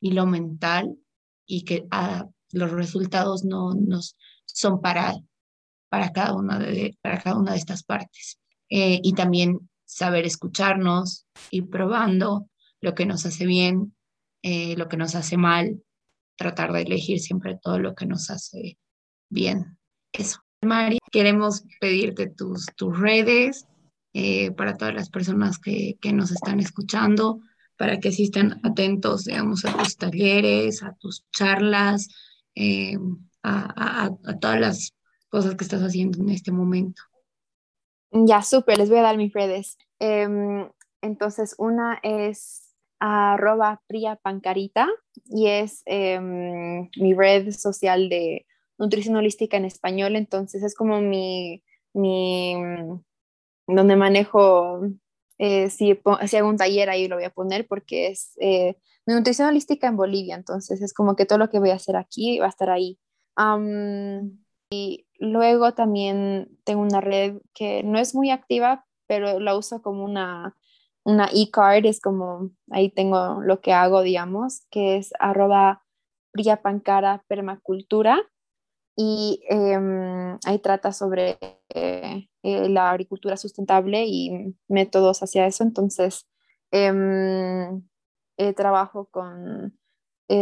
y 0.00 0.12
lo 0.12 0.26
mental, 0.26 0.96
y 1.46 1.62
que 1.64 1.86
ah, 1.90 2.26
los 2.52 2.70
resultados 2.70 3.44
no 3.44 3.74
nos 3.74 4.16
son 4.44 4.80
para, 4.80 5.14
para, 5.88 6.12
cada 6.12 6.34
una 6.34 6.58
de, 6.58 6.96
para 7.00 7.20
cada 7.20 7.36
una 7.36 7.52
de 7.52 7.58
estas 7.58 7.84
partes. 7.84 8.38
Eh, 8.68 9.00
y 9.02 9.12
también 9.14 9.70
saber 9.84 10.26
escucharnos, 10.26 11.26
ir 11.50 11.68
probando 11.68 12.48
lo 12.80 12.94
que 12.94 13.06
nos 13.06 13.26
hace 13.26 13.46
bien, 13.46 13.94
eh, 14.42 14.76
lo 14.76 14.88
que 14.88 14.96
nos 14.96 15.14
hace 15.14 15.36
mal, 15.36 15.82
tratar 16.40 16.72
de 16.72 16.80
elegir 16.80 17.20
siempre 17.20 17.58
todo 17.62 17.78
lo 17.78 17.94
que 17.94 18.06
nos 18.06 18.30
hace 18.30 18.78
bien. 19.28 19.76
Eso. 20.10 20.38
Mari, 20.62 20.98
queremos 21.12 21.64
pedirte 21.80 22.28
tus, 22.28 22.64
tus 22.76 22.98
redes, 22.98 23.66
eh, 24.14 24.50
para 24.52 24.78
todas 24.78 24.94
las 24.94 25.10
personas 25.10 25.58
que, 25.58 25.98
que, 26.00 26.14
nos 26.14 26.30
están 26.30 26.58
escuchando, 26.58 27.40
para 27.76 28.00
que 28.00 28.08
asistan 28.08 28.58
atentos, 28.62 29.24
digamos, 29.24 29.66
a 29.66 29.76
tus 29.76 29.96
talleres, 29.98 30.82
a 30.82 30.94
tus 30.94 31.26
charlas, 31.30 32.08
eh, 32.54 32.96
a, 33.42 34.10
todas 34.40 34.60
las 34.60 34.94
cosas 35.28 35.56
que 35.56 35.64
estás 35.64 35.82
haciendo 35.82 36.22
en 36.22 36.30
este 36.30 36.52
momento. 36.52 37.02
Ya, 38.12 38.42
súper, 38.42 38.78
les 38.78 38.88
voy 38.88 38.98
a 38.98 39.02
dar 39.02 39.18
mis 39.18 39.32
redes. 39.34 39.76
Eh, 39.98 40.26
entonces, 41.02 41.54
una 41.58 42.00
es 42.02 42.69
arroba 43.00 43.80
Priya 43.86 44.16
Pancarita 44.16 44.88
y 45.24 45.48
es 45.48 45.82
em, 45.86 46.88
mi 46.96 47.14
red 47.14 47.50
social 47.50 48.08
de 48.08 48.46
nutrición 48.78 49.16
holística 49.16 49.56
en 49.56 49.64
español, 49.64 50.16
entonces 50.16 50.62
es 50.62 50.74
como 50.74 51.00
mi, 51.00 51.62
mi 51.94 52.54
donde 53.66 53.96
manejo, 53.96 54.82
eh, 55.38 55.70
si, 55.70 55.98
si, 56.26 56.36
hago 56.36 56.48
un 56.48 56.56
taller 56.56 56.90
ahí 56.90 57.08
lo 57.08 57.16
voy 57.16 57.24
a 57.24 57.30
poner 57.30 57.66
porque 57.66 58.08
es 58.08 58.32
eh, 58.40 58.76
nutrición 59.06 59.48
holística 59.48 59.86
en 59.86 59.96
Bolivia, 59.96 60.34
entonces 60.34 60.82
es 60.82 60.92
como 60.92 61.16
que 61.16 61.26
todo 61.26 61.38
lo 61.38 61.48
que 61.50 61.58
voy 61.58 61.70
a 61.70 61.74
hacer 61.76 61.96
aquí 61.96 62.38
va 62.38 62.46
a 62.46 62.50
estar 62.50 62.70
ahí. 62.70 62.98
y 64.70 65.06
luego 65.18 65.74
también 65.74 66.58
tengo 66.64 66.82
una 66.82 67.00
red 67.00 67.38
que 67.54 67.82
no 67.82 67.98
es 67.98 68.14
muy 68.14 68.30
activa, 68.30 68.86
pero 69.06 69.40
la 69.40 69.56
uso 69.56 69.82
como 69.82 70.04
una, 70.04 70.56
una 71.10 71.28
e-card, 71.32 71.86
es 71.86 72.00
como 72.00 72.50
ahí 72.70 72.90
tengo 72.90 73.40
lo 73.42 73.60
que 73.60 73.72
hago, 73.72 74.02
digamos, 74.02 74.66
que 74.70 74.96
es 74.96 75.12
arroba 75.18 75.82
Pancara 76.62 77.24
Permacultura 77.28 78.20
y 78.96 79.42
em, 79.48 80.38
ahí 80.44 80.58
trata 80.62 80.92
sobre 80.92 81.38
eh, 81.74 82.28
eh, 82.42 82.68
la 82.68 82.90
agricultura 82.90 83.36
sustentable 83.36 84.04
y 84.06 84.54
métodos 84.68 85.22
hacia 85.22 85.46
eso. 85.46 85.64
Entonces, 85.64 86.26
em, 86.70 87.82
trabajo 88.56 89.08
con, 89.10 89.78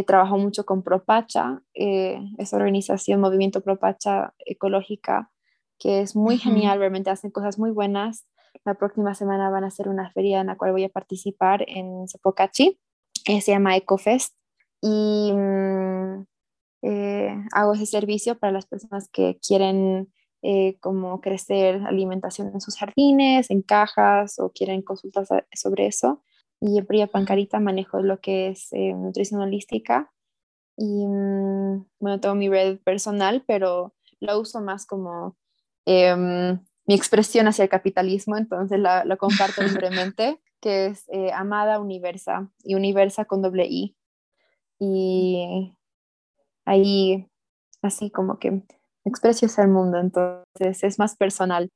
trabajo 0.06 0.38
mucho 0.38 0.64
con 0.64 0.82
Propacha, 0.82 1.62
eh, 1.74 2.20
esa 2.38 2.56
organización, 2.56 3.20
Movimiento 3.20 3.60
Propacha 3.60 4.34
Ecológica, 4.38 5.30
que 5.78 6.00
es 6.00 6.14
muy 6.16 6.38
genial, 6.38 6.78
realmente 6.78 7.10
hacen 7.10 7.30
cosas 7.30 7.58
muy 7.58 7.70
buenas. 7.70 8.26
La 8.64 8.74
próxima 8.74 9.14
semana 9.14 9.50
van 9.50 9.64
a 9.64 9.68
hacer 9.68 9.88
una 9.88 10.10
feria 10.10 10.40
en 10.40 10.48
la 10.48 10.56
cual 10.56 10.72
voy 10.72 10.84
a 10.84 10.88
participar 10.88 11.64
en 11.66 12.08
Sopocachi, 12.08 12.78
se 13.24 13.52
llama 13.52 13.76
EcoFest. 13.76 14.34
Y 14.80 15.32
mm, 15.32 16.24
eh, 16.82 17.44
hago 17.52 17.74
ese 17.74 17.86
servicio 17.86 18.38
para 18.38 18.52
las 18.52 18.66
personas 18.66 19.08
que 19.08 19.38
quieren 19.46 20.12
eh, 20.42 20.78
como 20.80 21.20
crecer 21.20 21.82
alimentación 21.86 22.50
en 22.54 22.60
sus 22.60 22.76
jardines, 22.76 23.50
en 23.50 23.62
cajas 23.62 24.38
o 24.38 24.52
quieren 24.52 24.82
consultas 24.82 25.28
sobre 25.54 25.86
eso. 25.86 26.22
Y 26.60 26.78
en 26.78 26.86
Priya 26.86 27.06
Pancarita 27.06 27.60
manejo 27.60 28.00
lo 28.00 28.20
que 28.20 28.48
es 28.48 28.72
eh, 28.72 28.92
nutrición 28.94 29.40
holística 29.40 30.12
y 30.78 31.06
mm, 31.06 31.86
bueno, 31.98 32.20
tengo 32.20 32.36
mi 32.36 32.48
red 32.48 32.78
personal, 32.78 33.44
pero 33.46 33.94
lo 34.20 34.40
uso 34.40 34.60
más 34.60 34.86
como 34.86 35.36
em, 35.86 36.64
mi 36.88 36.94
expresión 36.94 37.46
hacia 37.46 37.64
el 37.64 37.68
capitalismo, 37.68 38.36
entonces 38.36 38.80
la, 38.80 39.04
lo 39.04 39.18
comparto 39.18 39.62
libremente, 39.62 40.40
que 40.60 40.86
es 40.86 41.04
Amada 41.34 41.78
Universa 41.78 42.50
y 42.64 42.74
Universa 42.74 43.26
con 43.26 43.42
doble 43.42 43.66
I. 43.68 43.94
Y 44.80 45.74
ahí 46.64 47.28
así 47.82 48.10
como 48.10 48.38
que 48.38 48.62
expresas 49.04 49.58
el 49.58 49.68
mundo, 49.68 49.98
entonces 49.98 50.82
es 50.82 50.98
más 50.98 51.16
personal, 51.16 51.70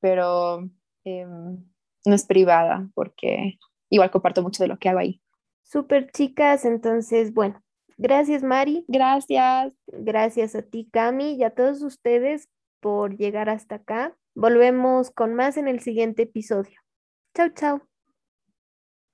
pero 0.00 0.68
em, 1.04 1.64
no 2.04 2.14
es 2.14 2.26
privada 2.26 2.88
porque 2.94 3.58
igual 3.88 4.10
comparto 4.10 4.42
mucho 4.42 4.62
de 4.62 4.68
lo 4.68 4.78
que 4.78 4.88
hago 4.88 4.98
ahí. 4.98 5.22
Súper 5.62 6.10
chicas, 6.10 6.64
entonces 6.64 7.32
bueno, 7.32 7.62
gracias 7.96 8.42
Mari. 8.42 8.84
Gracias. 8.88 9.74
Gracias 9.86 10.54
a 10.54 10.62
ti 10.62 10.88
Cami 10.92 11.34
y 11.34 11.44
a 11.44 11.54
todos 11.54 11.82
ustedes 11.82 12.48
por 12.80 13.16
llegar 13.16 13.48
hasta 13.48 13.76
acá. 13.76 14.16
Volvemos 14.34 15.10
con 15.10 15.34
más 15.34 15.56
en 15.56 15.68
el 15.68 15.80
siguiente 15.80 16.22
episodio. 16.22 16.80
Chao, 17.34 17.48
chao. 17.54 17.90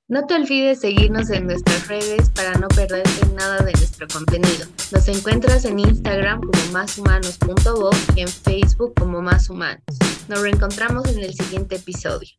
No 0.08 0.24
te 0.24 0.34
olvides 0.34 0.80
seguirnos 0.80 1.30
en 1.30 1.46
nuestras 1.46 1.88
redes 1.88 2.30
para 2.30 2.54
no 2.54 2.68
perderte 2.68 3.26
nada 3.34 3.56
de 3.64 3.72
nuestro 3.72 4.06
contenido. 4.06 4.66
Nos 4.92 5.08
encuentras 5.08 5.64
en 5.64 5.80
Instagram 5.80 6.42
como 6.42 6.72
máshumanos.voz 6.72 7.96
y 8.14 8.20
en 8.20 8.28
Facebook 8.28 8.94
como 8.94 9.20
Más 9.20 9.50
Humanos. 9.50 9.82
Nos 10.28 10.42
reencontramos 10.42 11.08
en 11.08 11.24
el 11.24 11.34
siguiente 11.34 11.76
episodio. 11.76 12.36